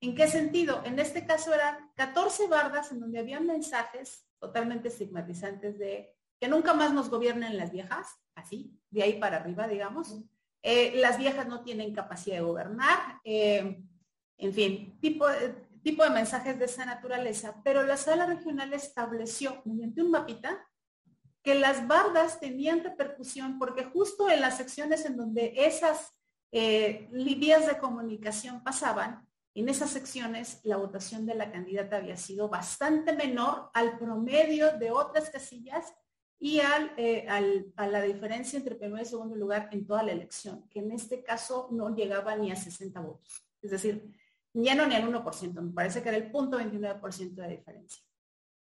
¿En 0.00 0.14
qué 0.14 0.28
sentido? 0.28 0.82
En 0.84 0.98
este 0.98 1.26
caso 1.26 1.52
eran 1.52 1.90
14 1.94 2.48
bardas 2.48 2.90
en 2.90 3.00
donde 3.00 3.18
había 3.18 3.40
mensajes 3.40 4.26
totalmente 4.38 4.88
estigmatizantes 4.88 5.78
de 5.78 6.14
que 6.40 6.48
nunca 6.48 6.72
más 6.72 6.92
nos 6.92 7.10
gobiernen 7.10 7.58
las 7.58 7.70
viejas, 7.70 8.08
así, 8.34 8.74
de 8.90 9.02
ahí 9.02 9.20
para 9.20 9.36
arriba, 9.36 9.68
digamos. 9.68 10.18
Eh, 10.62 10.92
las 10.96 11.18
viejas 11.18 11.46
no 11.46 11.62
tienen 11.62 11.94
capacidad 11.94 12.36
de 12.36 12.42
gobernar, 12.42 13.20
eh, 13.24 13.82
en 14.38 14.54
fin, 14.54 14.98
tipo, 15.00 15.26
tipo 15.82 16.02
de 16.02 16.10
mensajes 16.10 16.58
de 16.58 16.64
esa 16.64 16.86
naturaleza. 16.86 17.60
Pero 17.62 17.82
la 17.82 17.98
sala 17.98 18.24
regional 18.24 18.72
estableció 18.72 19.60
mediante 19.66 20.02
un 20.02 20.10
mapita 20.10 20.66
que 21.42 21.54
las 21.54 21.86
bardas 21.86 22.40
tenían 22.40 22.84
repercusión 22.84 23.58
porque 23.58 23.84
justo 23.84 24.30
en 24.30 24.40
las 24.40 24.56
secciones 24.56 25.04
en 25.04 25.16
donde 25.16 25.52
esas 25.56 26.14
eh, 26.52 27.08
vías 27.12 27.66
de 27.66 27.78
comunicación 27.78 28.62
pasaban, 28.62 29.26
en 29.60 29.68
esas 29.68 29.90
secciones 29.90 30.60
la 30.64 30.76
votación 30.76 31.26
de 31.26 31.34
la 31.34 31.52
candidata 31.52 31.96
había 31.96 32.16
sido 32.16 32.48
bastante 32.48 33.12
menor 33.14 33.70
al 33.74 33.98
promedio 33.98 34.76
de 34.78 34.90
otras 34.90 35.30
casillas 35.30 35.94
y 36.38 36.60
eh, 36.96 37.26
a 37.76 37.86
la 37.86 38.02
diferencia 38.02 38.58
entre 38.58 38.74
primer 38.74 39.02
y 39.02 39.04
segundo 39.04 39.36
lugar 39.36 39.68
en 39.72 39.86
toda 39.86 40.02
la 40.02 40.12
elección, 40.12 40.66
que 40.70 40.78
en 40.78 40.92
este 40.92 41.22
caso 41.22 41.68
no 41.70 41.94
llegaba 41.94 42.34
ni 42.36 42.50
a 42.50 42.56
60 42.56 42.98
votos. 43.00 43.46
Es 43.60 43.70
decir, 43.70 44.10
ya 44.54 44.74
no 44.74 44.86
ni 44.86 44.94
al 44.94 45.06
1%, 45.06 45.60
me 45.60 45.72
parece 45.72 46.02
que 46.02 46.08
era 46.08 46.16
el 46.16 46.30
punto 46.30 46.58
29% 46.58 47.34
de 47.34 47.48
diferencia. 47.48 48.02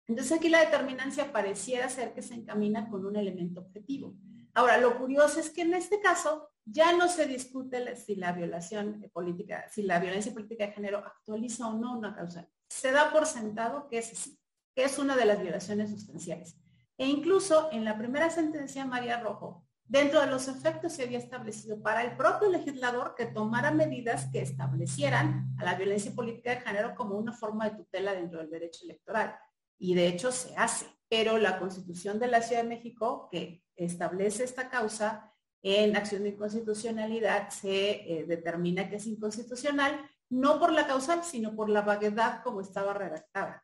Entonces 0.08 0.38
aquí 0.38 0.48
la 0.48 0.62
determinancia 0.62 1.34
pareciera 1.34 1.90
ser 1.90 2.14
que 2.14 2.22
se 2.22 2.36
encamina 2.36 2.90
con 2.90 3.06
un 3.06 3.18
elemento 3.18 3.60
objetivo. 3.60 4.16
Ahora, 4.54 4.78
lo 4.78 4.98
curioso 4.98 5.42
es 5.42 5.50
que 5.50 5.64
en 5.64 5.74
este 5.74 6.00
caso 6.00 6.50
ya 6.70 6.92
no 6.94 7.08
se 7.08 7.26
discute 7.26 7.96
si 7.96 8.16
la 8.16 8.34
violación 8.34 9.10
política, 9.14 9.66
si 9.70 9.84
la 9.84 10.00
violencia 10.00 10.34
política 10.34 10.68
de 10.68 10.74
género 10.74 11.00
actualiza 11.00 11.68
o 11.68 11.74
no 11.74 11.98
una 11.98 12.14
causa. 12.14 12.48
Se 12.68 12.92
da 12.92 13.12
por 13.12 13.26
sentado 13.26 13.88
que 13.88 14.00
es 14.00 14.12
así, 14.12 14.38
que 14.76 14.84
es 14.84 15.00
una 15.00 15.16
de 15.16 15.26
las 15.26 15.42
violaciones 15.42 15.92
sustanciales. 15.92 16.58
E 16.98 17.06
incluso 17.06 17.70
en 17.72 17.86
la 17.86 17.98
primera 17.98 18.30
sentencia 18.30 18.86
María 18.86 19.22
Rojo, 19.22 19.66
dentro 19.86 20.20
de 20.20 20.28
los 20.28 20.50
efectos 20.50 20.94
se 20.94 21.04
había 21.04 21.20
establecido 21.20 21.82
para 21.82 22.04
el 22.04 22.18
propio 22.18 22.50
legislador 22.50 23.16
que 23.16 23.28
tomara 23.28 23.72
medidas 23.72 24.30
que 24.32 24.42
establecieran 24.42 25.56
a 25.58 25.64
la 25.64 25.76
violencia 25.76 26.14
política 26.14 26.52
de 26.52 26.62
género 26.62 26.96
como 26.96 27.18
una 27.18 27.32
forma 27.32 27.70
de 27.70 27.78
tutela 27.78 28.14
dentro 28.14 28.40
del 28.40 28.50
derecho 28.50 28.84
electoral. 28.84 29.38
Y 29.80 29.96
de 29.96 30.08
hecho 30.08 30.32
se 30.32 30.56
hace. 30.58 30.88
Pero 31.08 31.38
la 31.38 31.60
Constitución 31.60 32.20
de 32.20 32.28
la 32.28 32.42
Ciudad 32.42 32.64
de 32.64 32.70
México, 32.70 33.30
que 33.32 33.64
establece 33.76 34.44
esta 34.44 34.70
causa 34.70 35.34
en 35.64 35.96
acción 35.96 36.24
de 36.24 36.30
inconstitucionalidad, 36.30 37.50
se 37.50 37.92
eh, 37.92 38.26
determina 38.26 38.90
que 38.90 38.98
es 38.98 39.08
inconstitucional, 39.08 40.10
no 40.30 40.60
por 40.60 40.72
la 40.72 40.88
causal, 40.88 41.24
sino 41.24 41.56
por 41.56 41.70
la 41.70 41.82
vaguedad 41.82 42.42
como 42.44 42.62
estaba 42.62 42.94
redactada 42.94 43.64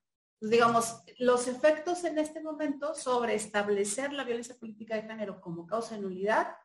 digamos, 0.49 1.01
los 1.19 1.47
efectos 1.47 2.03
en 2.03 2.19
este 2.19 2.41
momento 2.41 2.93
sobre 2.95 3.35
establecer 3.35 4.11
la 4.11 4.23
violencia 4.23 4.55
política 4.55 4.95
de 4.95 5.03
género 5.03 5.39
como 5.39 5.65
causa 5.65 5.95
de 5.95 6.01
nulidad 6.01 6.55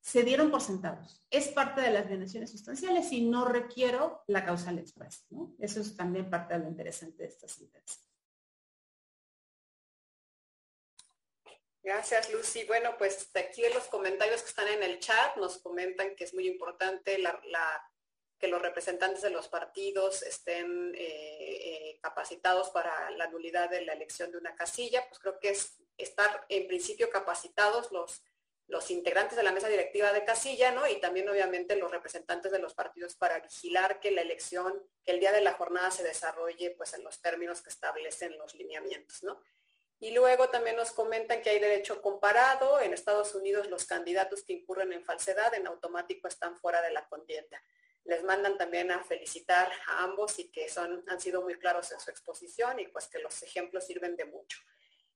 se 0.00 0.22
dieron 0.22 0.50
por 0.50 0.60
sentados. 0.60 1.24
Es 1.30 1.48
parte 1.48 1.80
de 1.80 1.90
las 1.90 2.08
violaciones 2.08 2.50
sustanciales 2.50 3.10
y 3.12 3.28
no 3.28 3.44
requiero 3.44 4.22
la 4.26 4.44
causal 4.44 4.78
expresa. 4.78 5.24
Eso 5.58 5.80
es 5.80 5.96
también 5.96 6.30
parte 6.30 6.54
de 6.54 6.60
lo 6.60 6.68
interesante 6.68 7.22
de 7.22 7.28
esta 7.28 7.48
sentencia. 7.48 8.02
Gracias, 11.86 12.32
Lucy. 12.32 12.64
Bueno, 12.64 12.96
pues 12.98 13.30
aquí 13.36 13.64
en 13.64 13.72
los 13.72 13.84
comentarios 13.84 14.42
que 14.42 14.48
están 14.48 14.66
en 14.66 14.82
el 14.82 14.98
chat 14.98 15.36
nos 15.36 15.58
comentan 15.58 16.16
que 16.16 16.24
es 16.24 16.34
muy 16.34 16.48
importante 16.48 17.22
que 18.40 18.48
los 18.48 18.60
representantes 18.60 19.22
de 19.22 19.30
los 19.30 19.46
partidos 19.46 20.24
estén 20.24 20.92
eh, 20.96 20.98
eh, 20.98 21.98
capacitados 22.02 22.70
para 22.70 23.12
la 23.12 23.28
nulidad 23.28 23.70
de 23.70 23.82
la 23.82 23.92
elección 23.92 24.32
de 24.32 24.38
una 24.38 24.56
casilla, 24.56 25.06
pues 25.08 25.20
creo 25.20 25.38
que 25.38 25.50
es 25.50 25.76
estar 25.96 26.44
en 26.48 26.66
principio 26.66 27.08
capacitados 27.08 27.92
los, 27.92 28.20
los 28.66 28.90
integrantes 28.90 29.36
de 29.36 29.44
la 29.44 29.52
mesa 29.52 29.68
directiva 29.68 30.12
de 30.12 30.24
casilla, 30.24 30.72
¿no? 30.72 30.88
Y 30.88 31.00
también 31.00 31.28
obviamente 31.28 31.76
los 31.76 31.92
representantes 31.92 32.50
de 32.50 32.58
los 32.58 32.74
partidos 32.74 33.14
para 33.14 33.38
vigilar 33.38 34.00
que 34.00 34.10
la 34.10 34.22
elección, 34.22 34.74
que 35.04 35.12
el 35.12 35.20
día 35.20 35.30
de 35.30 35.40
la 35.40 35.52
jornada 35.52 35.92
se 35.92 36.02
desarrolle 36.02 36.72
pues 36.72 36.94
en 36.94 37.04
los 37.04 37.20
términos 37.20 37.62
que 37.62 37.70
establecen 37.70 38.36
los 38.38 38.56
lineamientos, 38.56 39.22
¿no? 39.22 39.40
Y 39.98 40.10
luego 40.10 40.50
también 40.50 40.76
nos 40.76 40.92
comentan 40.92 41.40
que 41.40 41.50
hay 41.50 41.58
derecho 41.58 42.02
comparado. 42.02 42.80
En 42.80 42.92
Estados 42.92 43.34
Unidos 43.34 43.68
los 43.68 43.86
candidatos 43.86 44.44
que 44.44 44.52
incurren 44.52 44.92
en 44.92 45.04
falsedad 45.04 45.54
en 45.54 45.66
automático 45.66 46.28
están 46.28 46.56
fuera 46.56 46.82
de 46.82 46.92
la 46.92 47.06
contienda 47.08 47.60
les 48.06 48.22
mandan 48.22 48.56
también 48.56 48.90
a 48.90 49.02
felicitar 49.02 49.70
a 49.88 50.04
ambos 50.04 50.38
y 50.38 50.50
que 50.50 50.68
son, 50.68 51.04
han 51.08 51.20
sido 51.20 51.42
muy 51.42 51.58
claros 51.58 51.90
en 51.92 52.00
su 52.00 52.10
exposición 52.10 52.78
y 52.78 52.86
pues 52.88 53.08
que 53.08 53.18
los 53.18 53.42
ejemplos 53.42 53.84
sirven 53.84 54.16
de 54.16 54.24
mucho. 54.24 54.58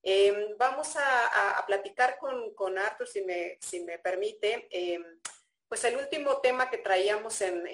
Em, 0.03 0.57
vamos 0.57 0.97
a, 0.97 1.65
platicar 1.67 2.19
con, 2.19 2.79
Arthur, 2.79 3.07
si 3.07 3.23
me, 3.23 3.59
si 3.61 3.85
me 3.85 3.99
permite, 3.99 4.67
em, 4.71 5.05
pues 5.69 5.85
el 5.85 5.97
último 5.97 6.41
tema 6.41 6.69
que 6.69 6.79
traíamos 6.79 7.41
en, 7.43 7.65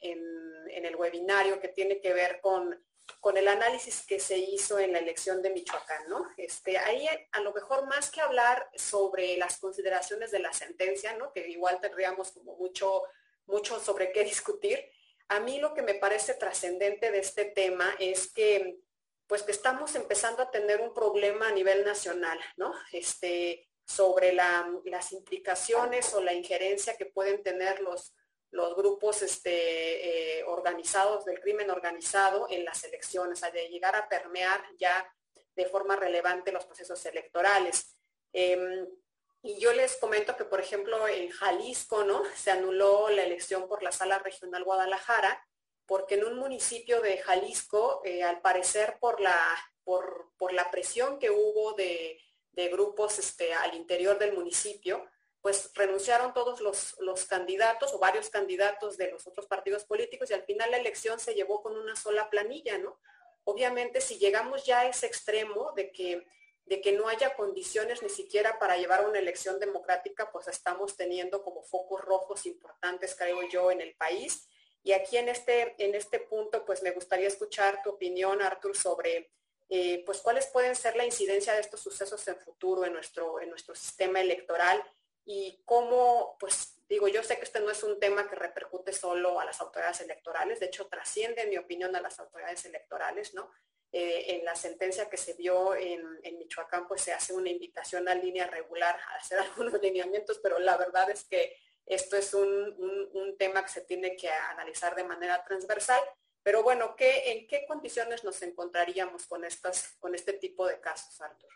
el 0.00 0.96
webinario 0.96 1.60
que 1.60 1.68
tiene 1.68 2.00
que 2.00 2.12
ver 2.12 2.40
con, 2.40 2.84
con, 3.20 3.36
el 3.36 3.48
análisis 3.48 4.04
que 4.06 4.20
se 4.20 4.38
hizo 4.38 4.78
en 4.78 4.92
la 4.92 4.98
elección 4.98 5.42
de 5.42 5.50
Michoacán, 5.50 6.08
¿no? 6.08 6.28
Este, 6.36 6.78
ahí 6.78 7.06
a 7.32 7.40
lo 7.40 7.52
mejor 7.52 7.86
más 7.86 8.10
que 8.10 8.20
hablar 8.20 8.68
sobre 8.74 9.36
las 9.36 9.58
consideraciones 9.58 10.30
de 10.30 10.40
la 10.40 10.52
sentencia, 10.52 11.16
¿no? 11.16 11.32
Que 11.32 11.48
igual 11.48 11.80
tendríamos 11.80 12.32
como 12.32 12.56
mucho 12.56 13.02
mucho 13.48 13.80
sobre 13.80 14.12
qué 14.12 14.24
discutir. 14.24 14.78
A 15.28 15.40
mí 15.40 15.58
lo 15.58 15.74
que 15.74 15.82
me 15.82 15.94
parece 15.94 16.34
trascendente 16.34 17.10
de 17.10 17.18
este 17.18 17.46
tema 17.46 17.94
es 17.98 18.32
que 18.32 18.78
pues 19.26 19.42
que 19.42 19.52
estamos 19.52 19.94
empezando 19.94 20.42
a 20.42 20.50
tener 20.50 20.80
un 20.80 20.94
problema 20.94 21.48
a 21.48 21.52
nivel 21.52 21.84
nacional, 21.84 22.38
¿no? 22.56 22.72
Este, 22.92 23.68
sobre 23.84 24.32
las 24.32 25.12
implicaciones 25.12 26.14
o 26.14 26.22
la 26.22 26.32
injerencia 26.32 26.96
que 26.96 27.04
pueden 27.04 27.42
tener 27.42 27.80
los, 27.80 28.14
los 28.50 28.74
grupos 28.76 29.22
este, 29.22 30.38
eh, 30.38 30.44
organizados 30.44 31.24
del 31.24 31.40
crimen 31.40 31.70
organizado 31.70 32.46
en 32.50 32.64
las 32.64 32.82
elecciones, 32.84 33.42
a 33.42 33.50
de 33.50 33.68
llegar 33.68 33.94
a 33.94 34.08
permear 34.08 34.64
ya 34.78 35.06
de 35.54 35.66
forma 35.66 35.96
relevante 35.96 36.52
los 36.52 36.64
procesos 36.64 37.04
electorales. 37.06 37.96
Em, 38.32 38.86
y 39.42 39.58
yo 39.58 39.72
les 39.72 39.96
comento 39.96 40.36
que, 40.36 40.44
por 40.44 40.60
ejemplo, 40.60 41.06
en 41.06 41.30
Jalisco, 41.30 42.04
¿no? 42.04 42.22
Se 42.34 42.50
anuló 42.50 43.08
la 43.10 43.22
elección 43.22 43.68
por 43.68 43.82
la 43.82 43.92
Sala 43.92 44.18
Regional 44.18 44.64
Guadalajara, 44.64 45.44
porque 45.86 46.16
en 46.16 46.24
un 46.24 46.38
municipio 46.38 47.00
de 47.00 47.18
Jalisco, 47.18 48.02
eh, 48.04 48.22
al 48.22 48.40
parecer 48.40 48.98
por 49.00 49.20
la, 49.20 49.38
por, 49.84 50.52
la 50.52 50.70
presión 50.70 51.18
que 51.18 51.30
hubo 51.30 51.72
de, 51.72 52.20
grupos 52.70 53.18
este, 53.20 53.54
al 53.54 53.74
interior 53.74 54.18
del 54.18 54.34
municipio, 54.34 55.08
pues 55.40 55.70
renunciaron 55.74 56.34
todos 56.34 56.60
los, 56.60 56.96
los, 57.00 57.24
candidatos 57.26 57.94
o 57.94 57.98
varios 57.98 58.28
candidatos 58.28 58.96
de 58.96 59.10
los 59.10 59.26
otros 59.26 59.46
partidos 59.46 59.84
políticos 59.84 60.30
y 60.30 60.34
al 60.34 60.42
final 60.42 60.70
la 60.70 60.78
elección 60.78 61.20
se 61.20 61.34
llevó 61.34 61.62
con 61.62 61.76
una 61.76 61.94
sola 61.94 62.28
planilla, 62.28 62.78
¿no? 62.78 63.00
Obviamente, 63.44 64.00
si 64.00 64.18
llegamos 64.18 64.66
ya 64.66 64.80
a 64.80 64.88
ese 64.88 65.06
extremo 65.06 65.72
de 65.76 65.92
que 65.92 66.26
de 66.68 66.80
que 66.80 66.92
no 66.92 67.08
haya 67.08 67.34
condiciones 67.34 68.02
ni 68.02 68.10
siquiera 68.10 68.58
para 68.58 68.76
llevar 68.76 69.06
una 69.08 69.18
elección 69.18 69.58
democrática, 69.58 70.30
pues 70.30 70.48
estamos 70.48 70.96
teniendo 70.96 71.42
como 71.42 71.62
focos 71.62 72.02
rojos 72.02 72.44
importantes, 72.46 73.16
creo 73.16 73.48
yo, 73.48 73.70
en 73.70 73.80
el 73.80 73.96
país. 73.96 74.46
Y 74.82 74.92
aquí 74.92 75.16
en 75.16 75.28
este, 75.28 75.74
en 75.82 75.94
este 75.94 76.20
punto, 76.20 76.64
pues 76.64 76.82
me 76.82 76.90
gustaría 76.90 77.26
escuchar 77.26 77.82
tu 77.82 77.90
opinión, 77.90 78.42
Artur, 78.42 78.76
sobre 78.76 79.32
eh, 79.70 80.02
pues 80.04 80.20
cuáles 80.20 80.46
pueden 80.46 80.76
ser 80.76 80.94
la 80.96 81.04
incidencia 81.04 81.54
de 81.54 81.60
estos 81.60 81.80
sucesos 81.80 82.26
en 82.28 82.36
futuro 82.36 82.84
en 82.84 82.92
nuestro, 82.92 83.40
en 83.40 83.48
nuestro 83.50 83.74
sistema 83.74 84.20
electoral 84.20 84.82
y 85.30 85.60
cómo, 85.66 86.38
pues 86.40 86.80
digo, 86.88 87.06
yo 87.06 87.22
sé 87.22 87.36
que 87.36 87.44
este 87.44 87.60
no 87.60 87.70
es 87.70 87.82
un 87.82 88.00
tema 88.00 88.26
que 88.26 88.34
repercute 88.34 88.94
solo 88.94 89.38
a 89.38 89.44
las 89.44 89.60
autoridades 89.60 90.00
electorales, 90.00 90.58
de 90.58 90.66
hecho 90.66 90.86
trasciende, 90.86 91.42
en 91.42 91.50
mi 91.50 91.58
opinión, 91.58 91.94
a 91.94 92.00
las 92.00 92.18
autoridades 92.18 92.64
electorales, 92.64 93.34
¿no? 93.34 93.50
Eh, 93.92 94.36
en 94.36 94.44
la 94.46 94.56
sentencia 94.56 95.10
que 95.10 95.18
se 95.18 95.34
vio 95.34 95.74
en, 95.74 96.18
Michoacán, 96.38 96.88
pues 96.88 97.02
se 97.02 97.12
hace 97.12 97.34
una 97.34 97.50
invitación 97.50 98.08
a 98.08 98.14
línea 98.14 98.46
regular 98.46 98.98
a 99.06 99.16
hacer 99.16 99.38
algunos 99.40 99.82
lineamientos, 99.82 100.38
pero 100.42 100.58
la 100.58 100.78
verdad 100.78 101.10
es 101.10 101.24
que 101.24 101.54
esto 101.84 102.16
es 102.16 102.32
un, 102.32 103.36
tema 103.38 103.62
que 103.62 103.68
se 103.68 103.82
tiene 103.82 104.16
que 104.16 104.30
analizar 104.30 104.96
de 104.96 105.04
manera 105.04 105.44
transversal. 105.44 106.00
Pero 106.42 106.62
bueno, 106.62 106.96
¿qué, 106.96 107.32
¿en 107.32 107.46
qué 107.46 107.66
condiciones 107.66 108.24
nos 108.24 108.40
encontraríamos 108.40 109.26
con, 109.26 109.44
estas, 109.44 109.94
con 109.98 110.14
este 110.14 110.32
tipo 110.32 110.66
de 110.66 110.80
casos, 110.80 111.20
Artur? 111.20 111.50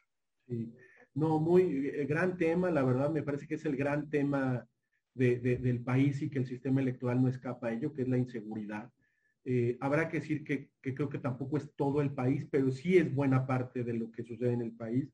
Sí. 0.47 0.77
No, 1.15 1.39
muy 1.39 1.89
eh, 1.89 2.07
gran 2.07 2.37
tema, 2.37 2.71
la 2.71 2.83
verdad 2.83 3.11
me 3.11 3.23
parece 3.23 3.47
que 3.47 3.57
es 3.57 3.65
el 3.65 3.77
gran 3.77 4.09
tema 4.09 4.67
del 5.15 5.83
país 5.85 6.23
y 6.23 6.31
que 6.31 6.39
el 6.39 6.47
sistema 6.47 6.81
electoral 6.81 7.21
no 7.21 7.29
escapa 7.29 7.69
a 7.69 7.73
ello, 7.73 7.93
que 7.93 8.03
es 8.03 8.09
la 8.09 8.17
inseguridad. 8.17 8.91
Eh, 9.45 9.77
habrá 9.81 10.09
que 10.09 10.21
decir 10.21 10.43
que, 10.43 10.71
creo 10.81 11.09
que 11.11 11.19
tampoco 11.19 11.59
es 11.59 11.71
todo 11.77 12.01
el 12.01 12.13
país, 12.13 12.47
pero 12.51 12.71
sí 12.71 12.97
es 12.97 13.15
buena 13.15 13.47
parte 13.47 13.85
de 13.85 13.93
lo 13.93 14.11
que 14.11 14.23
sucede 14.23 14.53
en 14.53 14.63
el 14.63 14.73
país. 14.73 15.13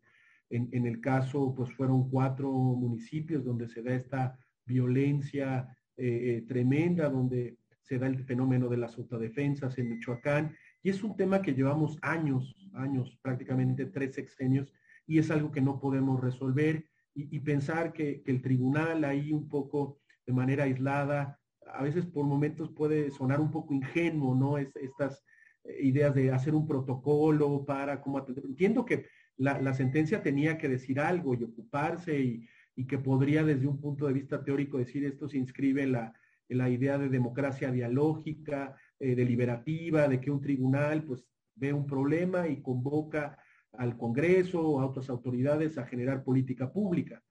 En, 0.51 0.87
el 0.87 1.01
caso, 1.01 1.55
pues 1.55 1.73
fueron 1.73 2.09
cuatro 2.09 2.51
municipios 2.51 3.45
donde 3.45 3.69
se 3.69 3.83
da 3.83 3.95
esta 3.95 4.39
violencia 4.65 5.77
eh, 5.97 6.45
tremenda, 6.49 7.11
donde 7.11 7.59
se 7.83 7.99
da 7.99 8.07
el 8.07 8.25
fenómeno 8.25 8.69
de 8.69 8.79
las 8.79 8.97
autodefensas 8.97 9.77
en 9.79 9.91
Michoacán. 9.91 10.55
Y 10.83 10.91
es 10.91 11.03
un 11.03 11.17
tema 11.17 11.43
que 11.43 11.55
llevamos 11.55 11.99
años, 12.01 12.55
años, 12.75 13.19
prácticamente 13.21 13.87
tres 13.87 14.15
sexenios, 14.15 14.73
y 15.09 15.19
es 15.19 15.31
algo 15.33 15.51
que 15.51 15.63
no 15.63 15.81
podemos 15.81 16.21
resolver. 16.21 16.85
Y, 17.15 17.41
pensar 17.41 17.93
que, 17.93 18.23
el 18.27 18.43
tribunal 18.43 19.03
ahí 19.03 19.33
un 19.33 19.49
poco 19.49 19.99
de 20.25 20.33
manera 20.33 20.65
aislada 20.65 21.41
a 21.67 21.83
veces 21.83 22.07
por 22.07 22.25
momentos 22.25 22.71
puede 22.71 23.11
sonar 23.11 23.41
un 23.41 23.51
poco 23.51 23.75
ingenuo, 23.75 24.37
¿no? 24.37 24.57
Es, 24.57 24.75
estas 24.77 25.25
eh, 25.65 25.79
ideas 25.83 26.15
de 26.15 26.31
hacer 26.31 26.55
un 26.55 26.67
protocolo 26.67 27.65
para 27.65 28.01
cómo 28.01 28.19
atender. 28.19 28.45
Entiendo 28.45 28.85
que 28.85 29.07
la, 29.37 29.75
sentencia 29.75 30.23
tenía 30.23 30.59
que 30.59 30.69
decir 30.69 31.01
algo 31.01 31.35
y 31.35 31.43
ocuparse 31.43 32.21
y, 32.21 32.49
que 32.87 32.99
podría 32.99 33.43
desde 33.43 33.67
un 33.67 33.81
punto 33.81 34.07
de 34.07 34.13
vista 34.13 34.45
teórico 34.45 34.79
decir 34.79 35.05
esto 35.05 35.29
se 35.29 35.37
inscribe 35.37 35.83
en 35.83 35.91
la, 35.93 36.13
la 36.49 36.71
idea 36.71 36.97
de 36.97 37.09
democracia 37.09 37.73
dialógica, 37.73 38.77
eh, 39.01 39.17
deliberativa, 39.17 40.07
de 40.07 40.21
que 40.21 40.31
un 40.31 40.41
tribunal 40.41 41.03
pues 41.03 41.25
ve 41.57 41.73
un 41.73 41.89
problema 41.89 42.47
y 42.47 42.63
convoca 42.63 43.37
al 43.79 43.97
Congreso 43.97 44.81
a 44.81 44.87
otras 44.87 45.09
autoridades 45.09 45.79
a 45.79 45.87
generar 45.87 46.25
política 46.25 46.73
pública. 46.73 47.23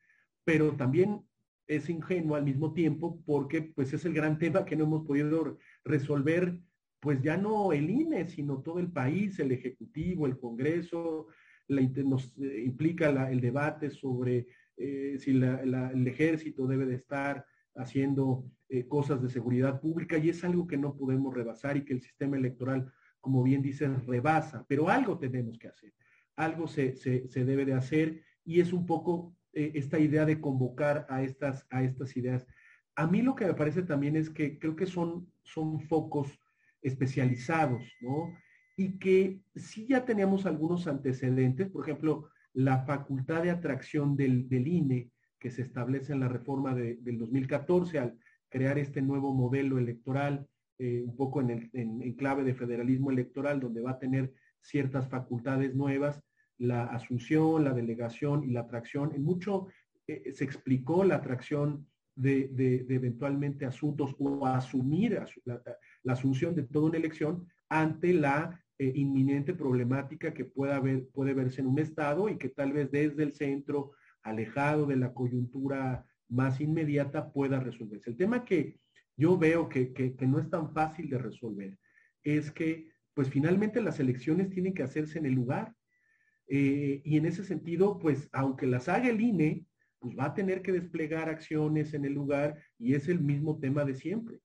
Pero 0.44 0.76
también 0.76 1.22
es 1.68 1.90
ingenuo 1.90 2.36
al 2.36 2.44
mismo 2.44 2.74
tiempo 2.74 3.22
porque 3.26 3.62
pues 3.62 3.94
es 3.94 4.06
el 4.06 4.14
gran 4.14 4.38
tema 4.38 4.66
que 4.66 4.76
no 4.76 4.86
hemos 4.86 5.06
podido 5.06 5.58
resolver 5.84 6.58
pues 7.00 7.22
ya 7.22 7.38
no 7.38 7.74
el 7.74 7.90
INE, 7.90 8.28
sino 8.28 8.62
todo 8.62 8.80
el 8.80 8.92
país, 8.92 9.40
el 9.40 9.52
Ejecutivo, 9.52 10.26
el 10.26 10.40
Congreso, 10.40 11.28
nos 11.68 12.38
eh, 12.40 12.64
implica 12.66 13.30
el 13.30 13.42
debate 13.42 13.90
sobre 13.90 14.48
eh, 14.78 15.18
si 15.20 15.32
el 15.32 16.08
ejército 16.08 16.66
debe 16.66 16.86
de 16.86 16.96
estar 16.96 17.46
haciendo 17.76 18.46
eh, 18.70 18.88
cosas 18.88 19.22
de 19.22 19.30
seguridad 19.30 19.80
pública 19.80 20.18
y 20.18 20.30
es 20.30 20.44
algo 20.44 20.66
que 20.68 20.78
no 20.78 20.96
podemos 20.96 21.34
rebasar 21.34 21.78
y 21.78 21.86
que 21.86 21.94
el 21.94 22.02
sistema 22.02 22.38
electoral, 22.38 22.92
como 23.20 23.44
bien 23.44 23.62
dicen, 23.62 24.06
rebasa, 24.08 24.66
pero 24.68 24.90
algo 24.90 25.20
tenemos 25.20 25.58
que 25.60 25.68
hacer, 25.68 25.94
algo 26.38 26.68
se, 26.68 26.96
se 26.96 27.46
debe 27.46 27.66
de 27.66 27.74
hacer 27.74 28.24
y 28.46 28.62
es 28.62 28.72
un 28.72 28.86
poco 28.86 29.36
esta 29.52 30.00
idea 30.00 30.26
de 30.26 30.40
convocar 30.40 31.06
a 31.10 31.24
estas, 31.24 31.66
a 31.70 31.84
estas 31.84 32.16
ideas. 32.16 32.48
A 32.96 33.08
mí 33.08 33.22
lo 33.22 33.36
que 33.36 33.46
me 33.46 33.54
parece 33.54 33.84
también 33.84 34.16
es 34.16 34.30
que 34.30 34.60
creo 34.60 34.76
que 34.76 34.86
son, 34.86 35.32
son 35.44 35.82
focos 35.82 36.40
especializados, 36.82 37.84
¿no? 38.02 38.34
Y 38.76 39.00
que 39.00 39.42
sí 39.56 39.88
ya 39.88 40.06
teníamos 40.06 40.46
algunos 40.46 40.88
antecedentes, 40.88 41.70
por 41.70 41.84
ejemplo, 41.84 42.30
la 42.54 42.86
facultad 42.86 43.44
de 43.44 43.52
atracción 43.52 44.16
del, 44.16 44.48
del 44.48 44.68
INE 44.68 45.12
que 45.40 45.52
se 45.52 45.64
establece 45.64 46.14
en 46.14 46.20
la 46.20 46.28
reforma 46.28 46.74
del 46.74 47.18
2014 47.18 48.00
al 48.00 48.18
crear 48.50 48.78
este 48.78 49.02
nuevo 49.02 49.34
modelo 49.34 49.78
electoral, 49.78 50.48
eh, 50.80 51.04
un 51.06 51.16
poco 51.16 51.42
en, 51.42 51.50
el, 51.52 51.70
en, 51.74 52.14
clave 52.14 52.44
de 52.44 52.54
federalismo 52.54 53.12
electoral, 53.12 53.60
donde 53.60 53.82
va 53.82 53.92
a 53.92 54.00
tener 54.00 54.34
ciertas 54.62 55.08
facultades 55.08 55.76
nuevas, 55.76 56.24
la 56.58 56.86
asunción, 56.86 57.64
la 57.64 57.74
delegación 57.74 58.44
y 58.44 58.52
la 58.52 58.62
atracción. 58.62 59.14
En 59.14 59.24
mucho 59.24 59.68
eh, 60.08 60.32
se 60.34 60.44
explicó 60.44 61.04
la 61.04 61.16
atracción 61.16 61.88
de, 62.16 62.48
de, 62.48 62.86
eventualmente 62.96 63.66
asuntos 63.66 64.16
o 64.18 64.46
asumir 64.46 65.22
la, 65.46 65.62
asunción 66.12 66.56
de 66.56 66.64
toda 66.64 66.88
una 66.88 66.98
elección 66.98 67.48
ante 67.70 68.14
la 68.14 68.60
eh, 68.80 68.92
inminente 68.96 69.54
problemática 69.54 70.34
que 70.34 70.46
pueda 70.46 70.78
haber, 70.78 71.08
puede 71.10 71.34
verse 71.34 71.62
en 71.62 71.68
un 71.68 71.80
Estado 71.80 72.28
y 72.30 72.38
que 72.38 72.50
tal 72.50 72.74
vez 72.74 72.90
desde 72.92 73.24
el 73.24 73.34
centro, 73.34 73.92
alejado 74.24 74.86
de 74.88 74.98
la 74.98 75.14
coyuntura 75.14 76.06
más 76.28 76.60
inmediata, 76.60 77.32
pueda 77.32 77.60
resolverse. 77.60 78.10
El 78.10 78.18
tema 78.18 78.44
que 78.44 78.80
yo 79.16 79.38
veo 79.38 79.70
que, 79.70 79.94
que, 79.94 80.28
no 80.28 80.40
es 80.40 80.50
tan 80.50 80.74
fácil 80.74 81.10
de 81.10 81.18
resolver 81.18 81.78
es 82.24 82.52
que, 82.52 82.92
pues 83.14 83.30
finalmente 83.30 83.82
las 83.82 84.00
elecciones 84.00 84.50
tienen 84.50 84.74
que 84.74 84.84
hacerse 84.84 85.18
en 85.18 85.26
el 85.26 85.34
lugar. 85.34 85.74
Eh, 86.48 87.02
y 87.04 87.18
en 87.18 87.26
ese 87.26 87.44
sentido, 87.44 88.00
pues 88.00 88.30
aunque 88.32 88.68
las 88.68 88.88
haga 88.90 89.10
el 89.10 89.22
INE, 89.22 89.66
pues 90.00 90.16
va 90.18 90.26
a 90.26 90.34
tener 90.34 90.62
que 90.62 90.72
desplegar 90.72 91.30
acciones 91.30 91.94
en 91.94 92.06
el 92.06 92.14
lugar 92.14 92.58
y 92.78 92.94
es 92.94 93.08
el 93.08 93.20
mismo 93.20 93.60
tema 93.60 93.84
de 93.84 93.96
siempre. 93.96 94.40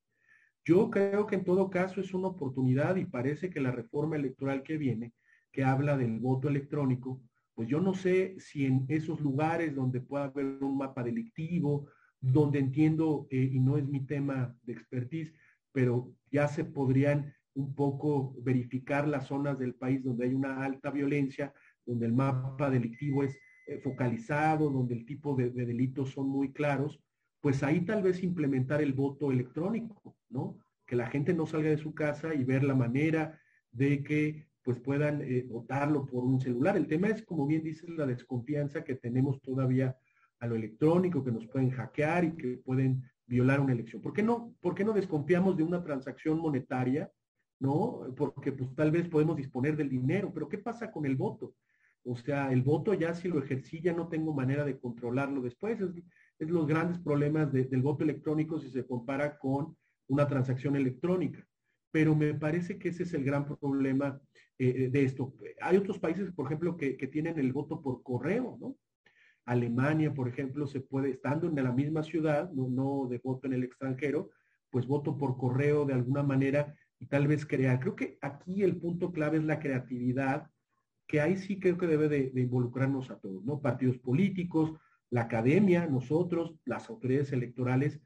Yo 0.64 0.90
creo 0.90 1.26
que 1.26 1.34
en 1.34 1.44
todo 1.44 1.70
caso 1.70 2.00
es 2.00 2.14
una 2.14 2.28
oportunidad 2.28 2.96
y 2.96 3.04
parece 3.04 3.50
que 3.50 3.60
la 3.60 3.72
reforma 3.72 4.16
electoral 4.16 4.62
que 4.62 4.78
viene, 4.78 5.12
que 5.50 5.64
habla 5.64 5.96
del 5.96 6.20
voto 6.20 6.48
electrónico, 6.48 7.20
pues 7.54 7.68
yo 7.68 7.80
no 7.80 7.94
sé 7.94 8.36
si 8.38 8.66
en 8.66 8.86
esos 8.88 9.20
lugares 9.20 9.74
donde 9.74 10.00
pueda 10.00 10.24
haber 10.24 10.62
un 10.62 10.78
mapa 10.78 11.02
delictivo, 11.02 11.88
donde 12.20 12.60
entiendo, 12.60 13.26
eh, 13.30 13.50
y 13.52 13.60
no 13.60 13.76
es 13.76 13.86
mi 13.86 14.06
tema 14.06 14.56
de 14.62 14.72
expertise, 14.72 15.34
pero 15.72 16.14
ya 16.30 16.48
se 16.48 16.64
podrían 16.64 17.34
un 17.54 17.74
poco 17.74 18.34
verificar 18.40 19.06
las 19.06 19.26
zonas 19.26 19.58
del 19.58 19.74
país 19.74 20.02
donde 20.02 20.26
hay 20.26 20.34
una 20.34 20.64
alta 20.64 20.90
violencia, 20.90 21.52
donde 21.84 22.06
el 22.06 22.12
mapa 22.12 22.70
delictivo 22.70 23.24
es 23.24 23.38
eh, 23.66 23.78
focalizado, 23.78 24.70
donde 24.70 24.94
el 24.94 25.04
tipo 25.04 25.34
de, 25.36 25.50
delitos 25.50 26.10
son 26.10 26.28
muy 26.28 26.52
claros, 26.52 27.00
pues 27.40 27.62
ahí 27.62 27.84
tal 27.84 28.02
vez 28.02 28.22
implementar 28.22 28.82
el 28.82 28.92
voto 28.92 29.30
electrónico, 29.30 30.16
¿no? 30.28 30.58
Que 30.86 30.96
la 30.96 31.06
gente 31.06 31.34
no 31.34 31.46
salga 31.46 31.70
de 31.70 31.78
su 31.78 31.94
casa 31.94 32.34
y 32.34 32.44
ver 32.44 32.64
la 32.64 32.74
manera 32.74 33.38
de 33.70 34.02
que 34.02 34.48
pues 34.62 34.78
puedan 34.78 35.22
eh, 35.22 35.44
votarlo 35.48 36.06
por 36.06 36.24
un 36.24 36.40
celular. 36.40 36.76
El 36.76 36.86
tema 36.86 37.08
es, 37.08 37.22
como 37.22 37.46
bien 37.46 37.62
dices, 37.62 37.88
la 37.90 38.06
desconfianza 38.06 38.84
que 38.84 38.94
tenemos 38.94 39.40
todavía 39.42 39.96
a 40.38 40.46
lo 40.46 40.56
electrónico, 40.56 41.24
que 41.24 41.32
nos 41.32 41.46
pueden 41.46 41.70
hackear 41.70 42.24
y 42.24 42.36
que 42.36 42.58
pueden 42.58 43.02
violar 43.26 43.60
una 43.60 43.72
elección. 43.72 44.02
¿Por 44.02 44.12
qué 44.12 44.22
no, 44.22 44.54
por 44.60 44.74
qué 44.74 44.84
no 44.84 44.92
desconfiamos 44.92 45.56
de 45.56 45.62
una 45.62 45.82
transacción 45.82 46.38
monetaria? 46.38 47.10
¿No? 47.60 48.12
Porque 48.16 48.50
pues 48.50 48.74
tal 48.74 48.90
vez 48.90 49.08
podemos 49.08 49.36
disponer 49.36 49.76
del 49.76 49.88
dinero, 49.88 50.32
pero 50.34 50.48
¿qué 50.48 50.58
pasa 50.58 50.90
con 50.90 51.06
el 51.06 51.14
voto? 51.14 51.54
O 52.04 52.16
sea, 52.16 52.52
el 52.52 52.62
voto 52.62 52.94
ya 52.94 53.14
si 53.14 53.28
lo 53.28 53.38
ejercí 53.38 53.80
ya 53.80 53.92
no 53.92 54.08
tengo 54.08 54.34
manera 54.34 54.64
de 54.64 54.78
controlarlo 54.78 55.40
después. 55.40 55.80
Es, 55.80 55.90
los 56.38 56.66
grandes 56.66 56.98
problemas 56.98 57.52
del 57.52 57.82
voto 57.82 58.02
electrónico 58.02 58.58
si 58.58 58.68
se 58.68 58.84
compara 58.84 59.38
con 59.38 59.76
una 60.08 60.26
transacción 60.26 60.74
electrónica. 60.74 61.46
Pero 61.92 62.16
me 62.16 62.34
parece 62.34 62.78
que 62.78 62.88
ese 62.88 63.04
es 63.04 63.14
el 63.14 63.22
gran 63.22 63.46
problema 63.46 64.20
eh, 64.58 64.88
de 64.90 65.04
esto. 65.04 65.34
Hay 65.60 65.76
otros 65.76 65.98
países, 66.00 66.32
por 66.32 66.46
ejemplo, 66.46 66.76
que, 66.76 66.94
tienen 67.12 67.38
el 67.38 67.52
voto 67.52 67.80
por 67.80 68.02
correo, 68.02 68.58
¿no? 68.60 68.76
Alemania, 69.44 70.14
por 70.14 70.28
ejemplo, 70.28 70.66
se 70.66 70.80
puede, 70.80 71.10
estando 71.10 71.46
en 71.46 71.54
la 71.56 71.72
misma 71.72 72.02
ciudad, 72.02 72.50
no, 72.52 72.68
no 72.68 73.08
de 73.08 73.18
voto 73.18 73.46
en 73.46 73.52
el 73.52 73.64
extranjero, 73.64 74.30
pues 74.70 74.86
voto 74.86 75.18
por 75.18 75.36
correo 75.36 75.84
de 75.84 75.94
alguna 75.94 76.22
manera 76.22 76.74
y 76.98 77.06
tal 77.06 77.26
vez 77.28 77.44
crear. 77.44 77.78
Creo 77.78 77.94
que 77.94 78.18
aquí 78.20 78.62
el 78.62 78.76
punto 78.76 79.12
clave 79.12 79.38
es 79.38 79.44
la 79.44 79.60
creatividad 79.60 80.48
que 81.12 81.20
ahí 81.20 81.36
sí 81.36 81.60
creo 81.60 81.76
que 81.76 81.86
debe 81.86 82.08
de, 82.08 82.40
involucrarnos 82.40 83.10
a 83.10 83.18
todos, 83.18 83.44
¿no? 83.44 83.60
Partidos 83.60 83.98
políticos, 83.98 84.72
la 85.10 85.20
academia, 85.24 85.86
nosotros, 85.86 86.54
las 86.64 86.88
autoridades 86.88 87.34
electorales, 87.34 88.00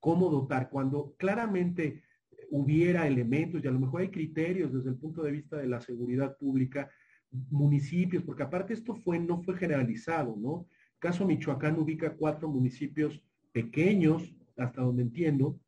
cómo 0.00 0.30
dotar. 0.30 0.70
Cuando 0.70 1.14
claramente 1.18 2.02
hubiera 2.50 3.06
elementos 3.06 3.62
y 3.62 3.68
a 3.68 3.70
lo 3.70 3.78
mejor 3.78 4.00
hay 4.00 4.08
criterios 4.08 4.72
desde 4.72 4.88
el 4.88 4.96
punto 4.96 5.22
de 5.22 5.32
vista 5.32 5.58
de 5.58 5.66
la 5.66 5.82
seguridad 5.82 6.38
pública, 6.38 6.90
municipios, 7.30 8.22
porque 8.22 8.44
aparte 8.44 8.72
esto 8.72 8.94
fue, 8.94 9.18
no 9.18 9.42
fue 9.42 9.54
generalizado, 9.58 10.34
¿no? 10.34 10.66
Caso 10.98 11.26
Michoacán 11.26 11.78
ubica 11.78 12.16
cuatro 12.16 12.48
municipios 12.48 13.22
pequeños, 13.52 14.34
hasta 14.56 14.80
donde 14.80 15.02
entiendo, 15.02 15.60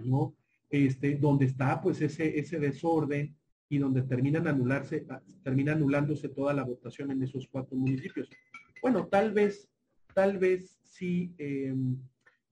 ¿no? 0.00 0.34
Este, 0.68 1.14
donde 1.14 1.44
está 1.44 1.80
pues 1.80 2.00
ese, 2.00 2.40
ese 2.40 2.58
desorden, 2.58 3.36
y 3.68 3.78
donde 3.78 4.02
terminan 4.02 4.46
anularse, 4.46 5.06
ah, 5.10 5.20
termina 5.42 5.72
anulándose 5.72 6.28
toda 6.28 6.52
la 6.52 6.64
votación 6.64 7.10
en 7.10 7.22
esos 7.22 7.48
cuatro 7.48 7.76
municipios. 7.76 8.28
Bueno, 8.82 9.06
tal 9.06 9.32
vez, 9.32 9.68
tal 10.14 10.38
vez 10.38 10.78
si 10.82 11.34
em, 11.38 11.96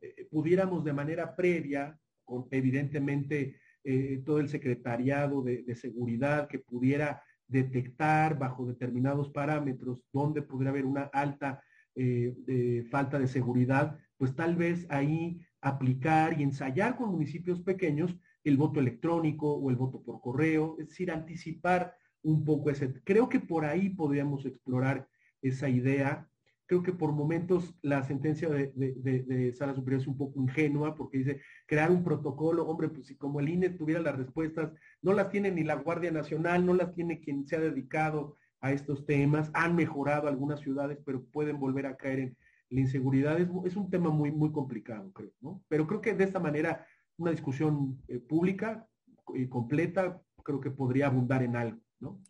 eh, 0.01 0.27
pudiéramos 0.31 0.85
de 0.85 0.93
manera 0.93 1.37
previa, 1.37 1.99
con 2.25 2.47
evidentemente 2.51 3.57
eh, 3.85 4.23
todo 4.25 4.39
el 4.41 4.49
secretariado 4.49 5.43
de, 5.43 5.75
seguridad 5.75 6.49
que 6.49 6.59
pudiera 6.59 7.23
detectar 7.47 8.39
bajo 8.39 8.65
determinados 8.65 9.29
parámetros 9.31 10.01
donde 10.13 10.43
pudiera 10.43 10.71
haber 10.71 10.87
una 10.87 11.03
alta 11.13 11.63
eh, 11.95 12.85
falta 12.91 13.19
de 13.19 13.27
seguridad, 13.27 13.99
pues 14.17 14.35
tal 14.35 14.57
vez 14.57 14.87
ahí 14.89 15.41
aplicar 15.61 16.39
y 16.39 16.43
ensayar 16.43 16.97
con 16.97 17.11
municipios 17.11 17.61
pequeños 17.61 18.17
el 18.45 18.57
voto 18.57 18.81
electrónico 18.81 19.53
o 19.53 19.71
el 19.71 19.77
voto 19.77 20.03
por 20.03 20.21
correo, 20.21 20.77
es 20.79 20.89
decir, 20.89 21.11
anticipar 21.11 21.95
un 22.23 22.45
poco 22.45 22.71
ese. 22.71 22.93
Creo 23.05 23.29
que 23.29 23.41
por 23.41 23.65
ahí 23.65 23.91
podríamos 23.91 24.45
explorar 24.47 25.09
esa 25.41 25.69
idea. 25.69 26.29
Creo 26.67 26.83
que 26.83 26.93
por 26.93 27.13
momentos 27.13 27.75
la 27.83 28.03
sentencia 28.05 28.49
de, 28.49 28.73
de, 28.75 29.53
Sala 29.53 29.75
Superior 29.75 30.01
es 30.01 30.07
un 30.07 30.17
poco 30.17 30.41
ingenua 30.41 30.95
porque 30.95 31.19
dice 31.19 31.41
crear 31.67 31.91
un 31.91 32.03
protocolo, 32.03 32.67
hombre, 32.67 32.89
pues 32.89 33.07
si 33.07 33.17
como 33.17 33.41
el 33.41 33.49
INE 33.49 33.71
tuviera 33.71 34.01
las 34.01 34.17
respuestas, 34.17 34.73
no 35.03 35.13
las 35.13 35.29
tiene 35.31 35.51
ni 35.51 35.65
la 35.65 35.75
Guardia 35.75 36.11
Nacional, 36.11 36.65
no 36.65 36.73
las 36.73 36.95
tiene 36.95 37.21
quien 37.21 37.47
se 37.47 37.57
ha 37.57 37.61
dedicado 37.61 38.37
a 38.61 38.73
estos 38.73 39.05
temas, 39.05 39.51
han 39.55 39.75
mejorado 39.75 40.29
algunas 40.29 40.61
ciudades, 40.61 40.99
pero 41.05 41.25
pueden 41.27 41.59
volver 41.59 41.85
a 41.87 41.97
caer 41.97 42.21
en 42.21 42.37
la 42.71 42.81
inseguridad. 42.81 43.39
Es, 43.39 43.49
es 43.65 43.77
un 43.77 43.91
tema 43.91 44.11
muy, 44.11 44.31
muy 44.31 44.53
complicado, 44.53 45.13
creo, 45.13 45.33
¿no? 45.41 45.63
Pero 45.69 45.87
creo 45.87 46.01
que 46.01 46.15
de 46.15 46.25
esta 46.25 46.39
manera 46.39 46.87
una 47.19 47.31
discusión 47.31 48.03
eh, 48.09 48.19
pública 48.19 48.89
y 49.35 49.49
completa, 49.49 50.21
creo 50.43 50.61
que 50.61 50.71
podría 50.71 51.07
abundar 51.07 51.43
en 51.43 51.57
algo, 51.57 51.81
¿no? 52.01 52.23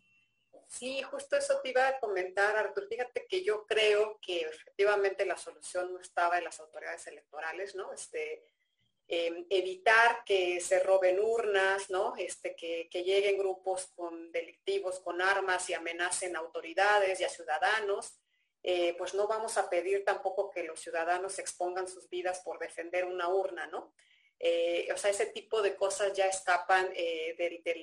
Sí, 0.73 1.03
justo 1.03 1.35
eso 1.35 1.61
te 1.61 1.69
iba 1.69 1.87
a 1.87 1.99
comentar, 1.99 2.55
Artur. 2.57 2.87
Fíjate 2.87 3.27
que 3.27 3.43
yo 3.43 3.63
creo 3.67 4.19
que 4.19 4.41
efectivamente 4.41 5.23
la 5.23 5.37
solución 5.37 5.93
no 5.93 5.99
estaba 5.99 6.39
en 6.39 6.45
las 6.45 6.59
autoridades 6.59 7.05
electorales, 7.05 7.75
¿no? 7.75 7.93
Este, 7.93 8.43
em, 9.07 9.45
evitar 9.51 10.23
que 10.25 10.59
se 10.61 10.79
roben 10.79 11.19
urnas, 11.19 11.91
¿no? 11.91 12.15
Este, 12.17 12.55
que, 12.55 12.89
lleguen 12.91 13.37
grupos 13.37 13.91
con 13.95 14.31
delictivos 14.31 14.99
con 14.99 15.21
armas 15.21 15.69
y 15.69 15.75
amenacen 15.75 16.35
a 16.35 16.39
autoridades 16.39 17.19
y 17.19 17.23
a 17.23 17.29
ciudadanos. 17.29 18.17
Eh, 18.63 18.95
pues 18.97 19.13
no 19.13 19.27
vamos 19.27 19.59
a 19.59 19.69
pedir 19.69 20.03
tampoco 20.03 20.49
que 20.49 20.63
los 20.63 20.79
ciudadanos 20.79 21.37
expongan 21.37 21.87
sus 21.87 22.09
vidas 22.09 22.39
por 22.43 22.57
defender 22.57 23.05
una 23.05 23.27
urna, 23.29 23.67
¿no? 23.67 23.93
Eh, 24.45 24.89
o 24.93 24.97
sea, 24.97 25.09
ese 25.09 25.27
tipo 25.27 25.61
de 25.61 25.73
cosas 25.77 26.11
ya 26.11 26.27
escapan 26.27 26.91
eh, 26.93 27.33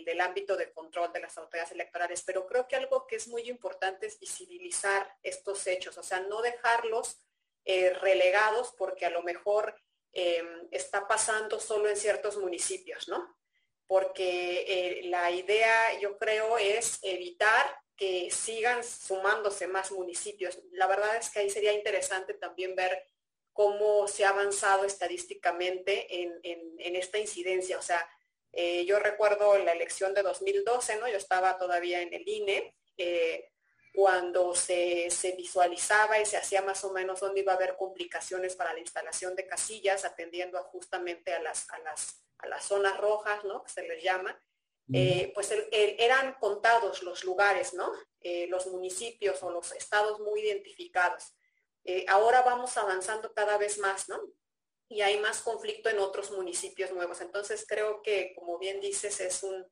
del, 0.04 0.20
ámbito 0.20 0.58
de 0.58 0.70
control 0.70 1.10
de 1.10 1.20
las 1.20 1.38
autoridades 1.38 1.72
electorales, 1.72 2.22
pero 2.22 2.46
creo 2.46 2.68
que 2.68 2.76
algo 2.76 3.06
que 3.06 3.16
es 3.16 3.28
muy 3.28 3.48
importante 3.48 4.06
es 4.06 4.20
visibilizar 4.20 5.10
estos 5.22 5.66
hechos, 5.66 5.96
o 5.96 6.02
sea, 6.02 6.20
no 6.20 6.42
dejarlos 6.42 7.22
eh, 7.64 7.94
relegados 7.94 8.74
porque 8.76 9.06
a 9.06 9.10
lo 9.10 9.22
mejor 9.22 9.74
em, 10.12 10.68
está 10.70 11.08
pasando 11.08 11.58
solo 11.58 11.88
en 11.88 11.96
ciertos 11.96 12.36
municipios, 12.36 13.08
¿no? 13.08 13.38
Porque 13.86 15.00
la 15.04 15.30
idea, 15.30 15.98
yo 15.98 16.18
creo, 16.18 16.58
es 16.58 16.98
evitar 17.00 17.74
que 17.96 18.30
sigan 18.30 18.84
sumándose 18.84 19.66
más 19.66 19.92
municipios. 19.92 20.60
La 20.72 20.86
verdad 20.86 21.16
es 21.16 21.30
que 21.30 21.40
ahí 21.40 21.48
sería 21.48 21.72
interesante 21.72 22.34
también 22.34 22.76
ver 22.76 23.02
cómo 23.60 24.08
se 24.08 24.24
ha 24.24 24.30
avanzado 24.30 24.86
estadísticamente 24.86 26.22
en, 26.22 26.96
esta 26.96 27.18
incidencia. 27.18 27.78
O 27.78 27.82
sea, 27.82 28.08
eh, 28.52 28.86
yo 28.86 28.98
recuerdo 28.98 29.58
la 29.58 29.72
elección 29.72 30.14
de 30.14 30.22
2012, 30.22 30.96
¿no? 30.96 31.06
Yo 31.08 31.18
estaba 31.18 31.58
todavía 31.58 32.00
en 32.00 32.14
el 32.14 32.26
INE, 32.26 32.74
eh, 32.96 33.50
cuando 33.92 34.54
se, 34.54 35.10
visualizaba 35.36 36.18
y 36.18 36.24
se 36.24 36.38
hacía 36.38 36.62
más 36.62 36.82
o 36.86 36.92
menos 36.94 37.20
dónde 37.20 37.42
iba 37.42 37.52
a 37.52 37.56
haber 37.56 37.76
complicaciones 37.76 38.56
para 38.56 38.72
la 38.72 38.80
instalación 38.80 39.36
de 39.36 39.46
casillas, 39.46 40.06
atendiendo 40.06 40.58
justamente 40.72 41.34
a 41.34 41.42
las, 41.42 41.68
a 41.68 42.48
las, 42.48 42.64
zonas 42.64 42.96
rojas, 42.96 43.44
¿no? 43.44 43.62
Que 43.62 43.72
se 43.72 43.82
les 43.82 44.02
llama. 44.02 44.42
Eh, 44.90 45.32
pues 45.34 45.54
eran 45.70 46.32
contados 46.40 47.02
los 47.02 47.24
lugares, 47.24 47.74
¿no? 47.74 47.92
los 48.48 48.66
municipios 48.68 49.42
o 49.42 49.50
los 49.50 49.70
estados 49.72 50.18
muy 50.18 50.40
identificados. 50.40 51.34
Eh, 51.84 52.04
ahora 52.08 52.42
vamos 52.42 52.76
avanzando 52.76 53.32
cada 53.32 53.56
vez 53.58 53.78
más, 53.78 54.08
¿no? 54.08 54.20
Y 54.88 55.02
hay 55.02 55.18
más 55.20 55.40
conflicto 55.42 55.88
en 55.88 55.98
otros 55.98 56.30
municipios 56.32 56.90
nuevos. 56.92 57.20
Entonces 57.20 57.64
creo 57.66 58.02
que, 58.02 58.34
como 58.34 58.58
bien 58.58 58.80
dices, 58.80 59.20
es 59.20 59.42
un, 59.42 59.66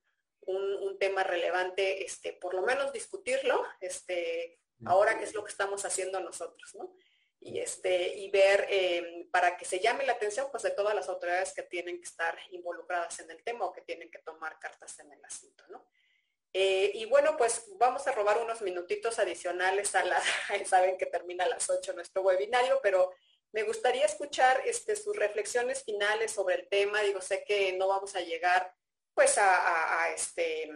tema 0.98 1.22
relevante, 1.22 2.04
este, 2.04 2.32
por 2.32 2.54
lo 2.54 2.62
menos 2.62 2.92
discutirlo, 2.92 3.64
este, 3.80 4.58
ahora 4.84 5.16
qué 5.16 5.24
es 5.24 5.32
lo 5.32 5.44
que 5.44 5.52
estamos 5.52 5.84
haciendo 5.84 6.18
nosotros, 6.18 6.74
¿no? 6.74 6.96
Y, 7.38 7.60
este, 7.60 8.16
y 8.16 8.28
ver 8.30 8.66
eh, 8.68 9.28
para 9.30 9.56
que 9.56 9.64
se 9.64 9.78
llame 9.78 10.04
la 10.04 10.14
atención 10.14 10.48
pues, 10.50 10.64
de 10.64 10.72
todas 10.72 10.92
las 10.92 11.08
autoridades 11.08 11.54
que 11.54 11.62
tienen 11.62 11.98
que 11.98 12.08
estar 12.08 12.36
involucradas 12.50 13.20
en 13.20 13.30
el 13.30 13.44
tema 13.44 13.66
o 13.66 13.72
que 13.72 13.82
tienen 13.82 14.10
que 14.10 14.18
tomar 14.18 14.58
cartas 14.58 14.98
en 14.98 15.12
el 15.12 15.24
asunto, 15.24 15.64
¿no? 15.68 15.86
Eh, 16.52 16.92
y 16.94 17.04
bueno, 17.04 17.36
pues 17.36 17.66
vamos 17.76 18.06
a 18.06 18.12
robar 18.12 18.38
unos 18.38 18.62
minutitos 18.62 19.18
adicionales 19.18 19.94
a 19.94 20.04
la, 20.04 20.20
saben 20.66 20.96
que 20.96 21.06
termina 21.06 21.44
a 21.44 21.48
las 21.48 21.68
8 21.68 21.92
nuestro 21.92 22.22
webinario, 22.22 22.80
pero 22.82 23.12
me 23.52 23.62
gustaría 23.62 24.04
escuchar 24.04 24.62
este, 24.66 24.96
sus 24.96 25.16
reflexiones 25.16 25.82
finales 25.84 26.32
sobre 26.32 26.56
el 26.56 26.68
tema. 26.68 27.02
Digo, 27.02 27.20
sé 27.20 27.44
que 27.46 27.72
no 27.74 27.88
vamos 27.88 28.14
a 28.14 28.20
llegar 28.20 28.74
pues 29.14 29.36
a, 29.36 30.12
este, 30.14 30.70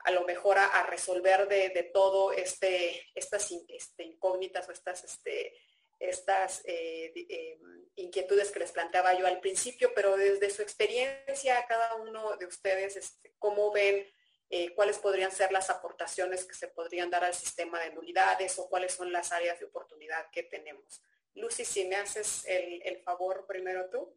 a 0.00 0.10
lo 0.10 0.24
mejor 0.24 0.58
a, 0.58 0.82
resolver 0.84 1.46
de, 1.46 1.90
todo 1.94 2.32
este, 2.32 3.06
estas 3.14 3.48
este, 3.68 4.02
incógnitas 4.02 4.68
o 4.68 4.72
estas, 4.72 5.04
este, 5.04 5.54
estas 6.00 6.62
eh, 6.64 7.12
eh, 7.14 7.58
inquietudes 7.94 8.50
que 8.50 8.58
les 8.58 8.72
planteaba 8.72 9.16
yo 9.16 9.26
al 9.26 9.38
principio, 9.38 9.92
pero 9.94 10.16
desde 10.16 10.50
su 10.50 10.62
experiencia, 10.62 11.64
cada 11.68 11.94
uno 11.96 12.36
de 12.36 12.46
ustedes, 12.46 12.96
este, 12.96 13.34
¿cómo 13.38 13.70
ven 13.70 14.04
eh, 14.50 14.74
cuáles 14.74 14.98
podrían 14.98 15.30
ser 15.30 15.52
las 15.52 15.68
aportaciones 15.68 16.46
que 16.46 16.54
se 16.54 16.68
podrían 16.68 17.10
dar 17.10 17.22
al 17.22 17.34
sistema 17.34 17.80
de 17.80 17.92
nulidades 17.92 18.58
o 18.58 18.68
cuáles 18.68 18.94
son 18.94 19.12
las 19.12 19.30
áreas 19.30 19.58
de 19.58 19.66
oportunidad 19.66 20.30
que 20.32 20.42
tenemos. 20.42 21.02
Lucy, 21.34 21.64
si 21.64 21.86
me 21.86 21.96
haces 21.96 22.44
el, 22.46 22.98
favor 23.02 23.44
primero 23.46 23.90
tú. 23.90 24.16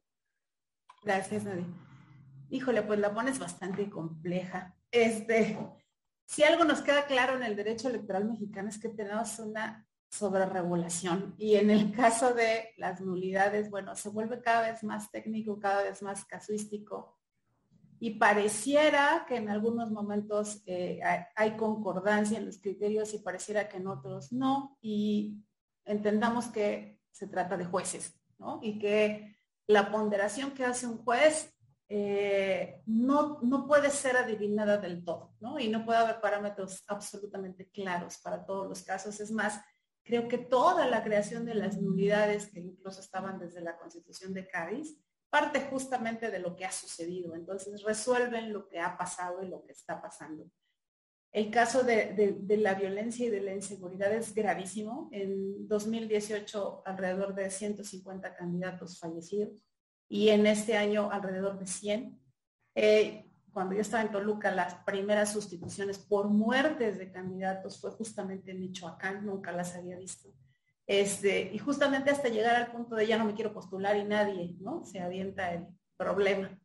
Gracias, 1.04 1.44
Nadia. 1.44 1.66
Híjole, 2.50 2.82
pues 2.84 3.00
la 3.00 3.14
pones 3.14 3.40
bastante 3.40 3.90
compleja. 3.90 4.76
Este, 4.90 5.58
si 6.26 6.44
algo 6.44 6.64
nos 6.64 6.82
queda 6.82 7.06
claro 7.08 7.36
en 7.36 7.44
el 7.44 7.56
derecho 7.56 7.90
electoral 7.90 8.26
mexicano 8.26 8.70
es 8.70 8.80
que 8.80 8.90
tenemos 8.90 9.38
una 9.40 9.86
sobreregulación 10.10 11.36
y 11.38 11.56
en 11.56 11.70
el 11.70 11.92
caso 11.94 12.34
de 12.34 12.74
las 12.78 13.02
nulidades, 13.02 13.70
bueno, 13.70 13.96
se 13.96 14.10
vuelve 14.10 14.42
cada 14.42 14.72
vez 14.72 14.84
más 14.84 15.12
técnico, 15.12 15.60
cada 15.60 15.84
vez 15.84 16.02
más 16.02 16.26
casuístico 16.26 17.21
y 18.04 18.16
pareciera 18.16 19.26
que 19.28 19.36
en 19.36 19.48
algunos 19.48 19.92
momentos 19.92 20.64
eh, 20.66 21.00
hay, 21.36 21.52
concordancia 21.52 22.40
en 22.40 22.48
los 22.48 22.58
criterios 22.58 23.14
y 23.14 23.20
pareciera 23.20 23.70
que 23.70 23.78
en 23.78 23.86
otros 23.86 24.34
no, 24.34 24.76
y 24.82 25.38
entendamos 25.86 26.48
que 26.48 27.00
se 27.12 27.28
trata 27.28 27.58
de 27.58 27.66
jueces, 27.66 28.20
¿no? 28.40 28.60
Y 28.64 28.80
que 28.80 29.38
la 29.68 29.92
ponderación 29.92 30.50
que 30.50 30.66
hace 30.66 30.88
un 30.88 30.98
juez 31.04 31.56
eh, 31.90 32.82
no, 32.88 33.38
no 33.44 33.68
puede 33.68 33.92
ser 33.92 34.18
adivinada 34.18 34.80
del 34.80 35.04
todo, 35.04 35.36
¿no? 35.40 35.60
Y 35.60 35.70
no 35.70 35.86
puede 35.86 36.00
haber 36.00 36.20
parámetros 36.20 36.84
absolutamente 36.88 37.70
claros 37.70 38.18
para 38.18 38.44
todos 38.44 38.68
los 38.68 38.82
casos. 38.82 39.20
Es 39.20 39.32
más, 39.32 39.62
creo 40.04 40.28
que 40.28 40.40
toda 40.40 40.88
la 40.88 41.04
creación 41.04 41.46
de 41.46 41.54
las 41.54 41.80
nulidades 41.80 42.48
que 42.48 42.62
incluso 42.62 43.00
estaban 43.00 43.38
desde 43.38 43.62
la 43.62 43.78
Constitución 43.78 44.34
de 44.34 44.48
Cádiz, 44.48 44.98
parte 45.32 45.62
justamente 45.62 46.30
de 46.30 46.40
lo 46.40 46.56
que 46.56 46.66
ha 46.66 46.72
sucedido. 46.72 47.34
Entonces 47.34 47.82
resuelven 47.82 48.54
lo 48.54 48.68
que 48.68 48.80
ha 48.80 48.98
pasado 48.98 49.42
y 49.42 49.48
lo 49.48 49.64
que 49.64 49.72
está 49.72 50.00
pasando. 50.00 50.46
El 51.32 51.50
caso 51.50 51.84
de, 51.84 52.38
la 52.50 52.74
violencia 52.74 53.26
y 53.26 53.30
de 53.30 53.40
la 53.40 53.54
inseguridad 53.54 54.14
es 54.14 54.36
gravísimo. 54.36 55.10
En 55.14 55.68
2018 55.68 56.84
alrededor 56.86 57.34
de 57.34 57.50
150 57.50 58.36
candidatos 58.36 59.00
fallecidos 59.00 59.66
y 60.10 60.30
en 60.30 60.46
este 60.46 60.76
año 60.76 61.10
alrededor 61.10 61.58
de 61.58 61.68
100. 61.68 62.20
Eh, 62.76 63.32
cuando 63.54 63.76
yo 63.76 63.82
estaba 63.82 64.04
en 64.04 64.12
Toluca, 64.12 64.54
las 64.54 64.76
primeras 64.84 65.32
sustituciones 65.32 65.98
por 65.98 66.28
muertes 66.28 66.98
de 66.98 67.12
candidatos 67.12 67.80
fue 67.80 67.92
justamente 67.92 68.52
en 68.52 68.60
Michoacán, 68.60 69.26
nunca 69.26 69.54
las 69.54 69.76
había 69.76 69.98
visto. 69.98 70.30
Este, 70.92 71.50
y 71.54 71.58
justamente 71.58 72.12
hasta 72.12 72.28
llegar 72.28 72.54
al 72.54 72.70
punto 72.70 72.98
de 72.98 73.08
ya 73.08 73.18
no 73.18 73.24
me 73.24 73.34
quiero 73.34 73.54
postular 73.54 73.96
y 73.96 74.04
nadie, 74.04 74.58
¿no? 74.60 74.84
Se 74.84 75.00
avienta 75.00 75.54
el 75.54 75.66
problema. 75.96 76.60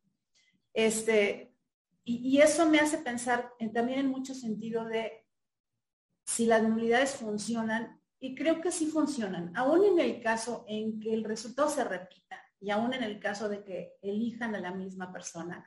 Este, 0.73 1.55
y, 2.03 2.37
eso 2.41 2.67
me 2.67 2.79
hace 2.79 2.97
pensar 2.97 3.53
también 3.73 3.99
en 3.99 4.07
mucho 4.07 4.35
sentido 4.35 4.83
de 4.83 5.25
si 6.25 6.45
las 6.45 6.61
nulidades 6.61 7.15
funcionan, 7.15 8.01
y 8.19 8.35
creo 8.35 8.59
que 8.59 8.69
sí 8.69 8.87
funcionan, 8.87 9.55
aún 9.55 9.85
en 9.85 9.99
el 9.99 10.21
caso 10.21 10.65
en 10.67 10.99
que 10.99 11.13
el 11.13 11.23
resultado 11.23 11.69
se 11.69 11.85
repita, 11.85 12.43
y 12.59 12.69
aún 12.69 12.93
en 12.93 13.03
el 13.03 13.21
caso 13.21 13.47
de 13.47 13.63
que 13.63 13.93
elijan 14.01 14.55
a 14.55 14.59
la 14.59 14.73
misma 14.73 15.09
persona, 15.13 15.65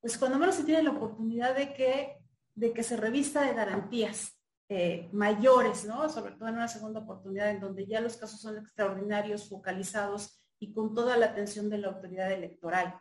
pues 0.00 0.16
cuando 0.16 0.38
menos 0.38 0.54
se 0.54 0.64
tiene 0.64 0.82
la 0.82 0.92
oportunidad 0.92 1.54
de 1.54 1.74
que, 1.74 2.24
de 2.54 2.72
que 2.72 2.82
se 2.82 2.96
revista 2.96 3.42
de 3.42 3.52
garantías, 3.52 4.35
eh, 4.68 5.08
mayores, 5.12 5.84
¿no? 5.84 6.08
Sobre 6.08 6.32
todo 6.32 6.48
en 6.48 6.56
una 6.56 6.68
segunda 6.68 7.00
oportunidad 7.00 7.50
en 7.50 7.60
donde 7.60 7.86
ya 7.86 8.00
los 8.00 8.16
casos 8.16 8.40
son 8.40 8.58
extraordinarios, 8.58 9.48
focalizados 9.48 10.42
y 10.58 10.72
con 10.72 10.94
toda 10.94 11.16
la 11.16 11.26
atención 11.26 11.70
de 11.70 11.78
la 11.78 11.88
autoridad 11.88 12.32
electoral. 12.32 12.98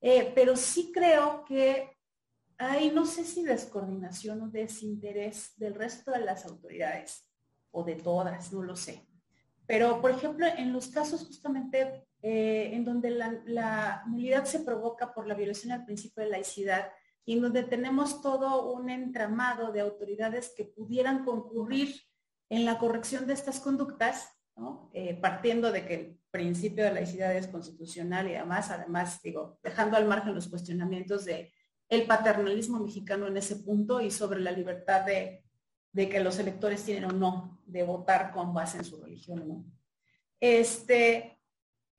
Eh, 0.00 0.32
pero 0.34 0.56
sí 0.56 0.92
creo 0.92 1.44
que 1.44 1.96
hay, 2.58 2.90
no 2.90 3.06
sé 3.06 3.24
si 3.24 3.42
descoordinación 3.42 4.42
o 4.42 4.48
desinterés 4.48 5.54
del 5.56 5.74
resto 5.74 6.12
de 6.12 6.20
las 6.20 6.44
autoridades 6.44 7.28
o 7.70 7.82
de 7.82 7.96
todas, 7.96 8.52
no 8.52 8.62
lo 8.62 8.76
sé. 8.76 9.04
Pero, 9.66 10.00
por 10.00 10.10
ejemplo, 10.10 10.46
en 10.46 10.72
los 10.72 10.88
casos 10.88 11.26
justamente 11.26 12.06
eh, 12.22 12.70
en 12.72 12.84
donde 12.84 13.10
la, 13.10 13.42
la 13.46 14.04
nulidad 14.06 14.44
se 14.44 14.60
provoca 14.60 15.12
por 15.12 15.26
la 15.26 15.34
violación 15.34 15.72
al 15.72 15.84
principio 15.84 16.22
de 16.22 16.30
laicidad, 16.30 16.92
y 17.26 17.38
donde 17.40 17.62
tenemos 17.62 18.20
todo 18.20 18.72
un 18.72 18.90
entramado 18.90 19.72
de 19.72 19.80
autoridades 19.80 20.52
que 20.56 20.64
pudieran 20.64 21.24
concurrir 21.24 21.94
en 22.50 22.64
la 22.64 22.78
corrección 22.78 23.26
de 23.26 23.32
estas 23.32 23.60
conductas, 23.60 24.28
eh, 24.92 25.14
partiendo 25.14 25.72
de 25.72 25.86
que 25.86 25.94
el 25.94 26.20
principio 26.30 26.84
de 26.84 26.92
laicidad 26.92 27.34
es 27.34 27.48
constitucional 27.48 28.30
y 28.30 28.34
además, 28.34 28.70
además, 28.70 29.20
digo, 29.22 29.58
dejando 29.62 29.96
al 29.96 30.06
margen 30.06 30.34
los 30.34 30.48
cuestionamientos 30.48 31.24
de 31.24 31.52
el 31.88 32.06
paternalismo 32.06 32.80
mexicano 32.80 33.26
en 33.26 33.36
ese 33.36 33.56
punto 33.56 34.00
y 34.00 34.10
sobre 34.10 34.40
la 34.40 34.52
libertad 34.52 35.04
de, 35.04 35.44
de 35.92 36.08
que 36.08 36.20
los 36.20 36.38
electores 36.38 36.84
tienen 36.84 37.04
o 37.04 37.12
no 37.12 37.60
de 37.66 37.82
votar 37.82 38.32
con 38.32 38.52
base 38.54 38.78
en 38.78 38.84
su 38.84 39.02
religión, 39.02 39.48
¿no? 39.48 39.64
Este, 40.40 41.33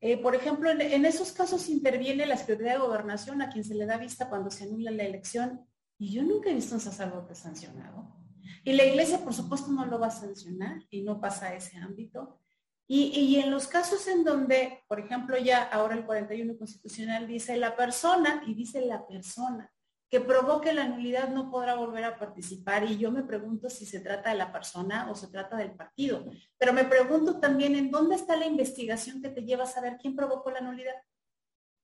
eh, 0.07 0.19
por 0.19 0.35
ejemplo, 0.35 0.69
en, 0.69 1.03
esos 1.03 1.31
casos 1.31 1.67
interviene 1.67 2.27
la 2.27 2.37
Secretaría 2.37 2.73
de 2.73 2.77
Gobernación 2.77 3.41
a 3.41 3.49
quien 3.49 3.63
se 3.63 3.73
le 3.73 3.87
da 3.87 3.97
vista 3.97 4.29
cuando 4.29 4.51
se 4.51 4.65
anula 4.65 4.91
la 4.91 5.01
elección 5.01 5.67
y 5.97 6.13
yo 6.13 6.21
nunca 6.21 6.51
he 6.51 6.53
visto 6.53 6.75
un 6.75 6.81
sacerdote 6.81 7.33
sancionado. 7.33 8.15
Y 8.63 8.73
la 8.73 8.83
iglesia, 8.83 9.23
por 9.23 9.33
supuesto, 9.33 9.71
no 9.71 9.83
lo 9.87 9.97
va 9.97 10.07
a 10.07 10.11
sancionar 10.11 10.83
y 10.91 11.01
no 11.01 11.19
pasa 11.19 11.47
a 11.47 11.55
ese 11.55 11.77
ámbito. 11.77 12.39
Y, 12.87 13.37
en 13.37 13.49
los 13.49 13.67
casos 13.67 14.07
en 14.07 14.23
donde, 14.23 14.83
por 14.87 14.99
ejemplo, 14.99 15.39
ya 15.39 15.63
ahora 15.63 15.95
el 15.95 16.05
41 16.05 16.55
constitucional 16.55 17.25
dice 17.25 17.57
la 17.57 17.75
persona 17.75 18.43
y 18.45 18.53
dice 18.53 18.81
la 18.81 19.07
persona 19.07 19.73
que 20.15 20.21
provoque 20.21 20.73
la 20.73 20.87
nulidad 20.87 21.27
no 21.27 21.51
podrá 21.51 21.75
volver 21.75 22.05
a 22.05 22.17
participar 22.17 22.89
y 22.89 22.97
yo 22.97 23.11
me 23.11 23.23
pregunto 23.23 23.69
si 23.69 23.85
se 23.85 23.99
trata 23.99 24.29
de 24.29 24.37
la 24.37 24.49
persona 24.49 25.11
o 25.11 25.15
se 25.15 25.27
trata 25.27 25.57
del 25.57 25.75
partido. 25.75 26.23
Pero 26.57 26.71
me 26.71 26.85
pregunto 26.85 27.41
también 27.41 27.75
en 27.75 27.91
dónde 27.91 28.15
está 28.15 28.37
la 28.37 28.45
investigación 28.45 29.21
que 29.21 29.27
te 29.27 29.43
lleva 29.43 29.65
a 29.65 29.67
saber 29.67 29.97
quién 29.99 30.15
provocó 30.15 30.51
la 30.51 30.61
nulidad. 30.61 30.95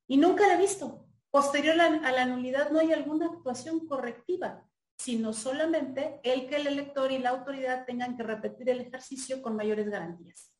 Y 0.07 0.15
nunca 0.15 0.47
la 0.47 0.53
he 0.53 0.57
visto. 0.57 1.09
Posterior 1.29 1.75
a 1.81 2.11
la 2.13 2.25
nulidad 2.25 2.71
no 2.71 2.79
hay 2.79 2.93
alguna 2.93 3.25
actuación 3.25 3.85
correctiva, 3.85 4.65
sino 4.97 5.33
solamente 5.33 6.21
el 6.23 6.47
que 6.47 6.55
el 6.55 6.67
elector 6.67 7.11
y 7.11 7.19
la 7.19 7.31
autoridad 7.31 7.85
tengan 7.85 8.15
que 8.15 8.23
repetir 8.23 8.69
el 8.69 8.79
ejercicio 8.79 9.41
con 9.41 9.57
mayores 9.57 9.89
garantías 9.89 10.53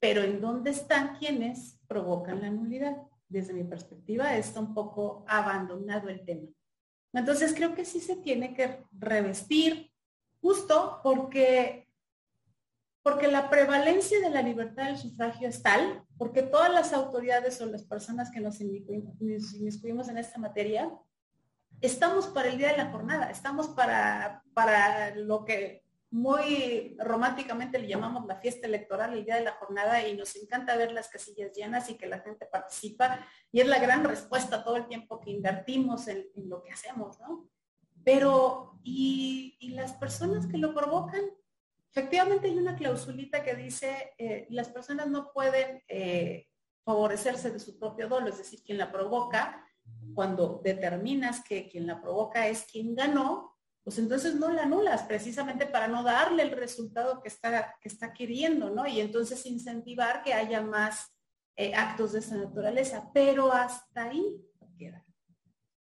pero 0.00 0.22
¿en 0.22 0.40
dónde 0.40 0.70
están 0.70 1.16
quienes 1.16 1.80
provocan 1.88 2.40
la 2.40 2.50
nulidad? 2.50 2.96
Desde 3.28 3.52
mi 3.52 3.64
perspectiva 3.64 4.36
está 4.36 4.60
un 4.60 4.72
poco 4.72 5.24
abandonado 5.26 6.08
el 6.08 6.24
tema. 6.24 6.48
Entonces 7.12 7.54
creo 7.54 7.74
que 7.74 7.84
sí 7.84 8.00
se 8.00 8.16
tiene 8.16 8.54
que 8.54 8.84
revestir 8.92 9.90
justo 10.40 11.00
porque, 11.02 11.88
porque 13.02 13.28
la 13.28 13.50
prevalencia 13.50 14.20
de 14.20 14.30
la 14.30 14.42
libertad 14.42 14.86
del 14.86 14.98
sufragio 14.98 15.48
es 15.48 15.62
tal, 15.62 16.04
porque 16.16 16.42
todas 16.42 16.72
las 16.72 16.92
autoridades 16.92 17.60
o 17.60 17.66
las 17.66 17.84
personas 17.84 18.30
que 18.30 18.40
nos 18.40 18.60
inmiscuimos 18.60 20.08
en 20.08 20.18
esta 20.18 20.38
materia, 20.38 20.90
estamos 21.80 22.26
para 22.26 22.48
el 22.48 22.58
día 22.58 22.72
de 22.72 22.76
la 22.78 22.90
jornada, 22.90 23.30
estamos 23.30 23.68
para, 23.68 24.42
para 24.52 25.14
lo 25.14 25.44
que 25.44 25.87
muy 26.10 26.96
románticamente 26.98 27.78
le 27.78 27.86
llamamos 27.86 28.26
la 28.26 28.36
fiesta 28.36 28.66
electoral 28.66 29.12
el 29.12 29.24
día 29.24 29.36
de 29.36 29.44
la 29.44 29.52
jornada 29.52 30.06
y 30.06 30.16
nos 30.16 30.34
encanta 30.36 30.76
ver 30.76 30.92
las 30.92 31.08
casillas 31.08 31.52
llenas 31.52 31.90
y 31.90 31.96
que 31.96 32.06
la 32.06 32.20
gente 32.20 32.46
participa 32.46 33.26
y 33.52 33.60
es 33.60 33.66
la 33.66 33.78
gran 33.78 34.04
respuesta 34.04 34.64
todo 34.64 34.76
el 34.76 34.86
tiempo 34.86 35.20
que 35.20 35.30
invertimos 35.30 36.08
en, 36.08 36.26
lo 36.36 36.62
que 36.62 36.72
hacemos, 36.72 37.20
¿no? 37.20 37.48
Pero, 38.04 38.80
¿y, 38.82 39.56
las 39.74 39.92
personas 39.92 40.46
que 40.46 40.56
lo 40.56 40.74
provocan? 40.74 41.20
Efectivamente 41.90 42.48
hay 42.48 42.56
una 42.56 42.74
clausulita 42.74 43.42
que 43.42 43.54
dice, 43.54 44.14
eh, 44.16 44.46
las 44.48 44.70
personas 44.70 45.08
no 45.08 45.30
pueden 45.32 45.82
eh, 45.88 46.46
favorecerse 46.84 47.50
de 47.50 47.60
su 47.60 47.78
propio 47.78 48.08
dolo, 48.08 48.28
es 48.28 48.38
decir, 48.38 48.62
quien 48.62 48.78
la 48.78 48.90
provoca, 48.90 49.62
cuando 50.14 50.60
determinas 50.64 51.44
que 51.44 51.68
quien 51.68 51.86
la 51.86 52.00
provoca 52.00 52.48
es 52.48 52.64
quien 52.64 52.94
ganó, 52.94 53.57
pues 53.88 54.00
entonces 54.00 54.34
no 54.34 54.50
la 54.52 54.64
anulas 54.64 55.04
precisamente 55.04 55.64
para 55.64 55.88
no 55.88 56.02
darle 56.02 56.42
el 56.42 56.50
resultado 56.50 57.22
que 57.22 57.28
está, 57.28 57.74
que 57.80 57.88
está 57.88 58.12
queriendo, 58.12 58.68
¿no? 58.68 58.86
Y 58.86 59.00
entonces 59.00 59.46
incentivar 59.46 60.22
que 60.22 60.34
haya 60.34 60.60
más 60.60 61.16
eh, 61.56 61.74
actos 61.74 62.12
de 62.12 62.18
esa 62.18 62.36
naturaleza, 62.36 63.10
pero 63.14 63.50
hasta 63.50 64.10
ahí 64.10 64.44
queda. 64.76 65.02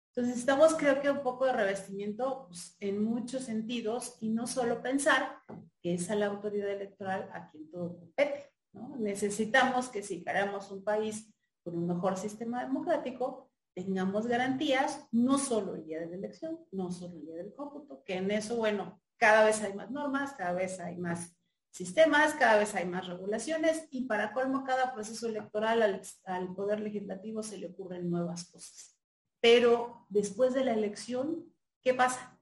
Entonces 0.08 0.36
estamos 0.36 0.74
creo 0.74 1.00
que 1.00 1.10
un 1.10 1.22
poco 1.22 1.46
de 1.46 1.54
revestimiento 1.54 2.44
pues, 2.48 2.76
en 2.78 3.02
muchos 3.02 3.44
sentidos 3.44 4.18
y 4.20 4.28
no 4.28 4.46
solo 4.46 4.82
pensar 4.82 5.38
que 5.80 5.94
es 5.94 6.10
a 6.10 6.14
la 6.14 6.26
autoridad 6.26 6.68
electoral 6.68 7.30
a 7.32 7.48
quien 7.48 7.70
todo 7.70 7.96
compete. 7.96 8.52
Necesitamos 8.98 9.88
que 9.88 10.02
si 10.02 10.22
queremos 10.22 10.70
un 10.70 10.84
país 10.84 11.34
con 11.62 11.78
un 11.78 11.86
mejor 11.86 12.18
sistema 12.18 12.66
democrático, 12.66 13.50
tengamos 13.74 14.26
garantías, 14.26 15.06
no 15.10 15.38
solo 15.38 15.74
el 15.74 15.84
día 15.84 16.00
de 16.00 16.06
la 16.06 16.16
elección, 16.16 16.60
no 16.70 16.90
solo 16.90 17.16
el 17.16 17.26
día 17.26 17.36
del 17.36 17.54
cómputo, 17.54 18.04
que 18.04 18.14
en 18.16 18.30
eso, 18.30 18.56
bueno, 18.56 19.02
cada 19.16 19.44
vez 19.44 19.62
hay 19.62 19.74
más 19.74 19.90
normas, 19.90 20.32
cada 20.34 20.52
vez 20.52 20.78
hay 20.80 20.96
más 20.96 21.36
sistemas, 21.70 22.34
cada 22.34 22.58
vez 22.58 22.72
hay 22.76 22.86
más 22.86 23.08
regulaciones 23.08 23.88
y 23.90 24.06
para 24.06 24.32
colmo 24.32 24.62
cada 24.62 24.94
proceso 24.94 25.26
electoral 25.26 26.00
al, 26.24 26.54
Poder 26.54 26.78
Legislativo 26.80 27.42
se 27.42 27.58
le 27.58 27.66
ocurren 27.66 28.08
nuevas 28.08 28.44
cosas. 28.44 28.96
Pero 29.40 30.06
después 30.08 30.54
de 30.54 30.64
la 30.64 30.72
elección, 30.72 31.52
¿qué 31.82 31.92
pasa? 31.92 32.38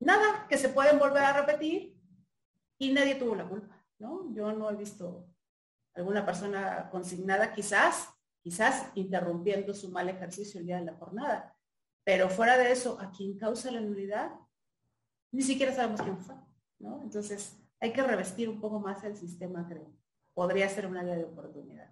Nada, 0.00 0.46
que 0.48 0.56
se 0.56 0.70
pueden 0.70 0.98
volver 0.98 1.24
a 1.24 1.40
repetir 1.40 1.94
y 2.78 2.92
nadie 2.92 3.16
tuvo 3.16 3.34
la 3.34 3.48
culpa. 3.48 3.84
¿no? 3.98 4.32
Yo 4.34 4.50
no 4.52 4.70
he 4.70 4.76
visto 4.76 5.28
alguna 5.94 6.24
persona 6.24 6.88
consignada, 6.90 7.52
quizás 7.52 8.13
quizás 8.44 8.90
interrumpiendo 8.94 9.72
su 9.72 9.88
mal 9.88 10.06
ejercicio 10.10 10.60
el 10.60 10.66
día 10.66 10.76
de 10.76 10.84
la 10.84 10.94
jornada. 10.94 11.56
Pero 12.04 12.28
fuera 12.28 12.58
de 12.58 12.70
eso, 12.70 12.98
a 13.00 13.10
quien 13.10 13.38
causa 13.38 13.70
la 13.70 13.80
nulidad, 13.80 14.32
ni 15.32 15.40
siquiera 15.40 15.74
sabemos 15.74 16.02
quién 16.02 16.18
fue, 16.18 16.34
¿no? 16.78 17.00
Entonces, 17.02 17.56
hay 17.80 17.94
que 17.94 18.02
revestir 18.02 18.50
un 18.50 18.60
poco 18.60 18.78
más 18.78 19.02
el 19.02 19.16
sistema, 19.16 19.66
creo. 19.66 19.90
Podría 20.34 20.68
ser 20.68 20.86
un 20.86 20.98
área 20.98 21.16
de 21.16 21.24
oportunidad. 21.24 21.90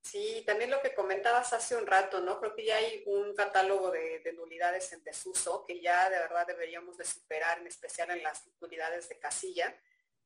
Sí, 0.00 0.44
también 0.46 0.70
lo 0.70 0.80
que 0.80 0.94
comentabas 0.94 1.52
hace 1.52 1.74
un 1.74 1.86
rato, 1.86 2.20
¿no? 2.20 2.38
Creo 2.38 2.54
que 2.54 2.64
ya 2.64 2.76
hay 2.76 3.02
un 3.06 3.34
catálogo 3.34 3.90
de, 3.90 4.20
de, 4.20 4.32
nulidades 4.32 4.92
en 4.92 5.02
desuso 5.02 5.64
que 5.66 5.80
ya 5.80 6.08
de 6.08 6.18
verdad 6.18 6.46
deberíamos 6.46 6.96
de 6.96 7.04
superar, 7.04 7.58
en 7.58 7.66
especial 7.66 8.10
en 8.10 8.22
las 8.22 8.44
nulidades 8.60 9.08
de 9.08 9.18
casilla, 9.18 9.76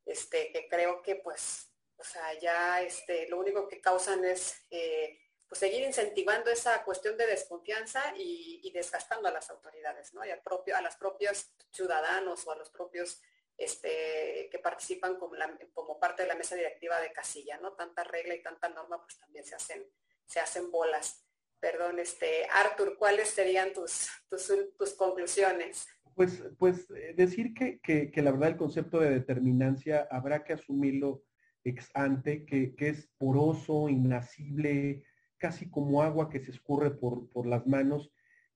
este, 0.05 0.53
que 0.53 0.69
creo 0.69 1.03
que 1.03 1.17
pues 1.17 1.74
o 1.97 2.05
sea, 2.05 2.39
ya 2.41 2.83
este, 2.83 3.29
lo 3.29 3.39
único 3.39 3.69
que 3.69 3.81
causan 3.81 4.25
es 4.25 4.67
eh, 4.71 5.19
pues 5.49 5.59
seguir 5.59 5.83
incentivando 5.83 6.51
esa 6.51 6.83
cuestión 6.85 7.17
de 7.17 7.27
desconfianza 7.27 8.15
y, 8.17 8.71
desgastando 8.73 9.29
a 9.29 9.33
las 9.33 9.51
autoridades, 9.51 10.13
¿no? 10.15 10.25
Y 10.25 10.31
a 10.31 10.81
los 10.81 10.97
propios 10.97 11.53
ciudadanos 11.71 12.45
o 12.47 12.53
a 12.53 12.57
los 12.57 12.71
propios 12.71 13.23
este, 13.57 14.49
que 14.51 14.59
participan 14.59 15.17
como, 15.17 16.01
parte 16.01 16.23
de 16.23 16.29
la 16.29 16.35
mesa 16.35 16.57
directiva 16.57 17.01
de 17.01 17.13
casilla, 17.13 17.59
¿no? 17.59 17.75
Tanta 17.75 18.03
regla 18.03 18.35
y 18.35 18.43
tanta 18.43 18.69
norma, 18.69 19.01
pues 19.01 19.19
también 19.19 19.45
se 19.45 19.55
hacen, 19.55 19.85
se 20.27 20.41
hacen 20.41 20.71
bolas. 20.73 21.25
Perdón, 21.61 22.01
este, 22.01 22.47
Arthur, 22.51 22.99
¿cuáles 22.99 23.31
serían 23.31 23.73
tus, 23.73 24.09
tus, 24.29 24.53
tus 24.77 24.95
conclusiones? 24.95 25.87
Pues, 26.15 26.43
pues 26.59 26.91
eh, 26.91 27.15
decir 27.17 27.55
que, 27.55 27.81
que, 27.81 28.23
la 28.23 28.31
verdad 28.31 28.51
el 28.51 28.57
concepto 28.57 29.01
de 29.01 29.11
determinancia 29.11 30.07
habrá 30.11 30.45
que 30.45 30.53
asumirlo 30.53 31.23
ex 31.65 31.91
ante, 31.95 32.45
que, 32.45 32.75
es 32.79 33.11
poroso, 33.19 33.89
inasible, 33.89 35.05
casi 35.39 35.71
como 35.71 36.03
agua 36.03 36.31
que 36.31 36.41
se 36.41 36.51
escurre 36.51 36.91
por, 36.91 37.29
por 37.31 37.47
las 37.47 37.67
manos, 37.67 38.13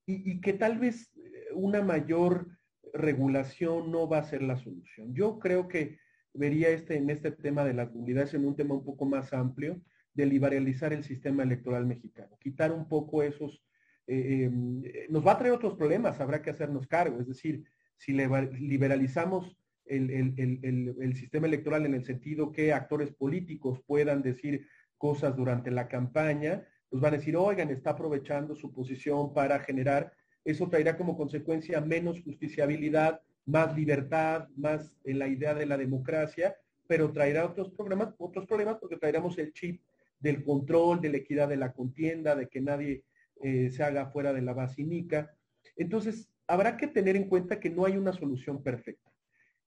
y, 0.07 0.41
que 0.41 0.55
tal 0.55 0.79
vez 0.79 1.13
eh, 1.17 1.49
una 1.55 1.83
mayor 1.83 2.47
regulación 2.95 3.91
no 3.93 4.09
va 4.09 4.19
a 4.19 4.25
ser 4.25 4.43
la 4.43 4.57
solución. 4.57 5.15
Yo 5.15 5.39
creo 5.39 5.69
que 5.69 5.99
vería 6.33 6.71
este, 6.71 6.97
en 6.97 7.11
este 7.11 7.31
tema 7.31 7.65
de 7.65 7.75
las 7.75 7.95
unidades 7.95 8.33
en 8.33 8.47
un 8.47 8.57
tema 8.57 8.75
un 8.75 8.85
poco 8.85 9.05
más 9.05 9.33
amplio, 9.35 9.83
de 10.15 10.27
liberalizar 10.27 10.93
el 10.93 11.05
sistema 11.05 11.45
electoral 11.45 11.87
mexicano, 11.87 12.37
quitar 12.41 12.73
un 12.73 12.89
poco 12.89 13.23
esos, 13.23 13.63
eh, 14.07 14.45
em, 14.45 14.83
nos 15.11 15.25
va 15.25 15.33
a 15.33 15.39
traer 15.39 15.55
otros 15.55 15.75
problemas, 15.75 16.21
habrá 16.21 16.43
que 16.43 16.51
hacernos 16.51 16.87
cargo, 16.89 17.21
es 17.21 17.29
decir, 17.29 17.65
si 17.99 18.13
liberalizamos 18.13 19.57
el, 19.89 21.15
sistema 21.17 21.47
electoral 21.47 21.87
en 21.87 21.95
el 21.95 22.05
sentido 22.05 22.53
que 22.53 22.73
actores 22.73 23.11
políticos 23.11 23.81
puedan 23.87 24.23
decir 24.23 24.67
cosas 24.97 25.37
durante 25.37 25.71
la 25.71 25.89
campaña, 25.89 26.67
pues 26.89 27.01
van 27.01 27.15
a 27.15 27.17
decir, 27.19 27.37
oigan, 27.37 27.71
está 27.71 27.91
aprovechando 27.91 28.55
su 28.55 28.73
posición 28.73 29.33
para 29.33 29.59
generar, 29.61 30.13
eso 30.45 30.69
traerá 30.69 30.97
como 30.97 31.17
consecuencia 31.17 31.81
menos 31.81 32.23
justiciabilidad, 32.23 33.21
más 33.45 33.75
libertad, 33.77 34.49
más 34.57 34.97
en 35.05 35.19
la 35.19 35.29
idea 35.29 35.55
de 35.55 35.67
la 35.67 35.77
democracia, 35.77 36.57
pero 36.87 37.13
traerá 37.13 37.47
otros 37.47 37.71
problemas, 37.71 38.15
otros 38.19 38.47
problemas 38.47 38.77
porque 38.81 38.97
traeremos 38.97 39.39
el 39.39 39.53
chip 39.53 39.83
del 40.19 40.43
control, 40.43 41.01
de 41.01 41.11
la 41.11 41.19
equidad 41.19 41.49
de 41.49 41.57
la 41.57 41.73
contienda, 41.73 42.35
de 42.35 42.49
que 42.49 42.61
nadie 42.61 43.05
eh, 43.43 43.71
se 43.71 43.83
haga 43.83 44.11
fuera 44.11 44.33
de 44.33 44.43
la 44.43 44.53
basílica. 44.53 45.35
Entonces, 45.77 46.29
habrá 46.47 46.77
que 46.77 46.89
tener 46.89 47.15
en 47.15 47.29
cuenta 47.29 47.61
que 47.61 47.71
no 47.71 47.85
hay 47.85 47.97
una 47.97 48.13
solución 48.13 48.63
perfecta 48.63 49.09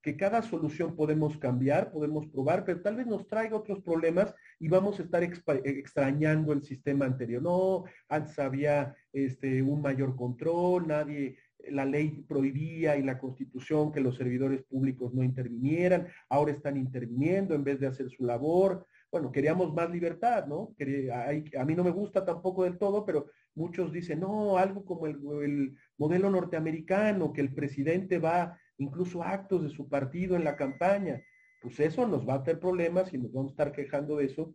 que 0.02 0.16
cada 0.16 0.42
solución 0.42 0.96
podemos 0.96 1.38
cambiar, 1.38 1.92
podemos 1.92 2.26
probar, 2.26 2.64
pero 2.64 2.82
tal 2.82 2.96
vez 2.96 3.06
nos 3.06 3.26
traiga 3.28 3.56
otros 3.56 3.80
problemas 3.80 4.34
y 4.58 4.68
vamos 4.68 4.98
a 4.98 5.04
estar 5.04 5.22
extrañando 5.22 6.52
el 6.52 6.62
sistema 6.62 7.04
anterior. 7.04 7.40
No, 7.40 7.84
antes 8.08 8.38
había 8.38 8.94
este, 9.12 9.62
un 9.62 9.80
mayor 9.80 10.16
control, 10.16 10.88
nadie, 10.88 11.38
la 11.70 11.84
ley 11.84 12.24
prohibía 12.28 12.96
y 12.96 13.02
la 13.02 13.18
constitución 13.18 13.92
que 13.92 14.00
los 14.00 14.16
servidores 14.16 14.64
públicos 14.64 15.14
no 15.14 15.22
intervinieran, 15.22 16.08
ahora 16.28 16.50
están 16.52 16.76
interviniendo 16.76 17.54
en 17.54 17.62
vez 17.62 17.78
de 17.78 17.86
hacer 17.86 18.10
su 18.10 18.24
labor. 18.24 18.86
Bueno, 19.10 19.30
queríamos 19.30 19.72
más 19.72 19.90
libertad, 19.90 20.46
¿no? 20.46 20.74
a 20.80 21.64
mí 21.64 21.74
no 21.74 21.84
me 21.84 21.90
gusta 21.90 22.24
tampoco 22.24 22.64
del 22.64 22.78
todo, 22.78 23.04
pero 23.04 23.30
muchos 23.54 23.92
dicen, 23.92 24.20
no, 24.20 24.56
algo 24.56 24.84
como 24.84 25.06
el 25.06 25.76
modelo 25.98 26.30
norteamericano, 26.30 27.32
que 27.32 27.42
el 27.42 27.54
presidente 27.54 28.18
va 28.18 28.58
incluso 28.78 29.22
actos 29.22 29.62
de 29.62 29.70
su 29.70 29.88
partido 29.88 30.36
en 30.36 30.44
la 30.44 30.56
campaña. 30.56 31.22
Pues 31.60 31.78
eso 31.80 32.06
nos 32.06 32.28
va 32.28 32.34
a 32.34 32.38
hacer 32.38 32.58
problemas 32.58 33.12
y 33.14 33.18
nos 33.18 33.32
vamos 33.32 33.50
a 33.50 33.54
estar 33.54 33.72
quejando 33.72 34.16
de 34.16 34.26
eso. 34.26 34.54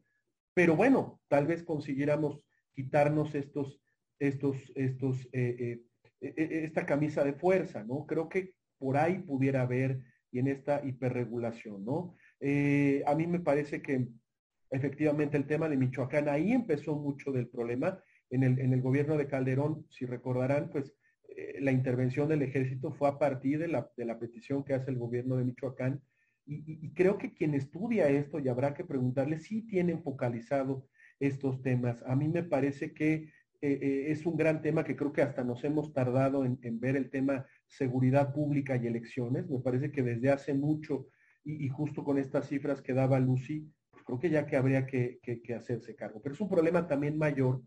Pero 0.53 0.75
bueno, 0.75 1.21
tal 1.27 1.47
vez 1.47 1.63
consiguiéramos 1.63 2.41
quitarnos 2.73 3.33
estos, 3.35 3.81
estos, 4.19 4.55
estos, 4.75 5.27
eh, 5.31 5.55
eh, 5.59 5.83
eh, 6.21 6.63
esta 6.63 6.85
camisa 6.85 7.23
de 7.23 7.33
fuerza, 7.33 7.83
¿no? 7.83 8.05
Creo 8.05 8.27
que 8.27 8.53
por 8.77 8.97
ahí 8.97 9.19
pudiera 9.19 9.61
haber 9.61 10.01
y 10.31 10.39
en 10.39 10.47
esta 10.47 10.85
hiperregulación, 10.85 11.85
¿no? 11.85 12.15
A 13.05 13.15
mí 13.15 13.27
me 13.27 13.39
parece 13.39 13.81
que 13.81 14.07
efectivamente 14.69 15.37
el 15.37 15.47
tema 15.47 15.69
de 15.69 15.77
Michoacán, 15.77 16.27
ahí 16.27 16.51
empezó 16.51 16.95
mucho 16.95 17.31
del 17.31 17.47
problema. 17.47 18.03
En 18.29 18.43
el, 18.43 18.59
en 18.59 18.73
el 18.73 18.81
gobierno 18.81 19.15
de 19.15 19.27
Calderón, 19.27 19.87
si 19.89 20.05
recordarán, 20.05 20.69
pues 20.69 20.93
la 21.59 21.71
intervención 21.71 22.27
del 22.27 22.41
ejército 22.41 22.91
fue 22.91 23.09
a 23.09 23.19
partir 23.19 23.59
de 23.59 23.67
la, 23.67 23.91
de 23.95 24.05
la 24.05 24.17
petición 24.17 24.63
que 24.63 24.73
hace 24.73 24.91
el 24.91 24.97
gobierno 24.97 25.37
de 25.37 25.45
Michoacán. 25.45 26.01
Y, 26.49 26.93
creo 26.93 27.17
que 27.17 27.33
quien 27.33 27.53
estudia 27.53 28.07
esto, 28.07 28.39
y 28.39 28.47
habrá 28.47 28.73
que 28.73 28.85
preguntarle, 28.85 29.37
sí 29.37 29.63
tienen 29.63 30.01
focalizado 30.01 30.87
estos 31.19 31.61
temas. 31.61 32.01
A 32.07 32.15
mí 32.15 32.29
me 32.29 32.43
parece 32.43 32.93
que 32.93 33.33
eh, 33.59 34.05
es 34.07 34.25
un 34.25 34.37
gran 34.37 34.61
tema 34.61 34.85
que 34.85 34.95
creo 34.95 35.11
que 35.11 35.21
hasta 35.21 35.43
nos 35.43 35.63
hemos 35.65 35.91
tardado 35.91 36.45
en, 36.45 36.79
ver 36.79 36.95
el 36.95 37.09
tema 37.09 37.45
seguridad 37.67 38.33
pública 38.33 38.77
y 38.77 38.87
elecciones. 38.87 39.49
Me 39.49 39.59
parece 39.59 39.91
que 39.91 40.03
desde 40.03 40.29
hace 40.29 40.53
mucho, 40.53 41.07
y, 41.43 41.67
justo 41.67 42.05
con 42.05 42.17
estas 42.17 42.47
cifras 42.47 42.81
que 42.81 42.93
daba 42.93 43.19
Lucy, 43.19 43.69
pues 43.91 44.03
creo 44.05 44.19
que 44.19 44.29
ya 44.29 44.45
que 44.45 44.55
habría 44.55 44.85
que, 44.85 45.19
hacerse 45.53 45.95
cargo. 45.95 46.21
Pero 46.21 46.33
es 46.33 46.41
un 46.41 46.49
problema 46.49 46.87
también 46.87 47.17
mayor 47.17 47.61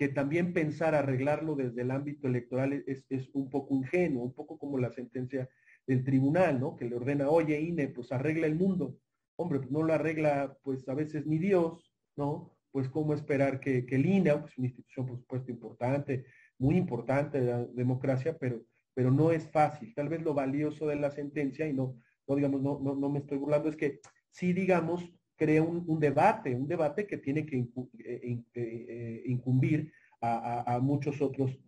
que 0.00 0.08
también 0.08 0.54
pensar 0.54 0.94
arreglarlo 0.94 1.54
desde 1.56 1.82
el 1.82 1.90
ámbito 1.90 2.26
electoral 2.26 2.82
es, 2.86 3.04
es, 3.10 3.28
un 3.34 3.50
poco 3.50 3.74
ingenuo, 3.74 4.24
un 4.24 4.32
poco 4.32 4.58
como 4.58 4.78
la 4.78 4.90
sentencia 4.90 5.46
del 5.86 6.04
tribunal, 6.04 6.58
¿no? 6.58 6.74
Que 6.74 6.86
le 6.86 6.96
ordena, 6.96 7.28
oye, 7.28 7.60
INE, 7.60 7.88
pues 7.88 8.10
arregla 8.10 8.46
el 8.46 8.54
mundo. 8.54 8.96
Hombre, 9.36 9.58
pues 9.58 9.70
no 9.70 9.82
lo 9.82 9.92
arregla, 9.92 10.56
pues 10.62 10.88
a 10.88 10.94
veces 10.94 11.26
ni 11.26 11.36
Dios, 11.36 11.92
¿no? 12.16 12.56
Pues 12.72 12.88
cómo 12.88 13.12
esperar 13.12 13.60
que, 13.60 13.84
que 13.84 13.96
el 13.96 14.06
INE, 14.06 14.30
aunque 14.30 14.48
es 14.48 14.56
una 14.56 14.68
institución, 14.68 15.04
por 15.04 15.18
supuesto, 15.18 15.50
importante, 15.50 16.24
muy 16.56 16.78
importante 16.78 17.38
de 17.38 17.46
la 17.52 17.66
democracia, 17.66 18.38
pero, 18.38 18.62
pero 18.94 19.10
no 19.10 19.32
es 19.32 19.50
fácil. 19.50 19.92
Tal 19.94 20.08
vez 20.08 20.22
lo 20.22 20.32
valioso 20.32 20.86
de 20.86 20.96
la 20.96 21.10
sentencia, 21.10 21.68
y 21.68 21.74
no, 21.74 22.00
no 22.26 22.36
digamos, 22.36 22.62
no, 22.62 22.80
no, 22.80 22.94
no 22.94 23.10
me 23.10 23.18
estoy 23.18 23.36
burlando, 23.36 23.68
es 23.68 23.76
que 23.76 24.00
sí, 24.30 24.54
digamos, 24.54 25.12
crea 25.40 25.62
un, 25.62 25.98
debate, 25.98 26.54
un 26.54 26.68
debate 26.68 27.06
que 27.06 27.16
tiene 27.16 27.46
que 27.46 27.56
eh, 27.56 27.66
eh, 27.98 28.42
eh, 28.54 29.22
incumbir 29.24 29.90
a, 30.20 30.78
muchos 30.82 31.22
otros 31.22 31.58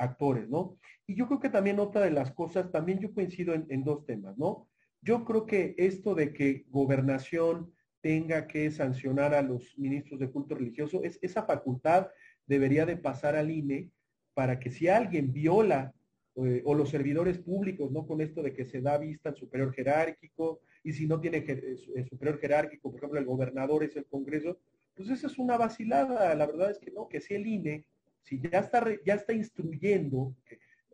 actores, 0.00 0.48
¿no? 0.48 0.76
Y 1.06 1.14
yo 1.14 1.28
creo 1.28 1.38
que 1.38 1.48
también 1.48 1.78
otra 1.78 2.00
de 2.00 2.10
las 2.10 2.32
cosas, 2.32 2.72
también 2.72 2.98
yo 2.98 3.14
coincido 3.14 3.54
en, 3.54 3.84
dos 3.84 4.04
temas, 4.04 4.36
¿no? 4.36 4.68
Yo 5.00 5.24
creo 5.24 5.46
que 5.46 5.76
esto 5.78 6.16
de 6.16 6.32
que 6.32 6.64
gobernación 6.68 7.72
tenga 8.00 8.48
que 8.48 8.68
sancionar 8.72 9.32
a 9.32 9.42
los 9.42 9.78
ministros 9.78 10.18
de 10.18 10.28
culto 10.28 10.56
religioso, 10.56 11.04
es, 11.04 11.20
esa 11.22 11.44
facultad 11.44 12.08
debería 12.46 12.84
de 12.84 12.96
pasar 12.96 13.36
al 13.36 13.52
INE 13.52 13.92
para 14.34 14.58
que 14.58 14.72
si 14.72 14.88
alguien 14.88 15.32
viola 15.32 15.94
o 16.34 16.74
los 16.74 16.90
servidores 16.90 17.38
públicos, 17.38 17.92
¿no? 17.92 18.04
Con 18.08 18.20
esto 18.20 18.42
de 18.42 18.52
que 18.52 18.64
se 18.64 18.80
da 18.80 18.98
vista 18.98 19.28
al 19.28 19.36
superior 19.36 19.72
jerárquico, 19.72 20.62
y 20.86 20.92
si 20.92 21.04
no 21.04 21.20
tiene 21.20 21.38
el 21.38 22.08
superior 22.08 22.38
jerárquico, 22.38 22.92
por 22.92 23.00
ejemplo, 23.00 23.18
el 23.18 23.26
gobernador 23.26 23.82
es 23.82 23.96
el 23.96 24.06
Congreso, 24.06 24.60
pues 24.94 25.10
esa 25.10 25.26
es 25.26 25.36
una 25.36 25.56
vacilada. 25.56 26.32
La 26.36 26.46
verdad 26.46 26.70
es 26.70 26.78
que 26.78 26.92
no, 26.92 27.08
que 27.08 27.20
si 27.20 27.34
el 27.34 27.44
INE, 27.44 27.84
si 28.22 28.40
ya 28.40 28.60
está, 28.60 28.84
ya 29.04 29.14
está 29.14 29.32
instruyendo, 29.32 30.36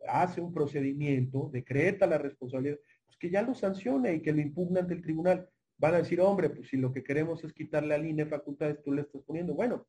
hace 0.08 0.40
un 0.40 0.54
procedimiento, 0.54 1.50
decreta 1.52 2.06
la 2.06 2.16
responsabilidad, 2.16 2.78
pues 3.04 3.18
que 3.18 3.28
ya 3.28 3.42
lo 3.42 3.54
sancione 3.54 4.14
y 4.14 4.22
que 4.22 4.32
lo 4.32 4.40
impugna 4.40 4.80
ante 4.80 4.94
el 4.94 5.02
tribunal. 5.02 5.46
Van 5.76 5.92
a 5.94 5.98
decir, 5.98 6.22
hombre, 6.22 6.48
pues 6.48 6.68
si 6.68 6.78
lo 6.78 6.90
que 6.90 7.04
queremos 7.04 7.44
es 7.44 7.52
quitarle 7.52 7.94
al 7.94 8.06
INE 8.06 8.24
facultades, 8.24 8.82
tú 8.82 8.94
le 8.94 9.02
estás 9.02 9.20
poniendo. 9.24 9.52
Bueno, 9.52 9.86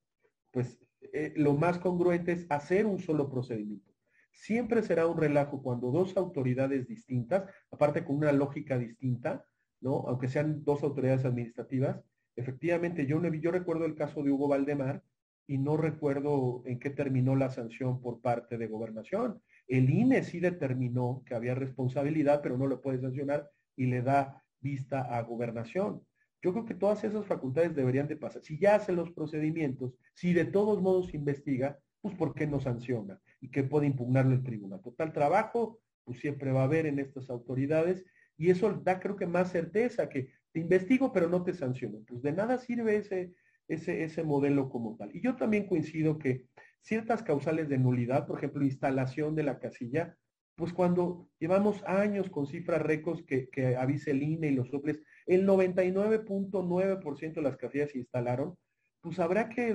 pues 0.51 0.77
eh, 1.13 1.31
lo 1.38 1.53
más 1.53 1.80
congruente 1.80 2.34
es 2.34 2.45
hacer 2.49 2.85
un 2.85 2.99
solo 2.99 3.30
procedimiento. 3.30 3.89
Siempre 4.31 4.84
será 4.84 5.07
un 5.07 5.17
relajo 5.17 5.63
cuando 5.63 5.91
dos 5.91 6.17
autoridades 6.17 6.89
distintas, 6.89 7.49
aparte 7.71 8.03
con 8.03 8.17
una 8.17 8.34
lógica 8.34 8.77
distinta, 8.77 9.45
¿no? 9.84 10.05
Aunque 10.07 10.27
sean 10.27 10.64
dos 10.64 10.81
autoridades 10.81 11.26
administrativas, 11.26 12.01
efectivamente, 12.35 13.05
yo, 13.05 13.22
yo 13.22 13.51
recuerdo 13.51 13.85
el 13.85 13.95
caso 13.95 14.23
de 14.23 14.31
Hugo 14.31 14.47
Valdemar 14.47 15.03
y 15.45 15.57
no 15.57 15.77
recuerdo 15.77 16.64
en 16.65 16.80
qué 16.80 16.89
terminó 16.89 17.35
la 17.35 17.49
sanción 17.49 18.01
por 18.01 18.22
parte 18.22 18.57
de 18.57 18.68
gobernación. 18.68 19.41
El 19.68 19.89
INE 19.89 20.23
sí 20.23 20.39
determinó 20.39 21.22
que 21.26 21.35
había 21.35 21.53
responsabilidad, 21.53 22.41
pero 22.41 22.57
no 22.57 22.65
lo 22.65 22.81
puede 22.81 23.01
sancionar 23.01 23.49
y 23.76 23.88
le 23.88 24.01
da 24.01 24.41
vista 24.61 25.01
a 25.01 25.22
gobernación. 25.22 26.01
Yo 26.41 26.53
creo 26.53 26.65
que 26.65 26.76
todas 26.76 27.03
esas 27.03 27.26
facultades 27.26 27.76
deberían 27.76 28.07
de 28.07 28.15
pasar. 28.15 28.41
Si 28.41 28.57
ya 28.57 28.76
hace 28.76 28.93
los 28.93 29.11
procedimientos, 29.11 29.93
si 30.14 30.34
de 30.34 30.45
todos 30.45 30.81
modos 30.81 31.14
investiga, 31.14 31.77
pues 32.01 32.15
¿por 32.15 32.34
qué 32.34 32.47
no 32.47 32.60
sanciona? 32.60 33.19
Y 33.41 33.49
que 33.49 33.64
puede 33.64 33.88
impugnarlo 33.88 34.34
el 34.34 34.43
tribunal. 34.43 34.81
Total 34.81 35.14
trabajo, 35.14 35.80
pues 36.03 36.19
siempre 36.19 36.51
va 36.51 36.61
a 36.61 36.65
haber 36.65 36.85
en 36.85 36.99
estas 36.99 37.30
autoridades 37.30 38.05
y 38.38 38.49
eso 38.49 38.72
da 38.84 38.99
creo 38.99 39.15
que 39.15 39.26
más 39.26 39.51
certeza 39.51 40.10
que 40.10 40.30
te 40.51 40.60
investigo 40.60 41.11
pero 41.11 41.30
no 41.30 41.43
te 41.43 41.53
sanciono. 41.53 41.99
Pues 42.07 42.22
de 42.22 42.31
nada 42.31 42.57
sirve 42.57 42.97
ese, 42.97 43.34
ese, 43.68 44.03
ese 44.03 44.23
modelo 44.23 44.69
como 44.69 44.95
tal. 44.95 45.15
Y 45.15 45.22
yo 45.22 45.35
también 45.35 45.68
coincido 45.68 46.18
que 46.18 46.45
ciertas 46.81 47.23
causales 47.23 47.69
de 47.69 47.77
nulidad, 47.77 48.27
por 48.27 48.38
ejemplo, 48.38 48.64
instalación 48.64 49.35
de 49.35 49.43
la 49.43 49.60
casilla, 49.60 50.18
pues 50.55 50.73
cuando 50.73 51.30
llevamos 51.39 51.84
años 51.85 52.30
con 52.30 52.45
cifras 52.45 52.81
récords 52.81 53.23
que, 53.23 53.49
que 53.49 53.76
avise 53.76 54.11
el 54.11 54.22
INE 54.22 54.47
y 54.49 54.55
los 54.55 54.69
soples, 54.69 55.01
el 55.26 55.47
99.9% 55.47 57.34
de 57.34 57.41
las 57.41 57.57
casillas 57.57 57.91
se 57.91 57.99
instalaron, 57.99 58.55
pues 59.01 59.19
habrá 59.19 59.49
que 59.49 59.73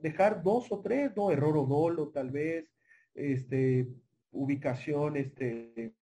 dejar 0.00 0.42
dos 0.42 0.72
o 0.72 0.80
tres, 0.80 1.12
¿no? 1.14 1.30
Error 1.30 1.56
o 1.58 1.66
dolo 1.66 2.08
tal 2.08 2.30
vez, 2.30 2.68
este, 3.14 3.88
ubicación, 4.32 5.16
este, 5.16 5.94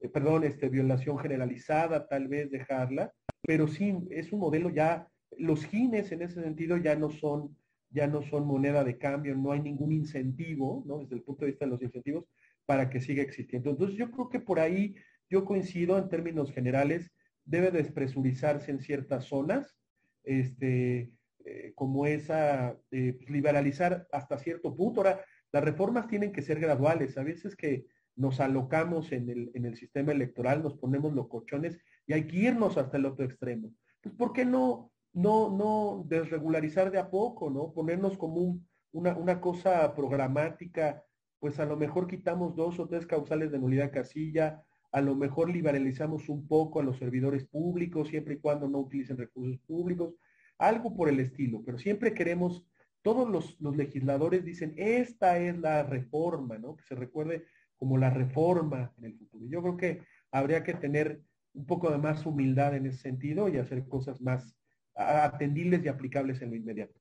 eh, 0.00 0.08
perdón, 0.08 0.44
este, 0.44 0.68
violación 0.68 1.18
generalizada, 1.18 2.06
tal 2.08 2.28
vez 2.28 2.50
dejarla, 2.50 3.12
pero 3.42 3.68
sí 3.68 3.94
es 4.10 4.32
un 4.32 4.40
modelo 4.40 4.70
ya, 4.70 5.08
los 5.38 5.64
gines 5.64 6.12
en 6.12 6.22
ese 6.22 6.42
sentido 6.42 6.76
ya 6.76 6.96
no 6.96 7.10
son, 7.10 7.56
ya 7.90 8.06
no 8.06 8.22
son 8.22 8.46
moneda 8.46 8.84
de 8.84 8.98
cambio, 8.98 9.34
no 9.34 9.52
hay 9.52 9.60
ningún 9.60 9.92
incentivo, 9.92 10.84
¿no? 10.86 11.00
Desde 11.00 11.16
el 11.16 11.22
punto 11.22 11.44
de 11.44 11.52
vista 11.52 11.64
de 11.64 11.70
los 11.70 11.82
incentivos, 11.82 12.24
para 12.64 12.90
que 12.90 13.00
siga 13.00 13.22
existiendo. 13.22 13.70
Entonces 13.70 13.96
yo 13.96 14.10
creo 14.10 14.28
que 14.28 14.40
por 14.40 14.60
ahí 14.60 14.96
yo 15.30 15.44
coincido 15.44 15.98
en 15.98 16.08
términos 16.08 16.52
generales, 16.52 17.10
debe 17.44 17.70
despresurizarse 17.70 18.70
en 18.70 18.80
ciertas 18.80 19.24
zonas, 19.24 19.76
este, 20.24 21.12
eh, 21.44 21.72
como 21.74 22.06
esa, 22.06 22.76
eh, 22.90 23.16
liberalizar 23.28 24.06
hasta 24.10 24.38
cierto 24.38 24.74
punto. 24.74 25.00
Ahora, 25.00 25.24
las 25.52 25.64
reformas 25.64 26.08
tienen 26.08 26.32
que 26.32 26.42
ser 26.42 26.58
graduales. 26.58 27.16
A 27.16 27.22
veces 27.22 27.54
que 27.54 27.86
nos 28.16 28.40
alocamos 28.40 29.12
en 29.12 29.28
el, 29.28 29.50
en 29.54 29.66
el 29.66 29.76
sistema 29.76 30.12
electoral, 30.12 30.62
nos 30.62 30.74
ponemos 30.74 31.12
locochones 31.12 31.78
y 32.06 32.14
hay 32.14 32.26
que 32.26 32.36
irnos 32.36 32.76
hasta 32.78 32.96
el 32.96 33.06
otro 33.06 33.24
extremo. 33.24 33.72
Pues, 34.00 34.14
¿por 34.14 34.32
qué 34.32 34.44
no, 34.44 34.90
no, 35.12 35.50
no 35.50 36.04
desregularizar 36.08 36.90
de 36.90 36.98
a 36.98 37.10
poco, 37.10 37.50
no? 37.50 37.72
Ponernos 37.72 38.16
como 38.16 38.58
una, 38.92 39.16
una 39.16 39.40
cosa 39.40 39.94
programática, 39.94 41.04
pues 41.38 41.60
a 41.60 41.66
lo 41.66 41.76
mejor 41.76 42.08
quitamos 42.08 42.56
dos 42.56 42.78
o 42.80 42.88
tres 42.88 43.06
causales 43.06 43.52
de 43.52 43.58
nulidad 43.58 43.92
casilla, 43.92 44.64
a 44.92 45.00
lo 45.02 45.14
mejor 45.14 45.50
liberalizamos 45.50 46.28
un 46.30 46.46
poco 46.48 46.80
a 46.80 46.82
los 46.82 46.96
servidores 46.96 47.44
públicos, 47.44 48.08
siempre 48.08 48.34
y 48.34 48.38
cuando 48.38 48.68
no 48.68 48.78
utilicen 48.78 49.18
recursos 49.18 49.58
públicos, 49.66 50.14
algo 50.58 50.94
por 50.96 51.10
el 51.10 51.20
estilo, 51.20 51.62
pero 51.64 51.78
siempre 51.78 52.14
queremos, 52.14 52.64
todos 53.02 53.28
los, 53.28 53.60
los 53.60 53.76
legisladores 53.76 54.44
dicen, 54.44 54.74
esta 54.76 55.38
es 55.38 55.58
la 55.58 55.82
reforma, 55.82 56.56
¿no? 56.58 56.76
Que 56.76 56.84
se 56.84 56.94
recuerde 56.94 57.44
como 57.78 57.98
la 57.98 58.10
reforma 58.10 58.92
en 58.98 59.04
el 59.04 59.14
futuro. 59.16 59.44
Yo 59.48 59.62
creo 59.62 59.76
que 59.76 60.02
habría 60.30 60.62
que 60.64 60.74
tener 60.74 61.20
un 61.54 61.66
poco 61.66 61.90
de 61.90 61.98
más 61.98 62.24
humildad 62.26 62.74
en 62.74 62.86
ese 62.86 62.98
sentido 62.98 63.48
y 63.48 63.58
hacer 63.58 63.86
cosas 63.88 64.20
más 64.20 64.54
atendibles 64.94 65.84
y 65.84 65.88
aplicables 65.88 66.40
en 66.42 66.50
lo 66.50 66.56
inmediato. 66.56 66.98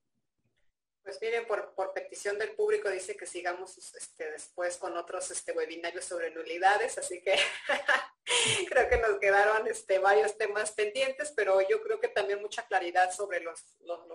Pues 1.06 1.20
miren, 1.22 1.46
por, 1.46 1.94
petición 1.94 2.40
del 2.40 2.56
público 2.56 2.90
dice 2.90 3.16
que 3.16 3.28
sigamos 3.28 3.78
este, 3.78 4.32
después 4.32 4.78
con 4.78 4.98
otros 4.98 5.30
este, 5.30 5.52
webinarios 5.52 6.04
sobre 6.04 6.32
nulidades, 6.32 6.98
así 6.98 7.22
que 7.22 7.36
creo 8.70 8.90
que 8.90 8.98
nos 8.98 9.20
quedaron 9.20 9.68
este, 9.68 10.00
varios 10.00 10.36
temas 10.36 10.72
pendientes, 10.72 11.32
pero 11.36 11.62
yo 11.70 11.84
creo 11.84 12.00
que 12.00 12.08
también 12.08 12.42
mucha 12.42 12.66
claridad 12.66 13.12
sobre 13.12 13.40
lo, 13.42 13.54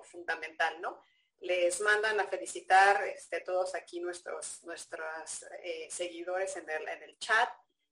fundamental, 0.03 0.81
¿no? 0.81 1.01
Les 1.41 1.81
mandan 1.81 2.21
a 2.21 2.27
felicitar 2.27 3.03
este, 3.07 3.41
todos 3.41 3.75
aquí 3.75 4.01
nuestros, 4.01 4.62
nuestros 4.65 5.45
eh, 5.62 5.89
seguidores 5.91 6.57
en 6.57 6.69
el, 6.69 6.89
en 6.89 7.03
el 7.03 7.19
chat. 7.19 7.49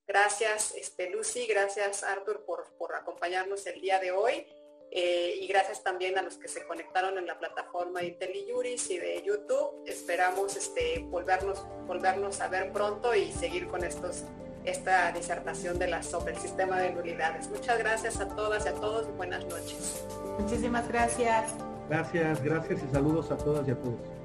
Gracias 0.07 0.75
este, 0.75 1.11
Lucy, 1.11 1.47
gracias 1.47 2.03
Arthur 2.03 2.45
por, 2.45 2.75
por 2.77 2.95
acompañarnos 2.95 3.67
el 3.67 3.81
día 3.81 3.99
de 3.99 4.13
hoy. 4.13 4.47
Eh, 4.91 5.37
y 5.41 5.47
gracias 5.47 5.83
también 5.83 6.17
a 6.17 6.23
los 6.23 6.39
que 6.39 6.49
se 6.49 6.67
conectaron 6.67 7.19
en 7.19 7.27
la 7.27 7.39
plataforma 7.39 8.01
de 8.01 8.07
IntelliJuris 8.07 8.91
y 8.91 8.99
de 8.99 9.23
YouTube. 9.23 9.83
Esperamos 9.87 10.57
este, 10.57 11.01
volvernos, 11.01 11.67
volvernos 11.87 12.41
a 12.41 12.49
ver 12.49 12.73
pronto 12.73 13.15
y 13.15 13.31
seguir 13.33 13.69
con 13.69 13.85
estos, 13.85 14.25
esta 14.65 15.13
disertación 15.13 15.79
de 15.79 15.89
la, 15.89 16.03
sobre 16.03 16.33
el 16.35 16.41
sistema 16.41 16.81
de 16.81 16.91
nulidades. 16.93 17.49
Muchas 17.49 17.79
gracias 17.79 18.19
a 18.19 18.29
todas 18.29 18.65
y 18.65 18.69
a 18.69 18.75
todos 18.75 19.09
y 19.09 19.13
buenas 19.13 19.45
noches. 19.45 20.05
Muchísimas 20.39 20.89
gracias. 20.89 21.53
Gracias, 21.89 22.43
gracias 22.43 22.83
y 22.83 22.93
saludos 22.93 23.31
a 23.31 23.37
todas 23.37 23.67
y 23.67 23.71
a 23.71 23.77
todos. 23.77 24.18